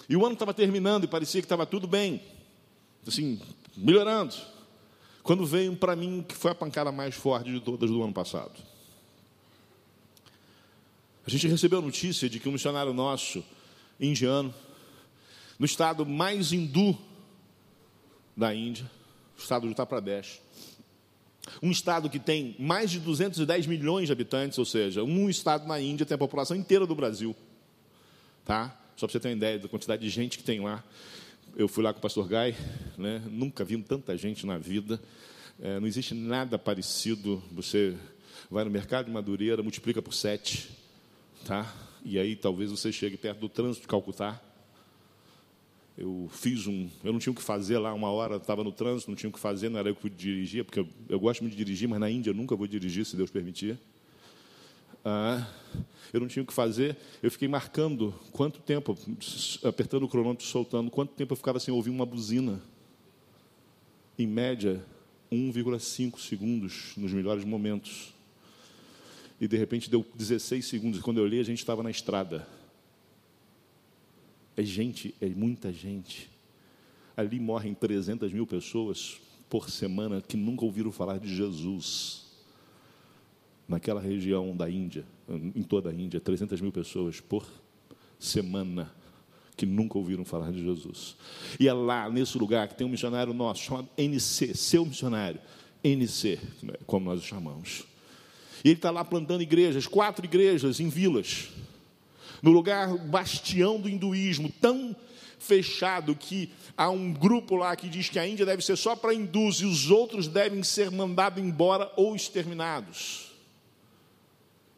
E 0.10 0.18
o 0.18 0.26
ano 0.26 0.34
estava 0.34 0.54
terminando 0.54 1.06
e 1.06 1.08
parecia 1.08 1.42
que 1.42 1.46
estava 1.46 1.66
tudo 1.66 1.88
bem, 1.88 2.22
assim, 3.08 3.42
melhorando. 3.78 4.36
Quando 5.24 5.46
veio 5.46 5.74
para 5.78 5.96
mim, 5.96 6.26
que 6.28 6.36
foi 6.36 6.52
a 6.52 6.56
pancada 6.56 6.92
mais 6.92 7.16
forte 7.16 7.50
de 7.50 7.62
todas 7.62 7.90
do 7.90 8.04
ano 8.04 8.12
passado. 8.12 8.52
A 11.26 11.30
gente 11.30 11.48
recebeu 11.48 11.80
a 11.80 11.82
notícia 11.82 12.30
de 12.30 12.40
que 12.40 12.50
um 12.50 12.52
missionário 12.52 12.94
nosso, 12.94 13.44
indiano, 14.00 14.54
no 15.58 15.66
estado 15.66 16.06
mais 16.06 16.52
hindu 16.52 16.98
da 18.36 18.54
Índia, 18.54 18.90
o 19.38 19.42
estado 19.42 19.66
de 19.66 19.72
Uttar 19.72 19.86
Pradesh, 19.86 20.42
um 21.62 21.72
estado 21.72 22.10
que 22.10 22.20
tem 22.20 22.56
mais 22.60 22.92
de 22.92 23.00
210 23.00 23.68
milhões 23.68 24.08
de 24.08 24.12
habitantes, 24.12 24.58
ou 24.58 24.66
seja, 24.66 25.04
um 25.04 25.30
estado 25.30 25.68
na 25.68 25.80
Índia 25.80 26.06
tem 26.06 26.16
a 26.16 26.18
população 26.18 26.58
inteira 26.58 26.86
do 26.86 26.96
Brasil. 26.96 27.36
Tá? 28.44 28.78
Só 28.98 29.08
para 29.08 29.14
você 29.14 29.20
ter 29.20 29.30
uma 29.30 29.36
ideia 29.36 29.60
da 29.60 29.70
quantidade 29.70 30.02
de 30.02 30.10
gente 30.10 30.38
que 30.38 30.44
tem 30.44 30.60
lá. 30.60 30.84
Eu 31.56 31.68
fui 31.68 31.84
lá 31.84 31.94
com 31.94 32.00
o 32.00 32.02
pastor 32.02 32.28
Gai, 32.28 32.56
né? 32.98 33.22
nunca 33.30 33.64
vi 33.64 33.82
tanta 33.82 34.18
gente 34.18 34.46
na 34.46 34.58
vida. 34.58 35.02
É, 35.62 35.80
não 35.80 35.88
existe 35.88 36.14
nada 36.14 36.58
parecido. 36.58 37.42
Você 37.52 37.96
vai 38.50 38.64
no 38.64 38.72
mercado 38.72 39.06
de 39.06 39.12
Madureira, 39.12 39.62
multiplica 39.62 40.02
por 40.02 40.14
sete. 40.14 40.83
Tá? 41.46 41.74
E 42.04 42.18
aí 42.20 42.36
talvez 42.36 42.72
você 42.72 42.92
chegue 42.92 43.18
perto 43.18 43.40
do 43.40 43.50
trânsito 43.50 43.82
de 43.82 43.88
Calcutá 43.88 44.42
eu 45.98 46.28
fiz 46.32 46.66
um. 46.68 46.90
Eu 47.04 47.14
não 47.14 47.20
tinha 47.20 47.32
o 47.32 47.36
que 47.36 47.42
fazer 47.42 47.78
lá, 47.78 47.94
uma 47.94 48.10
hora 48.10 48.38
estava 48.38 48.64
no 48.64 48.72
trânsito, 48.72 49.12
não 49.12 49.16
tinha 49.16 49.30
o 49.30 49.34
que 49.34 49.40
fazer, 49.40 49.70
não 49.70 49.80
era 49.80 49.90
eu 49.90 49.96
que 49.96 50.10
dirigia, 50.10 50.64
porque 50.64 50.80
eu, 50.80 50.88
eu 51.08 51.20
gosto 51.20 51.42
muito 51.42 51.56
de 51.56 51.64
dirigir, 51.64 51.88
mas 51.88 52.00
na 52.00 52.10
Índia 52.10 52.32
eu 52.32 52.34
nunca 52.34 52.56
vou 52.56 52.66
dirigir, 52.66 53.06
se 53.06 53.16
Deus 53.16 53.30
permitir. 53.30 53.78
Ah, 55.06 55.48
eu 56.12 56.20
não 56.20 56.28
tinha 56.28 56.42
o 56.42 56.46
que 56.46 56.54
fazer, 56.54 56.98
eu 57.22 57.30
fiquei 57.30 57.48
marcando 57.48 58.14
quanto 58.32 58.60
tempo, 58.60 58.98
apertando 59.64 60.04
o 60.04 60.08
cronômetro, 60.08 60.46
soltando, 60.46 60.90
quanto 60.90 61.14
tempo 61.14 61.34
eu 61.34 61.38
ficava 61.38 61.60
sem 61.60 61.74
ouvir 61.74 61.90
uma 61.90 62.06
buzina. 62.06 62.62
Em 64.18 64.26
média, 64.26 64.84
1,5 65.32 66.20
segundos 66.20 66.94
nos 66.96 67.12
melhores 67.12 67.44
momentos. 67.44 68.14
E 69.40 69.48
de 69.48 69.58
repente 69.58 69.90
deu 69.90 70.06
16 70.16 70.66
segundos, 70.66 71.02
quando 71.02 71.18
eu 71.18 71.24
olhei, 71.24 71.40
a 71.40 71.44
gente 71.44 71.60
estava 71.60 71.84
na 71.84 71.92
estrada. 71.92 72.48
É 74.56 74.64
gente, 74.64 75.16
é 75.20 75.28
muita 75.28 75.72
gente. 75.72 76.30
Ali 77.16 77.40
morrem 77.40 77.74
300 77.74 78.32
mil 78.32 78.48
pessoas 78.48 79.20
por 79.50 79.70
semana 79.70 80.22
que 80.22 80.38
nunca 80.38 80.66
ouviram 80.66 80.92
falar 80.92 81.20
de 81.20 81.36
Jesus. 81.36 82.24
Naquela 83.68 84.02
região 84.02 84.56
da 84.56 84.70
Índia, 84.70 85.06
em 85.56 85.64
toda 85.64 85.90
a 85.90 85.94
Índia, 85.94 86.20
300 86.20 86.60
mil 86.62 86.72
pessoas 86.72 87.20
por 87.20 87.48
semana 88.20 88.94
que 89.56 89.66
nunca 89.66 89.98
ouviram 89.98 90.26
falar 90.26 90.52
de 90.52 90.64
Jesus. 90.64 91.16
E 91.60 91.68
é 91.68 91.74
lá, 91.74 92.10
nesse 92.10 92.38
lugar, 92.38 92.68
que 92.68 92.76
tem 92.76 92.86
um 92.86 92.90
missionário 92.90 93.34
nosso, 93.34 93.62
chamado 93.62 93.90
NC, 93.98 94.56
seu 94.56 94.86
missionário, 94.86 95.40
NC, 95.84 96.40
como 96.86 97.06
nós 97.06 97.20
o 97.20 97.24
chamamos. 97.24 97.86
E 98.64 98.70
ele 98.70 98.78
está 98.78 98.92
lá 98.92 99.04
plantando 99.04 99.42
igrejas, 99.42 99.88
quatro 99.88 100.26
igrejas 100.26 100.80
em 100.80 100.90
vilas 100.90 101.50
no 102.44 102.52
lugar 102.52 102.98
bastião 102.98 103.80
do 103.80 103.88
hinduísmo, 103.88 104.52
tão 104.60 104.94
fechado 105.40 106.14
que 106.14 106.50
há 106.76 106.90
um 106.90 107.14
grupo 107.14 107.56
lá 107.56 107.74
que 107.74 107.88
diz 107.88 108.10
que 108.10 108.20
a 108.20 108.28
Índia 108.28 108.46
deve 108.46 108.62
ser 108.62 108.76
só 108.76 108.98
para 108.98 109.14
hindus 109.14 109.62
e 109.62 109.66
os 109.66 109.90
outros 109.90 110.28
devem 110.28 110.62
ser 110.62 110.92
mandados 110.92 111.42
embora 111.42 111.90
ou 111.96 112.14
exterminados. 112.14 113.32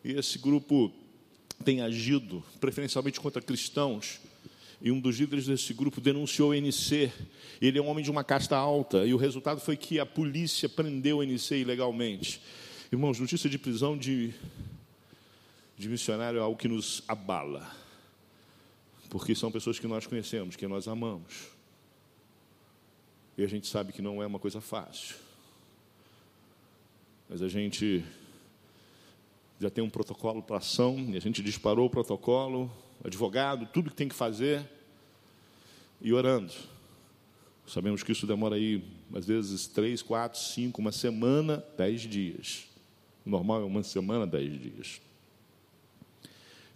E 0.03 0.11
esse 0.11 0.37
grupo 0.37 0.93
tem 1.63 1.81
agido 1.81 2.43
preferencialmente 2.59 3.19
contra 3.19 3.41
cristãos. 3.41 4.19
E 4.79 4.91
um 4.91 4.99
dos 4.99 5.17
líderes 5.17 5.47
desse 5.47 5.73
grupo 5.73 5.99
denunciou 5.99 6.51
o 6.51 6.53
NC. 6.53 7.11
Ele 7.59 7.79
é 7.79 7.81
um 7.81 7.87
homem 7.87 8.03
de 8.03 8.11
uma 8.11 8.23
casta 8.23 8.55
alta. 8.55 9.05
E 9.05 9.13
o 9.13 9.17
resultado 9.17 9.59
foi 9.59 9.75
que 9.75 9.99
a 9.99 10.05
polícia 10.05 10.69
prendeu 10.69 11.17
o 11.17 11.23
NC 11.23 11.57
ilegalmente. 11.57 12.39
Irmãos, 12.95 13.19
notícia 13.19 13.49
de 13.49 13.59
prisão 13.59 13.97
de 13.97 14.33
de 15.77 15.89
missionário 15.89 16.39
é 16.39 16.41
algo 16.41 16.57
que 16.57 16.69
nos 16.69 17.03
abala, 17.09 17.69
porque 19.09 19.35
são 19.35 19.51
pessoas 19.51 19.77
que 19.77 19.85
nós 19.85 20.07
conhecemos, 20.07 20.55
que 20.55 20.65
nós 20.65 20.87
amamos, 20.87 21.49
e 23.37 23.43
a 23.43 23.47
gente 23.47 23.67
sabe 23.67 23.91
que 23.91 24.01
não 24.01 24.23
é 24.23 24.25
uma 24.25 24.39
coisa 24.39 24.61
fácil, 24.61 25.17
mas 27.27 27.41
a 27.41 27.49
gente 27.49 28.01
já 29.59 29.69
tem 29.69 29.83
um 29.83 29.89
protocolo 29.89 30.41
para 30.41 30.59
ação, 30.59 30.97
e 31.09 31.17
a 31.17 31.19
gente 31.19 31.43
disparou 31.43 31.87
o 31.87 31.89
protocolo, 31.89 32.71
advogado, 33.03 33.67
tudo 33.73 33.89
que 33.89 33.97
tem 33.97 34.07
que 34.07 34.15
fazer, 34.15 34.65
e 35.99 36.13
orando. 36.13 36.53
Sabemos 37.67 38.03
que 38.03 38.13
isso 38.13 38.25
demora 38.25 38.55
aí, 38.55 38.81
às 39.13 39.25
vezes, 39.25 39.67
três, 39.67 40.01
quatro, 40.01 40.39
cinco, 40.39 40.79
uma 40.79 40.93
semana, 40.93 41.61
dez 41.75 41.99
dias. 42.03 42.73
Normal 43.25 43.61
é 43.61 43.65
uma 43.65 43.81
semana, 43.81 44.27
dez 44.27 44.61
dias. 44.61 45.01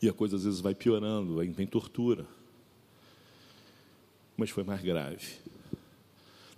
E 0.01 0.09
a 0.09 0.13
coisa 0.13 0.35
às 0.35 0.43
vezes 0.43 0.59
vai 0.59 0.73
piorando, 0.73 1.39
aí 1.39 1.49
vem 1.49 1.67
tortura. 1.67 2.25
Mas 4.35 4.49
foi 4.49 4.63
mais 4.63 4.81
grave. 4.81 5.27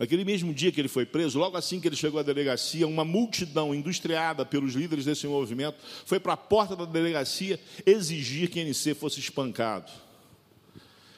Naquele 0.02 0.26
mesmo 0.26 0.52
dia 0.52 0.72
que 0.72 0.82
ele 0.82 0.88
foi 0.88 1.06
preso, 1.06 1.38
logo 1.38 1.56
assim 1.56 1.80
que 1.80 1.88
ele 1.88 1.96
chegou 1.96 2.20
à 2.20 2.24
delegacia, 2.24 2.88
uma 2.88 3.06
multidão 3.06 3.76
industriada 3.76 4.44
pelos 4.44 4.74
líderes 4.74 5.06
desse 5.06 5.28
movimento 5.28 5.78
foi 6.06 6.20
para 6.20 6.34
a 6.34 6.38
porta 6.38 6.76
da 6.76 6.86
delegacia 6.86 7.60
exigir 7.86 8.50
que 8.50 8.60
NC 8.60 8.96
fosse 8.96 9.20
espancado. 9.20 9.92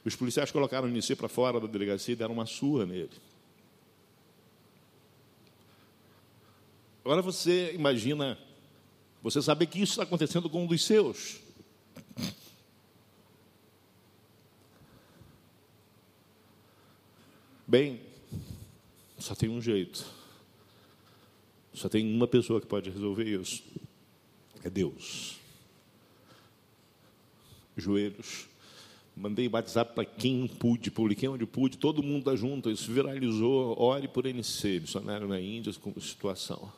Os 0.03 0.17
policiais 0.17 0.51
colocaram 0.51 0.87
o 0.87 0.91
NC 0.91 1.15
para 1.15 1.29
fora 1.29 1.61
da 1.61 1.67
delegacia 1.67 2.11
e 2.11 2.15
deram 2.15 2.33
uma 2.33 2.45
surra 2.45 2.85
nele. 2.85 3.09
Agora 7.05 7.21
você 7.21 7.71
imagina, 7.73 8.37
você 9.23 9.41
saber 9.41 9.67
que 9.67 9.81
isso 9.81 9.93
está 9.93 10.03
acontecendo 10.03 10.49
com 10.49 10.65
um 10.65 10.67
dos 10.67 10.83
seus. 10.83 11.39
Bem, 17.65 18.01
só 19.17 19.33
tem 19.33 19.49
um 19.49 19.61
jeito. 19.61 20.05
Só 21.73 21.89
tem 21.89 22.05
uma 22.13 22.27
pessoa 22.27 22.61
que 22.61 22.67
pode 22.67 22.89
resolver 22.89 23.23
isso. 23.23 23.63
É 24.63 24.69
Deus. 24.69 25.37
Joelhos, 27.75 28.47
Mandei 29.15 29.47
WhatsApp 29.47 29.93
para 29.93 30.05
quem 30.05 30.47
pude, 30.47 30.89
publiquei 30.89 31.29
onde 31.29 31.45
pude, 31.45 31.77
todo 31.77 32.01
mundo 32.01 32.19
está 32.19 32.35
junto, 32.35 32.71
isso 32.71 32.91
viralizou. 32.91 33.79
Ore 33.79 34.07
por 34.07 34.25
NC, 34.25 34.79
missionário 34.79 35.27
na 35.27 35.39
Índia, 35.39 35.71
com 35.73 35.93
situação. 36.01 36.71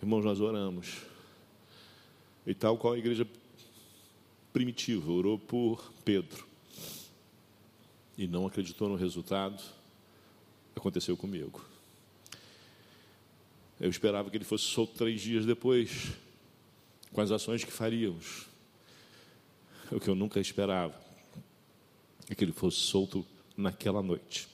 Irmãos, 0.00 0.24
nós 0.24 0.40
oramos. 0.40 0.98
E 2.46 2.54
tal 2.54 2.76
qual 2.78 2.94
a 2.94 2.98
igreja 2.98 3.26
primitiva 4.52 5.10
orou 5.12 5.38
por 5.38 5.92
Pedro 6.04 6.50
e 8.20 8.26
não 8.26 8.46
acreditou 8.46 8.86
no 8.86 8.96
resultado, 8.96 9.62
aconteceu 10.76 11.16
comigo. 11.16 11.64
Eu 13.80 13.88
esperava 13.88 14.28
que 14.28 14.36
ele 14.36 14.44
fosse 14.44 14.64
solto 14.64 14.92
três 14.92 15.22
dias 15.22 15.46
depois, 15.46 16.12
com 17.12 17.20
as 17.22 17.30
ações 17.30 17.64
que 17.64 17.72
faríamos. 17.72 18.46
O 19.90 19.98
que 19.98 20.08
eu 20.08 20.14
nunca 20.14 20.38
esperava 20.38 21.00
é 22.28 22.34
que 22.34 22.44
ele 22.44 22.52
fosse 22.52 22.76
solto 22.76 23.26
naquela 23.56 24.02
noite. 24.02 24.46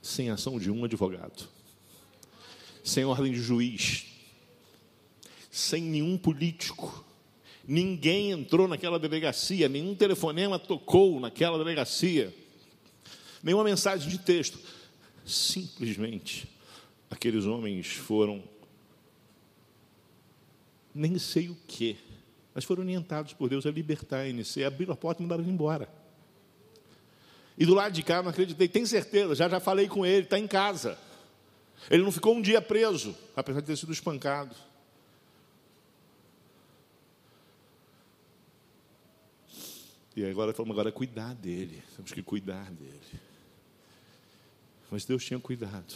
Sem 0.00 0.30
ação 0.30 0.58
de 0.58 0.70
um 0.70 0.84
advogado, 0.84 1.46
sem 2.82 3.04
ordem 3.04 3.30
de 3.30 3.42
juiz, 3.42 4.06
sem 5.58 5.82
nenhum 5.82 6.16
político. 6.16 7.04
Ninguém 7.66 8.30
entrou 8.30 8.66
naquela 8.66 8.98
delegacia, 8.98 9.68
nenhum 9.68 9.94
telefonema 9.94 10.58
tocou 10.58 11.20
naquela 11.20 11.58
delegacia, 11.58 12.34
nenhuma 13.42 13.64
mensagem 13.64 14.08
de 14.08 14.18
texto. 14.18 14.58
Simplesmente, 15.26 16.48
aqueles 17.10 17.44
homens 17.44 17.88
foram, 17.88 18.42
nem 20.94 21.18
sei 21.18 21.50
o 21.50 21.56
que, 21.66 21.98
mas 22.54 22.64
foram 22.64 22.82
orientados 22.82 23.34
por 23.34 23.50
Deus 23.50 23.66
a 23.66 23.70
libertar 23.70 24.20
a 24.20 24.28
NC, 24.28 24.64
abriram 24.64 24.94
a 24.94 24.96
porta 24.96 25.20
e 25.20 25.24
mandaram 25.24 25.42
ele 25.42 25.52
embora. 25.52 25.92
E 27.58 27.66
do 27.66 27.74
lado 27.74 27.92
de 27.92 28.02
cá, 28.02 28.22
não 28.22 28.30
acreditei, 28.30 28.68
tem 28.68 28.86
certeza, 28.86 29.34
já 29.34 29.48
já 29.48 29.60
falei 29.60 29.88
com 29.88 30.06
ele, 30.06 30.22
está 30.22 30.38
em 30.38 30.46
casa. 30.46 30.96
Ele 31.90 32.02
não 32.02 32.12
ficou 32.12 32.34
um 32.34 32.40
dia 32.40 32.62
preso, 32.62 33.14
apesar 33.36 33.60
de 33.60 33.66
ter 33.66 33.76
sido 33.76 33.92
espancado. 33.92 34.54
E 40.18 40.24
agora 40.24 40.52
falamos, 40.52 40.74
agora 40.74 40.88
é 40.88 40.92
cuidar 40.92 41.32
dele, 41.32 41.80
temos 41.94 42.10
que 42.10 42.24
cuidar 42.24 42.72
dele. 42.72 43.20
Mas 44.90 45.04
Deus 45.04 45.24
tinha 45.24 45.38
cuidado. 45.38 45.94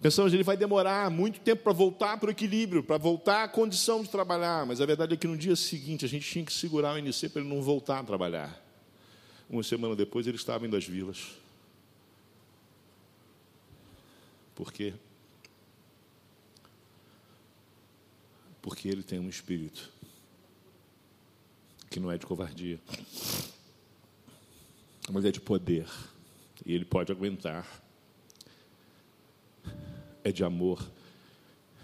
Pensamos 0.00 0.32
ele 0.32 0.44
vai 0.44 0.56
demorar 0.56 1.10
muito 1.10 1.40
tempo 1.40 1.64
para 1.64 1.72
voltar 1.72 2.16
para 2.16 2.28
o 2.28 2.30
equilíbrio, 2.30 2.84
para 2.84 2.96
voltar 2.96 3.42
à 3.42 3.48
condição 3.48 4.04
de 4.04 4.08
trabalhar, 4.08 4.64
mas 4.66 4.80
a 4.80 4.86
verdade 4.86 5.14
é 5.14 5.16
que 5.16 5.26
no 5.26 5.36
dia 5.36 5.56
seguinte 5.56 6.04
a 6.04 6.08
gente 6.08 6.30
tinha 6.30 6.44
que 6.44 6.52
segurar 6.52 6.94
o 6.94 6.98
NC 6.98 7.30
para 7.30 7.42
ele 7.42 7.52
não 7.52 7.60
voltar 7.60 7.98
a 7.98 8.04
trabalhar. 8.04 8.62
Uma 9.50 9.64
semana 9.64 9.96
depois 9.96 10.24
ele 10.28 10.36
estava 10.36 10.64
indo 10.64 10.76
às 10.76 10.86
vilas. 10.86 11.32
Por 14.54 14.72
quê? 14.72 14.94
Porque 18.62 18.88
ele 18.88 19.02
tem 19.02 19.18
um 19.18 19.28
espírito 19.28 19.90
que 21.94 22.00
não 22.00 22.10
é 22.10 22.18
de 22.18 22.26
covardia, 22.26 22.80
mas 25.12 25.24
é 25.24 25.30
de 25.30 25.40
poder, 25.40 25.86
e 26.66 26.72
ele 26.74 26.84
pode 26.84 27.12
aguentar 27.12 27.64
é 30.24 30.32
de 30.32 30.42
amor. 30.42 30.84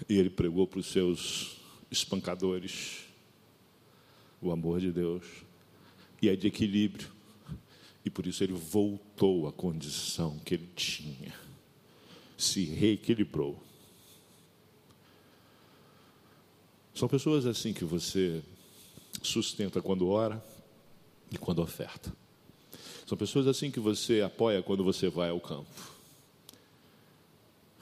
E 0.08 0.18
ele 0.18 0.30
pregou 0.30 0.66
para 0.66 0.80
os 0.80 0.86
seus 0.86 1.61
espancadores 1.90 3.04
o 4.42 4.50
amor 4.50 4.80
de 4.80 4.90
Deus. 4.90 5.24
E 6.20 6.28
é 6.28 6.34
de 6.34 6.48
equilíbrio. 6.48 7.08
E 8.04 8.11
por 8.11 8.26
isso 8.26 8.42
ele 8.42 8.54
voltou 8.54 9.46
à 9.46 9.52
condição 9.52 10.38
que 10.38 10.54
ele 10.54 10.68
tinha. 10.74 11.34
Se 12.36 12.64
reequilibrou. 12.64 13.62
São 16.94 17.08
pessoas 17.08 17.46
assim 17.46 17.72
que 17.72 17.84
você 17.84 18.42
sustenta 19.22 19.80
quando 19.80 20.08
ora 20.08 20.42
e 21.30 21.38
quando 21.38 21.60
oferta. 21.60 22.12
São 23.06 23.18
pessoas 23.18 23.46
assim 23.46 23.70
que 23.70 23.80
você 23.80 24.20
apoia 24.20 24.62
quando 24.62 24.84
você 24.84 25.08
vai 25.08 25.30
ao 25.30 25.40
campo 25.40 26.00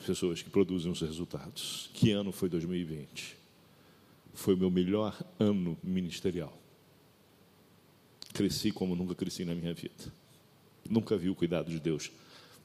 pessoas 0.08 0.40
que 0.40 0.48
produzem 0.48 0.90
os 0.90 1.02
resultados. 1.02 1.90
Que 1.92 2.12
ano 2.12 2.32
foi 2.32 2.48
2020? 2.48 3.36
Foi 4.32 4.54
o 4.54 4.56
meu 4.56 4.70
melhor 4.70 5.14
ano 5.38 5.76
ministerial. 5.82 6.56
Cresci 8.32 8.70
como 8.70 8.96
nunca 8.96 9.14
cresci 9.14 9.44
na 9.44 9.54
minha 9.54 9.74
vida. 9.74 10.10
Nunca 10.88 11.16
vi 11.18 11.28
o 11.28 11.34
cuidado 11.34 11.70
de 11.70 11.78
Deus 11.78 12.10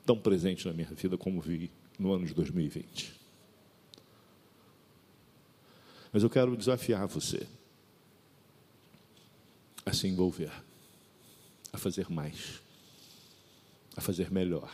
tão 0.05 0.17
presente 0.17 0.65
na 0.65 0.73
minha 0.73 0.87
vida 0.87 1.17
como 1.17 1.41
vi 1.41 1.69
no 1.99 2.13
ano 2.13 2.25
de 2.25 2.33
2020. 2.33 3.13
Mas 6.13 6.23
eu 6.23 6.29
quero 6.29 6.55
desafiar 6.55 7.07
você 7.07 7.45
a 9.85 9.93
se 9.93 10.07
envolver, 10.07 10.51
a 11.71 11.77
fazer 11.77 12.09
mais, 12.09 12.61
a 13.95 14.01
fazer 14.01 14.31
melhor 14.31 14.69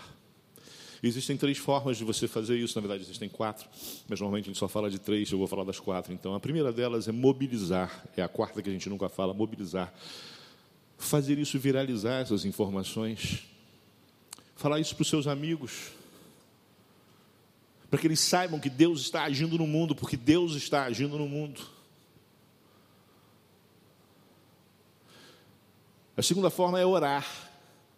Existem 1.01 1.37
três 1.37 1.57
formas 1.57 1.97
de 1.97 2.03
você 2.03 2.27
fazer 2.27 2.57
isso, 2.57 2.75
na 2.75 2.81
verdade 2.81 3.03
existem 3.03 3.29
quatro, 3.29 3.67
mas 4.07 4.19
normalmente 4.19 4.45
a 4.45 4.47
gente 4.47 4.59
só 4.59 4.67
fala 4.67 4.89
de 4.89 4.99
três, 4.99 5.31
eu 5.31 5.37
vou 5.37 5.47
falar 5.47 5.63
das 5.63 5.79
quatro. 5.79 6.13
Então, 6.13 6.35
a 6.35 6.39
primeira 6.39 6.73
delas 6.73 7.07
é 7.07 7.11
mobilizar, 7.11 8.05
é 8.17 8.21
a 8.21 8.27
quarta 8.27 8.61
que 8.61 8.69
a 8.69 8.71
gente 8.71 8.89
nunca 8.89 9.07
fala, 9.07 9.33
mobilizar. 9.33 9.93
Fazer 10.97 11.39
isso 11.39 11.57
viralizar 11.57 12.21
essas 12.21 12.43
informações. 12.43 13.45
Falar 14.57 14.81
isso 14.81 14.93
para 14.93 15.03
os 15.03 15.07
seus 15.07 15.25
amigos, 15.25 15.91
para 17.89 17.97
que 17.97 18.07
eles 18.07 18.19
saibam 18.19 18.59
que 18.59 18.69
Deus 18.69 18.99
está 18.99 19.23
agindo 19.23 19.57
no 19.57 19.65
mundo, 19.65 19.95
porque 19.95 20.17
Deus 20.17 20.53
está 20.55 20.83
agindo 20.83 21.17
no 21.17 21.29
mundo. 21.29 21.61
A 26.19 26.21
segunda 26.21 26.49
forma 26.49 26.77
é 26.77 26.85
orar 26.85 27.25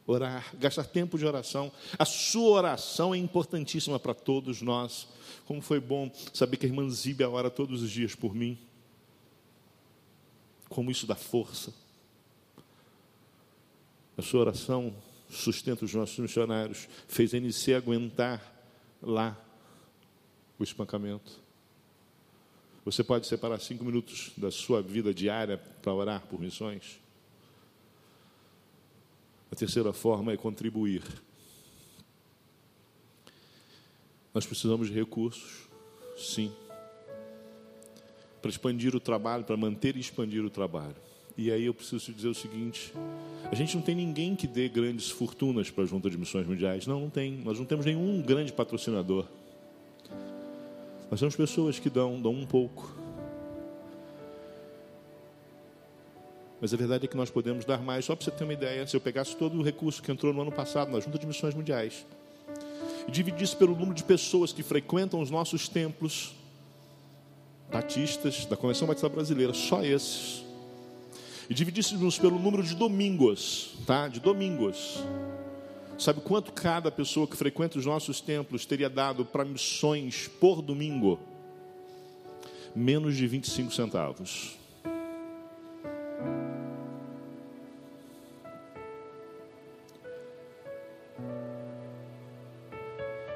orar, 0.06 0.54
gastar 0.56 0.84
tempo 0.84 1.18
de 1.18 1.26
oração. 1.26 1.72
A 1.98 2.06
sua 2.06 2.50
oração 2.50 3.14
é 3.14 3.18
importantíssima 3.18 4.00
para 4.00 4.14
todos 4.14 4.62
nós. 4.62 5.08
Como 5.46 5.62
foi 5.62 5.80
bom 5.80 6.12
saber 6.34 6.58
que 6.58 6.66
a 6.66 6.70
irmã 6.70 6.88
Zíbia 6.90 7.30
ora 7.30 7.50
todos 7.50 7.82
os 7.82 7.90
dias 7.90 8.16
por 8.16 8.36
mim. 8.36 8.58
Como 10.70 10.92
isso 10.92 11.06
dá 11.06 11.16
força. 11.16 11.74
A 14.18 14.22
sua 14.22 14.42
oração 14.42 14.94
sustenta 15.30 15.86
os 15.86 15.94
nossos 15.94 16.20
missionários, 16.20 16.88
fez 17.08 17.34
a 17.34 17.38
NC 17.38 17.74
aguentar 17.74 18.42
lá 19.02 19.38
o 20.60 20.64
espancamento. 20.64 21.40
Você 22.84 23.04
pode 23.04 23.28
separar 23.28 23.60
cinco 23.60 23.86
minutos 23.86 24.32
da 24.36 24.52
sua 24.52 24.82
vida 24.82 25.14
diária 25.14 25.58
para 25.58 25.94
orar 25.94 26.22
por 26.28 26.40
missões? 26.40 27.00
A 29.52 29.56
terceira 29.56 29.92
forma 29.92 30.32
é 30.32 30.38
contribuir. 30.38 31.04
Nós 34.34 34.46
precisamos 34.46 34.88
de 34.88 34.94
recursos, 34.94 35.68
sim, 36.18 36.54
para 38.42 38.50
expandir 38.50 38.96
o 38.96 39.00
trabalho, 39.00 39.44
para 39.44 39.58
manter 39.58 39.98
e 39.98 40.00
expandir 40.00 40.44
o 40.44 40.50
trabalho. 40.50 40.96
E 41.38 41.52
aí 41.52 41.66
eu 41.66 41.74
preciso 41.74 42.06
te 42.06 42.14
dizer 42.14 42.30
o 42.30 42.34
seguinte: 42.34 42.94
a 43.52 43.56
gente 43.56 43.76
não 43.76 43.84
tem 43.84 43.96
ninguém 43.96 44.36
que 44.36 44.48
dê 44.48 44.70
grandes 44.70 45.10
fortunas 45.10 45.70
para 45.70 45.84
a 45.84 45.88
Junta 45.88 46.10
de 46.10 46.18
Missões 46.18 46.48
Mundiais. 46.48 46.88
Não, 46.88 47.02
não 47.02 47.10
tem. 47.10 47.34
Nós 47.44 47.60
não 47.60 47.66
temos 47.66 47.86
nenhum 47.86 48.22
grande 48.22 48.54
patrocinador. 48.54 49.28
Nós 51.10 51.20
temos 51.20 51.36
pessoas 51.36 51.78
que 51.78 51.90
dão, 51.90 52.22
dão 52.22 52.34
um 52.34 52.46
pouco. 52.46 53.01
Mas 56.62 56.72
a 56.72 56.78
verdade 56.78 57.06
é 57.06 57.08
que 57.08 57.18
nós 57.18 57.32
podemos 57.32 57.66
dar 57.66 57.82
mais. 57.82 58.06
Só 58.06 58.16
para 58.16 58.24
você 58.24 58.30
ter 58.30 58.44
uma 58.44 58.54
ideia, 58.54 58.86
se 58.86 58.96
eu 58.96 59.02
pegasse 59.02 59.36
todo 59.36 59.58
o 59.58 59.64
recurso 59.64 60.02
que 60.02 60.12
entrou 60.12 60.32
no 60.32 60.44
ano 60.44 60.52
passado 60.52 60.92
na 60.92 61.00
Junta 61.00 61.18
de 61.18 61.26
Missões 61.26 61.56
Mundiais 61.56 62.06
e 63.08 63.12
dividisse 63.12 63.56
pelo 63.56 63.74
número 63.74 63.96
de 63.96 64.04
pessoas 64.04 64.54
que 64.54 64.62
frequentam 64.62 65.20
os 65.20 65.32
nossos 65.32 65.68
templos 65.68 66.36
batistas 67.72 68.46
da 68.46 68.56
Convenção 68.56 68.88
Batista 68.88 69.10
Brasileira, 69.10 69.54
só 69.54 69.84
esses, 69.84 70.44
e 71.50 71.54
dividíssemos 71.54 72.20
pelo 72.20 72.38
número 72.38 72.62
de 72.62 72.76
domingos, 72.76 73.74
tá? 73.88 74.08
De 74.08 74.20
domingos. 74.20 75.04
Sabe 75.98 76.22
quanto 76.22 76.52
cada 76.54 76.92
pessoa 76.92 77.28
que 77.28 77.36
frequenta 77.36 77.80
os 77.80 77.86
nossos 77.86 78.22
templos 78.22 78.66
teria 78.66 78.90
dado 78.90 79.26
para 79.26 79.44
missões 79.44 80.28
por 80.28 80.62
domingo? 80.62 81.20
Menos 82.76 83.16
de 83.16 83.26
25 83.28 83.74
centavos. 83.74 84.61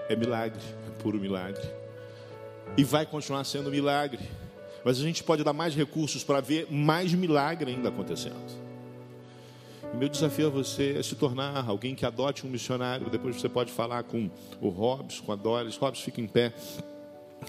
É 0.07 0.15
milagre, 0.15 0.61
é 0.87 1.01
puro 1.01 1.19
milagre. 1.19 1.63
E 2.77 2.83
vai 2.83 3.05
continuar 3.05 3.43
sendo 3.43 3.71
milagre. 3.71 4.19
mas 4.83 4.99
a 4.99 5.01
gente 5.01 5.23
pode 5.23 5.43
dar 5.43 5.53
mais 5.53 5.75
recursos 5.75 6.23
para 6.23 6.39
ver 6.39 6.67
mais 6.71 7.11
milagre 7.13 7.71
ainda 7.71 7.89
acontecendo. 7.89 8.65
Meu 9.95 10.09
desafio 10.09 10.47
a 10.47 10.49
você 10.49 10.95
é 10.99 11.01
se 11.01 11.15
tornar 11.15 11.67
alguém 11.67 11.95
que 11.95 12.05
adote 12.05 12.45
um 12.45 12.49
missionário. 12.49 13.09
Depois 13.09 13.35
você 13.35 13.49
pode 13.49 13.71
falar 13.71 14.03
com 14.03 14.29
o 14.61 14.69
Robson, 14.69 15.23
com 15.23 15.31
a 15.31 15.35
Doris. 15.35 15.77
Robson, 15.77 16.03
fica 16.03 16.21
em 16.21 16.27
pé 16.27 16.53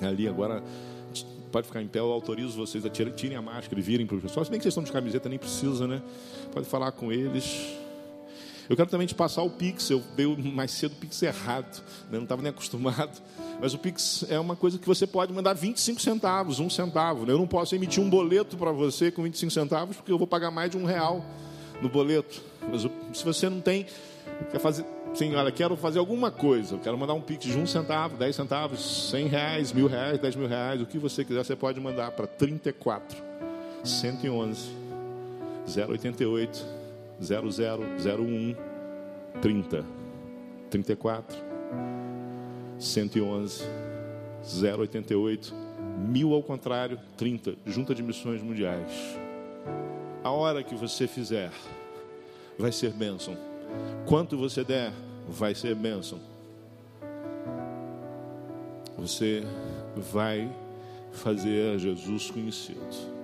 ali 0.00 0.26
agora. 0.26 0.62
Pode 1.50 1.66
ficar 1.66 1.82
em 1.82 1.88
pé, 1.88 2.00
eu 2.00 2.12
autorizo 2.12 2.56
vocês 2.56 2.84
a 2.84 2.90
tirem, 2.90 3.12
tirem 3.12 3.36
a 3.36 3.42
máscara 3.42 3.78
e 3.78 3.82
virem 3.82 4.06
para 4.06 4.16
os 4.16 4.22
pessoal. 4.22 4.44
Se 4.44 4.50
bem 4.50 4.58
que 4.58 4.64
vocês 4.64 4.72
estão 4.72 4.84
de 4.84 4.92
camiseta, 4.92 5.28
nem 5.28 5.38
precisa, 5.38 5.86
né? 5.86 6.02
Pode 6.52 6.66
falar 6.66 6.92
com 6.92 7.12
eles. 7.12 7.76
Eu 8.68 8.76
quero 8.76 8.90
também 8.90 9.06
te 9.06 9.14
passar 9.14 9.42
o 9.42 9.50
Pix. 9.50 9.90
Eu 9.90 10.02
dei 10.16 10.26
mais 10.36 10.72
cedo 10.72 10.92
o 10.92 10.96
Pix 10.96 11.22
errado, 11.22 11.82
né? 12.10 12.18
não 12.18 12.24
estava 12.24 12.42
nem 12.42 12.50
acostumado. 12.50 13.22
Mas 13.60 13.74
o 13.74 13.78
Pix 13.78 14.24
é 14.28 14.38
uma 14.38 14.56
coisa 14.56 14.78
que 14.78 14.86
você 14.86 15.06
pode 15.06 15.32
mandar 15.32 15.54
25 15.54 16.00
centavos, 16.00 16.58
um 16.58 16.68
centavo. 16.68 17.24
Né? 17.24 17.32
Eu 17.32 17.38
não 17.38 17.46
posso 17.46 17.74
emitir 17.74 18.02
um 18.02 18.10
boleto 18.10 18.56
para 18.56 18.72
você 18.72 19.10
com 19.10 19.22
25 19.22 19.52
centavos, 19.52 19.96
porque 19.96 20.10
eu 20.10 20.18
vou 20.18 20.26
pagar 20.26 20.50
mais 20.50 20.70
de 20.70 20.76
um 20.76 20.84
real 20.84 21.24
no 21.80 21.88
boleto. 21.88 22.42
Mas 22.70 22.82
se 23.16 23.24
você 23.24 23.48
não 23.48 23.60
tem, 23.60 23.86
quer 24.50 24.58
fazer, 24.58 24.84
sim, 25.16 25.34
olha, 25.34 25.50
quero 25.50 25.76
fazer 25.76 25.98
alguma 25.98 26.30
coisa, 26.30 26.78
quero 26.78 26.96
mandar 26.96 27.14
um 27.14 27.20
pix 27.20 27.44
de 27.44 27.58
um 27.58 27.66
centavo, 27.66 28.16
dez 28.16 28.36
centavos, 28.36 29.10
cem 29.10 29.26
reais, 29.26 29.72
mil 29.72 29.86
reais, 29.86 30.18
dez 30.18 30.36
mil 30.36 30.46
reais, 30.46 30.80
o 30.80 30.86
que 30.86 30.98
você 30.98 31.24
quiser, 31.24 31.44
você 31.44 31.56
pode 31.56 31.80
mandar 31.80 32.10
para 32.12 32.26
34 32.26 33.22
111 33.84 34.70
088 35.66 36.66
0001 37.20 38.56
30 39.40 39.84
34 40.70 41.36
111 42.78 43.64
088 44.78 45.54
mil 45.98 46.34
ao 46.34 46.42
contrário 46.42 47.00
30 47.16 47.54
Junta 47.66 47.94
de 47.94 48.02
Missões 48.02 48.42
Mundiais 48.42 49.16
a 50.26 50.30
hora 50.32 50.60
que 50.64 50.74
você 50.74 51.06
fizer, 51.06 51.52
vai 52.58 52.72
ser 52.72 52.90
bênção. 52.90 53.36
Quanto 54.06 54.36
você 54.36 54.64
der, 54.64 54.92
vai 55.26 55.54
ser 55.54 55.74
bênção. 55.74 56.20
Você 58.98 59.42
vai 60.12 60.50
fazer 61.12 61.78
Jesus 61.78 62.30
conhecido. 62.30 63.16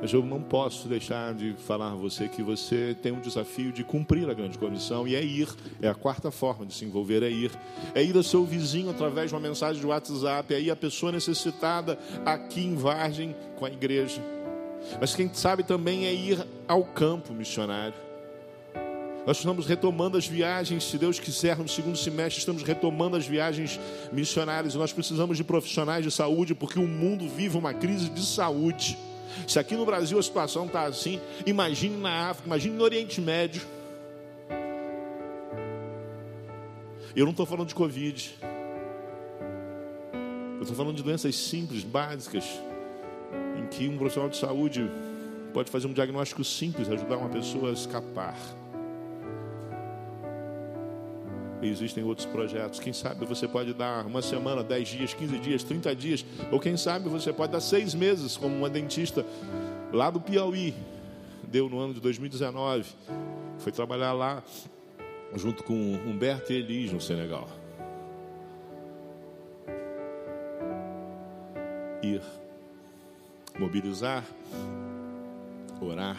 Mas 0.00 0.12
eu 0.12 0.22
não 0.22 0.42
posso 0.42 0.88
deixar 0.88 1.32
de 1.34 1.54
falar 1.54 1.92
a 1.92 1.94
você 1.94 2.28
que 2.28 2.42
você 2.42 2.94
tem 3.00 3.12
um 3.12 3.20
desafio 3.20 3.72
de 3.72 3.82
cumprir 3.82 4.28
a 4.28 4.34
grande 4.34 4.58
comissão 4.58 5.08
e 5.08 5.14
é 5.14 5.24
ir. 5.24 5.48
É 5.80 5.88
a 5.88 5.94
quarta 5.94 6.30
forma 6.30 6.66
de 6.66 6.74
se 6.74 6.84
envolver, 6.84 7.22
é 7.22 7.30
ir. 7.30 7.50
É 7.94 8.02
ir 8.02 8.14
ao 8.14 8.22
seu 8.22 8.44
vizinho 8.44 8.90
através 8.90 9.30
de 9.30 9.34
uma 9.34 9.40
mensagem 9.40 9.80
de 9.80 9.86
WhatsApp, 9.86 10.52
é 10.52 10.60
ir 10.60 10.70
a 10.70 10.76
pessoa 10.76 11.12
necessitada 11.12 11.98
aqui 12.26 12.60
em 12.60 12.74
Vargem 12.74 13.34
com 13.56 13.64
a 13.64 13.70
igreja. 13.70 14.20
Mas 15.00 15.14
quem 15.14 15.32
sabe 15.32 15.62
também 15.62 16.06
é 16.06 16.12
ir 16.12 16.46
ao 16.68 16.84
campo 16.84 17.32
missionário. 17.32 18.03
Nós 19.26 19.38
estamos 19.38 19.66
retomando 19.66 20.18
as 20.18 20.26
viagens, 20.26 20.84
se 20.84 20.98
Deus 20.98 21.18
quiser, 21.18 21.56
no 21.56 21.66
segundo 21.66 21.96
semestre, 21.96 22.40
estamos 22.40 22.62
retomando 22.62 23.16
as 23.16 23.26
viagens 23.26 23.80
missionárias. 24.12 24.74
Nós 24.74 24.92
precisamos 24.92 25.38
de 25.38 25.44
profissionais 25.44 26.04
de 26.04 26.10
saúde, 26.10 26.54
porque 26.54 26.78
o 26.78 26.86
mundo 26.86 27.26
vive 27.26 27.56
uma 27.56 27.72
crise 27.72 28.10
de 28.10 28.24
saúde. 28.24 28.98
Se 29.48 29.58
aqui 29.58 29.74
no 29.74 29.86
Brasil 29.86 30.18
a 30.18 30.22
situação 30.22 30.66
está 30.66 30.84
assim, 30.84 31.18
imagine 31.46 31.96
na 31.96 32.28
África, 32.30 32.46
imagine 32.46 32.76
no 32.76 32.84
Oriente 32.84 33.20
Médio. 33.20 33.62
Eu 37.16 37.24
não 37.24 37.30
estou 37.30 37.46
falando 37.46 37.68
de 37.68 37.74
Covid. 37.74 38.34
Eu 40.56 40.60
estou 40.60 40.76
falando 40.76 40.96
de 40.96 41.02
doenças 41.02 41.34
simples, 41.34 41.82
básicas 41.82 42.44
em 43.58 43.66
que 43.68 43.88
um 43.88 43.96
profissional 43.96 44.28
de 44.28 44.36
saúde 44.36 44.90
pode 45.54 45.70
fazer 45.70 45.86
um 45.86 45.92
diagnóstico 45.94 46.44
simples, 46.44 46.90
ajudar 46.90 47.16
uma 47.16 47.30
pessoa 47.30 47.70
a 47.70 47.72
escapar. 47.72 48.36
Existem 51.62 52.04
outros 52.04 52.26
projetos. 52.26 52.78
Quem 52.80 52.92
sabe 52.92 53.24
você 53.24 53.48
pode 53.48 53.72
dar 53.72 54.06
uma 54.06 54.20
semana, 54.20 54.62
10 54.62 54.88
dias, 54.88 55.14
15 55.14 55.38
dias, 55.38 55.62
30 55.62 55.94
dias, 55.96 56.24
ou 56.50 56.60
quem 56.60 56.76
sabe 56.76 57.08
você 57.08 57.32
pode 57.32 57.52
dar 57.52 57.60
seis 57.60 57.94
meses, 57.94 58.36
como 58.36 58.54
uma 58.54 58.68
dentista 58.68 59.24
lá 59.92 60.10
do 60.10 60.20
Piauí 60.20 60.74
deu 61.54 61.68
no 61.68 61.78
ano 61.78 61.94
de 61.94 62.00
2019. 62.00 62.84
Foi 63.58 63.70
trabalhar 63.70 64.12
lá 64.12 64.42
junto 65.36 65.62
com 65.62 65.72
Humberto 65.72 66.52
e 66.52 66.56
Elis 66.56 66.92
no 66.92 67.00
Senegal. 67.00 67.48
Ir 72.02 72.20
mobilizar, 73.58 74.24
orar, 75.80 76.16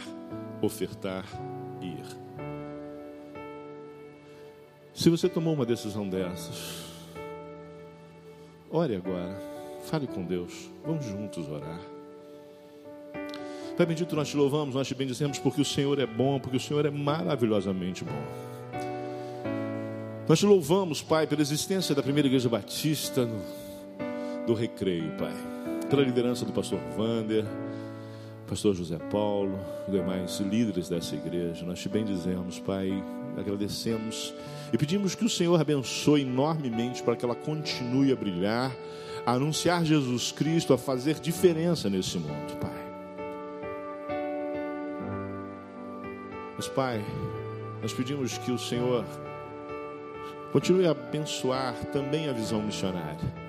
ofertar 0.61 1.25
ir. 1.81 2.24
Se 4.95 5.09
você 5.09 5.29
tomou 5.29 5.53
uma 5.53 5.65
decisão 5.65 6.07
dessas, 6.07 6.85
ore 8.71 8.95
agora, 8.95 9.37
fale 9.83 10.07
com 10.07 10.23
Deus, 10.23 10.69
vamos 10.83 11.05
juntos 11.05 11.47
orar. 11.49 11.79
Pai 13.77 13.85
bendito, 13.85 14.15
nós 14.15 14.29
te 14.29 14.37
louvamos, 14.37 14.73
nós 14.73 14.87
te 14.87 14.95
bendizemos 14.95 15.37
porque 15.37 15.61
o 15.61 15.65
Senhor 15.65 15.99
é 15.99 16.05
bom, 16.07 16.39
porque 16.39 16.57
o 16.57 16.59
Senhor 16.59 16.85
é 16.85 16.89
maravilhosamente 16.89 18.05
bom. 18.05 18.23
Nós 20.27 20.39
te 20.39 20.45
louvamos, 20.45 21.03
Pai, 21.03 21.27
pela 21.27 21.41
existência 21.41 21.93
da 21.93 22.01
primeira 22.01 22.27
igreja 22.27 22.49
batista 22.49 23.25
no, 23.25 23.41
do 24.47 24.53
recreio, 24.53 25.11
Pai 25.17 25.55
pela 25.89 26.01
liderança 26.01 26.45
do 26.45 26.51
pastor 26.51 26.79
Vander, 26.97 27.45
pastor 28.47 28.75
José 28.75 28.97
Paulo, 29.11 29.57
demais 29.87 30.39
líderes 30.39 30.89
dessa 30.89 31.15
igreja. 31.15 31.65
Nós 31.65 31.79
te 31.79 31.89
bendizemos, 31.89 32.59
Pai, 32.59 32.91
agradecemos 33.37 34.33
e 34.71 34.77
pedimos 34.77 35.15
que 35.15 35.25
o 35.25 35.29
Senhor 35.29 35.59
abençoe 35.59 36.21
enormemente 36.21 37.03
para 37.03 37.15
que 37.15 37.23
ela 37.23 37.35
continue 37.35 38.11
a 38.11 38.15
brilhar, 38.15 38.75
a 39.25 39.33
anunciar 39.33 39.85
Jesus 39.85 40.31
Cristo, 40.31 40.73
a 40.73 40.77
fazer 40.77 41.19
diferença 41.19 41.89
nesse 41.89 42.17
mundo, 42.17 42.57
Pai. 42.59 42.85
Mas, 46.55 46.67
Pai, 46.67 47.05
nós 47.81 47.93
pedimos 47.93 48.37
que 48.37 48.51
o 48.51 48.57
Senhor 48.57 49.05
continue 50.51 50.87
a 50.87 50.91
abençoar 50.91 51.75
também 51.91 52.29
a 52.29 52.33
visão 52.33 52.61
missionária 52.61 53.45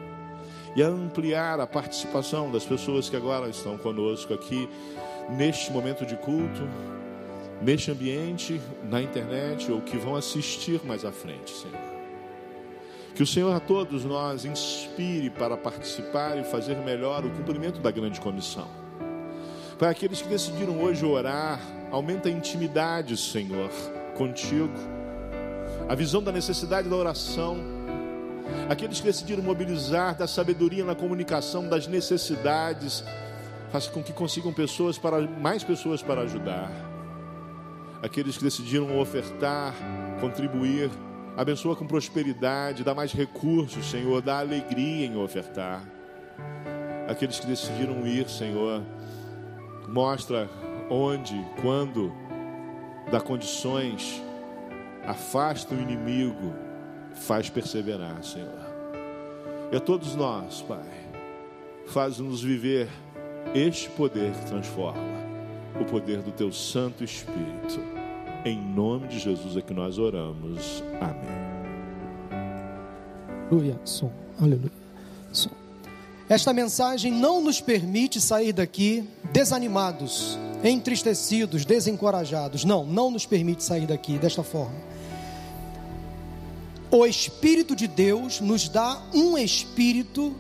e 0.75 0.83
ampliar 0.83 1.59
a 1.59 1.67
participação 1.67 2.51
das 2.51 2.65
pessoas 2.65 3.09
que 3.09 3.17
agora 3.17 3.49
estão 3.49 3.79
conosco 3.79 4.35
aqui 4.35 4.69
neste 5.31 5.73
momento 5.73 6.05
de 6.05 6.17
culto, 6.17 6.69
neste 7.63 7.91
ambiente, 7.91 8.61
na 8.89 9.01
internet 9.03 9.71
ou 9.71 9.81
que 9.81 9.97
vão 9.97 10.15
assistir 10.17 10.81
mais 10.85 11.05
à 11.05 11.13
frente, 11.13 11.53
Senhor. 11.53 11.97
Que 13.15 13.23
o 13.23 13.27
Senhor 13.27 13.55
a 13.55 13.61
todos 13.61 14.05
nós 14.05 14.45
inspire 14.45 15.31
para 15.31 15.57
participar 15.57 16.39
e 16.39 16.45
fazer 16.45 16.77
melhor 16.77 17.25
o 17.25 17.31
cumprimento 17.31 17.81
da 17.81 17.91
grande 17.91 18.21
comissão. 18.21 18.69
Para 19.79 19.91
aqueles 19.91 20.21
que 20.21 20.29
decidiram 20.29 20.83
hoje 20.83 21.05
orar, 21.05 21.61
aumenta 21.91 22.29
a 22.29 22.33
intimidade, 22.33 23.17
Senhor, 23.17 23.71
contigo. 24.17 24.75
A 25.89 25.95
visão 25.95 26.23
da 26.23 26.33
necessidade 26.33 26.89
da 26.89 26.97
oração 26.97 27.77
Aqueles 28.69 29.01
que 29.01 29.07
decidiram 29.07 29.43
mobilizar 29.43 30.17
da 30.17 30.27
sabedoria 30.27 30.85
na 30.85 30.95
comunicação 30.95 31.69
das 31.69 31.87
necessidades, 31.87 33.05
faça 33.71 33.91
com 33.91 34.03
que 34.03 34.13
consigam 34.13 34.53
pessoas 34.53 34.99
para 34.99 35.21
mais 35.23 35.63
pessoas 35.63 36.03
para 36.03 36.23
ajudar. 36.23 36.71
Aqueles 38.03 38.37
que 38.37 38.45
decidiram 38.45 38.99
ofertar, 38.99 39.75
contribuir, 40.21 40.91
abençoa 41.37 41.75
com 41.75 41.87
prosperidade, 41.87 42.85
dá 42.85 42.95
mais 42.95 43.13
recursos, 43.13 43.91
Senhor, 43.91 44.21
dá 44.23 44.39
alegria 44.39 45.07
em 45.07 45.17
ofertar. 45.17 45.83
Aqueles 47.09 47.39
que 47.39 47.47
decidiram 47.47 48.07
ir, 48.07 48.29
Senhor, 48.29 48.83
mostra 49.89 50.49
onde, 50.91 51.35
quando, 51.63 52.13
dá 53.11 53.21
condições, 53.21 54.23
afasta 55.07 55.75
o 55.75 55.81
inimigo 55.81 56.53
faz 57.17 57.49
perseverar, 57.49 58.23
Senhor. 58.23 58.67
E 59.73 59.77
a 59.77 59.81
todos 59.81 60.15
nós, 60.15 60.63
Pai, 60.63 60.87
faz-nos 61.87 62.43
viver 62.43 62.89
este 63.55 63.89
poder 63.91 64.33
que 64.33 64.47
transforma, 64.47 65.01
o 65.81 65.85
poder 65.85 66.23
do 66.23 66.31
Teu 66.33 66.53
Santo 66.53 67.05
Espírito. 67.05 67.81
Em 68.45 68.61
nome 68.61 69.09
de 69.09 69.19
Jesus 69.19 69.57
é 69.57 69.61
que 69.61 69.75
nós 69.75 69.99
oramos. 69.99 70.83
Amém. 71.01 71.47
Aleluia. 73.51 73.79
Som. 73.85 74.11
Aleluia. 74.41 74.73
Som. 75.33 75.51
Esta 76.29 76.53
mensagem 76.53 77.13
não 77.13 77.41
nos 77.41 77.61
permite 77.61 78.21
sair 78.21 78.53
daqui 78.53 79.09
desanimados, 79.33 80.39
entristecidos, 80.65 81.65
desencorajados. 81.65 82.65
Não, 82.65 82.85
não 82.85 83.11
nos 83.11 83.27
permite 83.27 83.63
sair 83.63 83.87
daqui 83.87 84.19
desta 84.19 84.43
forma 84.43 84.87
o 86.91 87.05
Espírito 87.05 87.75
de 87.75 87.87
Deus 87.87 88.41
nos 88.41 88.69
dá 88.69 89.03
um 89.13 89.37
espírito 89.37 90.35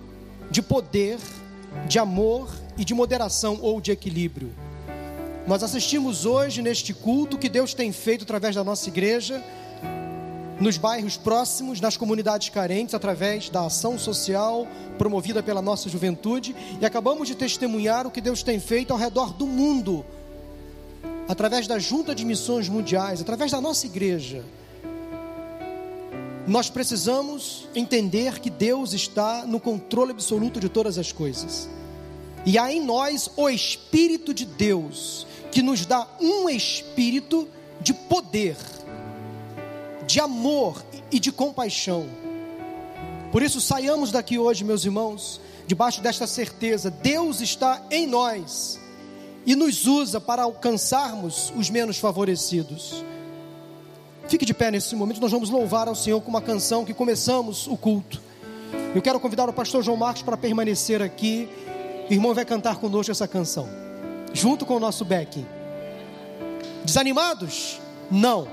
de 0.50 0.62
poder, 0.62 1.18
de 1.88 1.98
amor 1.98 2.48
e 2.78 2.84
de 2.84 2.94
moderação 2.94 3.58
ou 3.60 3.80
de 3.80 3.90
equilíbrio. 3.90 4.50
Nós 5.46 5.62
assistimos 5.62 6.26
hoje 6.26 6.60
neste 6.60 6.92
culto 6.92 7.38
que 7.38 7.48
Deus 7.48 7.72
tem 7.72 7.92
feito 7.92 8.24
através 8.24 8.56
da 8.56 8.64
nossa 8.64 8.88
igreja, 8.88 9.40
nos 10.58 10.76
bairros 10.76 11.16
próximos, 11.16 11.80
nas 11.80 11.96
comunidades 11.96 12.48
carentes, 12.48 12.94
através 12.94 13.48
da 13.48 13.64
ação 13.64 13.96
social 13.96 14.66
promovida 14.98 15.44
pela 15.44 15.62
nossa 15.62 15.88
juventude, 15.88 16.56
e 16.80 16.84
acabamos 16.84 17.28
de 17.28 17.36
testemunhar 17.36 18.08
o 18.08 18.10
que 18.10 18.20
Deus 18.20 18.42
tem 18.42 18.58
feito 18.58 18.92
ao 18.92 18.98
redor 18.98 19.34
do 19.34 19.46
mundo, 19.46 20.04
através 21.28 21.68
da 21.68 21.78
Junta 21.78 22.12
de 22.12 22.24
Missões 22.24 22.68
Mundiais, 22.68 23.20
através 23.20 23.52
da 23.52 23.60
nossa 23.60 23.86
igreja. 23.86 24.42
Nós 26.44 26.68
precisamos 26.68 27.68
entender 27.72 28.40
que 28.40 28.50
Deus 28.50 28.92
está 28.92 29.44
no 29.46 29.60
controle 29.60 30.10
absoluto 30.10 30.58
de 30.58 30.68
todas 30.68 30.98
as 30.98 31.12
coisas. 31.12 31.68
E 32.46 32.56
há 32.58 32.72
em 32.72 32.80
nós 32.80 33.28
o 33.36 33.48
Espírito 33.48 34.32
de 34.32 34.44
Deus, 34.44 35.26
que 35.50 35.62
nos 35.62 35.86
dá 35.86 36.06
um 36.20 36.48
espírito 36.48 37.48
de 37.80 37.94
poder, 37.94 38.56
de 40.06 40.20
amor 40.20 40.84
e 41.10 41.18
de 41.18 41.30
compaixão. 41.32 42.06
Por 43.32 43.42
isso, 43.42 43.60
saiamos 43.60 44.10
daqui 44.10 44.38
hoje, 44.38 44.64
meus 44.64 44.84
irmãos, 44.84 45.40
debaixo 45.66 46.00
desta 46.00 46.26
certeza: 46.26 46.90
Deus 46.90 47.40
está 47.40 47.82
em 47.90 48.06
nós 48.06 48.80
e 49.44 49.54
nos 49.54 49.86
usa 49.86 50.20
para 50.20 50.42
alcançarmos 50.42 51.52
os 51.56 51.70
menos 51.70 51.98
favorecidos. 51.98 53.04
Fique 54.28 54.44
de 54.44 54.52
pé 54.52 54.72
nesse 54.72 54.96
momento, 54.96 55.20
nós 55.20 55.30
vamos 55.30 55.50
louvar 55.50 55.86
ao 55.86 55.94
Senhor 55.94 56.20
com 56.20 56.28
uma 56.28 56.42
canção 56.42 56.84
que 56.84 56.92
começamos 56.92 57.68
o 57.68 57.76
culto. 57.76 58.20
Eu 58.92 59.00
quero 59.00 59.20
convidar 59.20 59.48
o 59.48 59.52
pastor 59.52 59.84
João 59.84 59.96
Marcos 59.96 60.22
para 60.22 60.36
permanecer 60.36 61.00
aqui. 61.00 61.48
O 62.10 62.12
irmão 62.12 62.34
vai 62.34 62.44
cantar 62.44 62.76
conosco 62.76 63.12
essa 63.12 63.28
canção, 63.28 63.68
junto 64.32 64.66
com 64.66 64.76
o 64.76 64.80
nosso 64.80 65.04
backing. 65.04 65.46
Desanimados? 66.84 67.80
Não. 68.10 68.48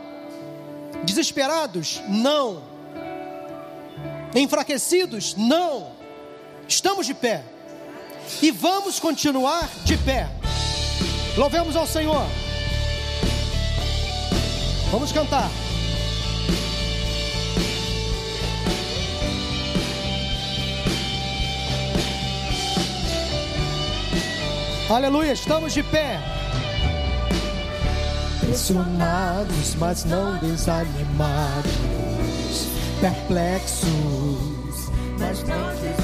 Desesperados? 1.04 2.02
Não. 2.08 2.64
Enfraquecidos? 4.36 5.36
Não. 5.36 5.92
Estamos 6.68 7.06
de 7.06 7.14
pé. 7.14 7.44
E 8.42 8.52
vamos 8.52 9.00
continuar 9.00 9.70
de 9.84 9.98
pé. 9.98 10.30
Louvemos 11.38 11.76
ao 11.76 11.86
Senhor. 11.86 12.26
Vamos 14.92 15.12
cantar. 15.12 15.50
Aleluia, 24.94 25.34
estamos 25.34 25.74
de 25.74 25.82
pé. 25.82 26.20
Pressionados, 28.42 29.74
mas 29.80 30.06
não 30.06 30.38
desanimados. 30.38 31.72
Perplexos, 33.02 33.88
mas 35.18 35.44
não 35.46 35.70
desesperados. 35.70 36.03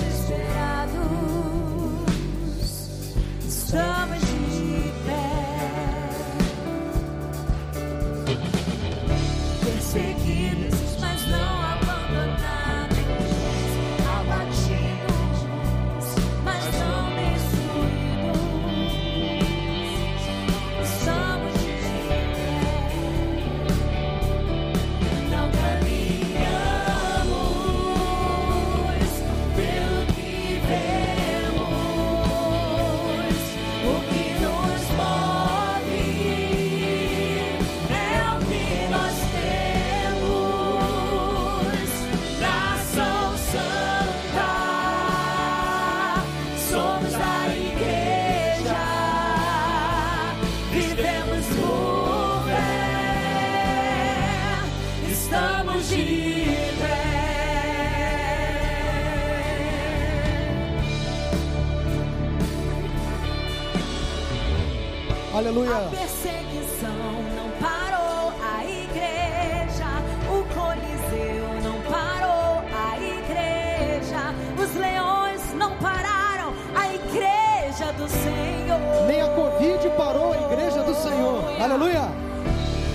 Aleluia. 65.40 65.74
A 65.74 65.90
perseguição 65.90 67.24
não 67.34 67.50
parou 67.62 68.34
a 68.44 68.66
igreja, 68.66 69.88
o 70.28 70.44
Coliseu 70.54 71.62
não 71.64 71.82
parou 71.90 72.62
a 72.76 72.98
igreja, 72.98 74.36
os 74.62 74.76
leões 74.76 75.54
não 75.56 75.78
pararam 75.78 76.54
a 76.76 76.94
igreja 76.94 77.94
do 77.94 78.10
Senhor. 78.10 79.08
Nem 79.08 79.22
a 79.22 79.30
Covid 79.30 79.90
parou 79.96 80.34
a 80.34 80.52
igreja 80.52 80.84
do 80.84 80.94
Senhor. 80.94 81.62
Aleluia. 81.62 82.10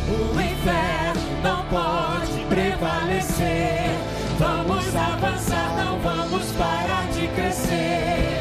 O 0.06 0.38
inferno 0.38 1.22
não 1.42 1.64
pode 1.64 2.44
prevalecer. 2.50 3.88
Vamos 4.38 4.94
avançar, 4.94 5.82
não 5.82 5.98
vamos 5.98 6.52
parar 6.52 7.08
de 7.10 7.26
crescer. 7.28 8.33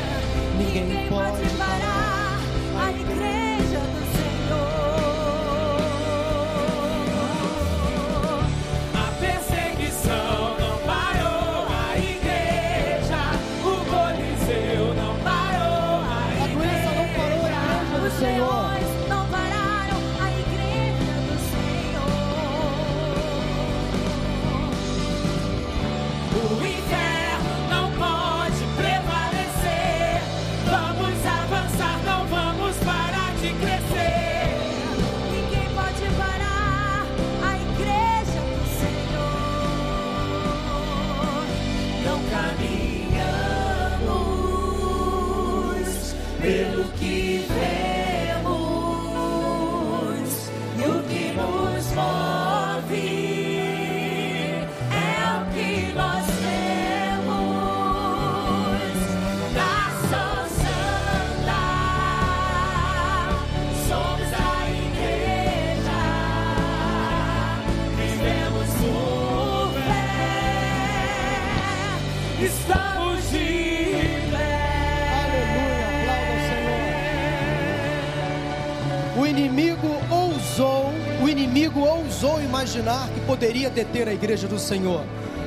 Imaginar 82.73 83.07
que 83.09 83.19
poderia 83.21 83.69
deter 83.69 84.07
a 84.07 84.13
igreja 84.13 84.47
do 84.47 84.57
Senhor, 84.57 85.05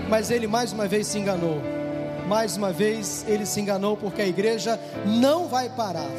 mas 0.08 0.30
ele 0.30 0.46
mais 0.46 0.72
uma 0.72 0.86
vez 0.86 1.08
se 1.08 1.18
enganou. 1.18 1.60
Mais 2.28 2.56
uma 2.56 2.72
vez 2.72 3.24
ele 3.26 3.44
se 3.44 3.60
enganou 3.60 3.96
porque 3.96 4.22
a 4.22 4.28
igreja 4.28 4.78
não 5.04 5.48
vai 5.48 5.68
parar. 5.68 6.10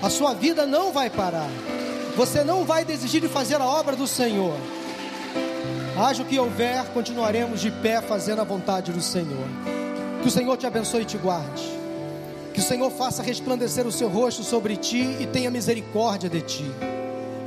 A 0.00 0.08
sua 0.08 0.32
vida 0.32 0.64
não 0.64 0.92
vai 0.92 1.10
parar. 1.10 1.48
Você 2.16 2.44
não 2.44 2.64
vai 2.64 2.84
desistir 2.84 3.20
de 3.20 3.26
fazer 3.26 3.60
a 3.60 3.66
obra 3.66 3.96
do 3.96 4.06
Senhor. 4.06 4.54
Haja 5.98 6.22
o 6.22 6.26
que 6.26 6.38
houver, 6.38 6.84
continuaremos 6.94 7.60
de 7.60 7.72
pé 7.72 8.00
fazendo 8.00 8.42
a 8.42 8.44
vontade 8.44 8.92
do 8.92 9.00
Senhor. 9.00 9.48
Que 10.22 10.28
o 10.28 10.30
Senhor 10.30 10.56
te 10.56 10.68
abençoe 10.68 11.02
e 11.02 11.06
te 11.06 11.18
guarde. 11.18 11.68
Que 12.54 12.60
o 12.60 12.62
Senhor 12.62 12.90
faça 12.92 13.24
resplandecer 13.24 13.88
o 13.88 13.92
seu 13.92 14.08
rosto 14.08 14.44
sobre 14.44 14.76
ti 14.76 15.16
e 15.18 15.26
tenha 15.26 15.50
misericórdia 15.50 16.28
de 16.28 16.42
ti. 16.42 16.70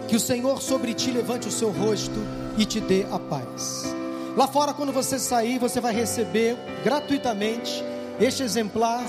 Que 0.10 0.16
o 0.18 0.20
Senhor 0.20 0.62
sobre 0.62 0.94
ti 0.94 1.10
levante 1.12 1.48
o 1.48 1.52
seu 1.52 1.72
rosto 1.72 2.45
e 2.58 2.66
te 2.66 2.80
dê 2.80 3.06
a 3.12 3.20
paz. 3.20 3.96
Lá 4.36 4.48
fora, 4.48 4.74
quando 4.74 4.92
você 4.92 5.18
sair, 5.18 5.58
você 5.58 5.80
vai 5.80 5.94
receber 5.94 6.58
gratuitamente 6.84 7.84
este 8.20 8.44
exemplar 8.44 9.04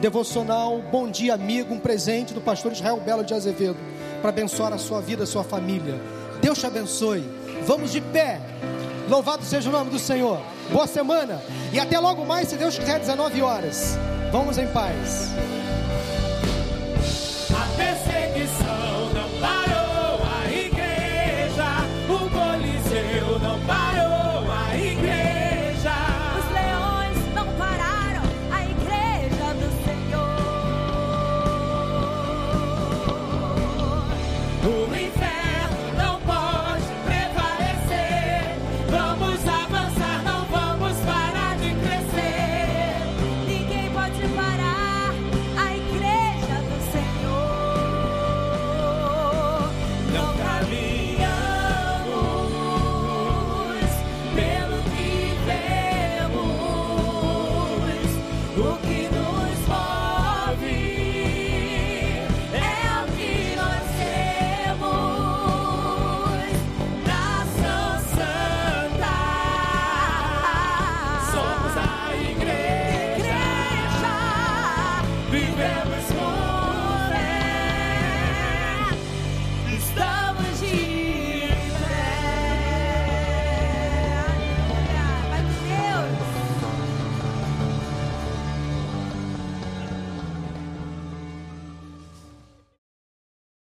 devocional 0.00 0.80
Bom 0.90 1.10
Dia 1.10 1.34
Amigo, 1.34 1.74
um 1.74 1.78
presente 1.78 2.34
do 2.34 2.40
pastor 2.40 2.72
Israel 2.72 3.00
Belo 3.00 3.24
de 3.24 3.34
Azevedo, 3.34 3.76
para 4.20 4.30
abençoar 4.30 4.72
a 4.72 4.78
sua 4.78 5.00
vida, 5.00 5.24
a 5.24 5.26
sua 5.26 5.44
família. 5.44 6.00
Deus 6.40 6.58
te 6.58 6.66
abençoe. 6.66 7.24
Vamos 7.66 7.92
de 7.92 8.00
pé. 8.00 8.40
Louvado 9.08 9.44
seja 9.44 9.68
o 9.68 9.72
nome 9.72 9.90
do 9.90 9.98
Senhor. 9.98 10.40
Boa 10.70 10.86
semana 10.86 11.42
e 11.72 11.80
até 11.80 11.98
logo 11.98 12.24
mais, 12.24 12.48
se 12.48 12.56
Deus 12.56 12.78
quiser, 12.78 13.00
19 13.00 13.42
horas. 13.42 13.98
Vamos 14.30 14.56
em 14.56 14.66
paz. 14.68 15.30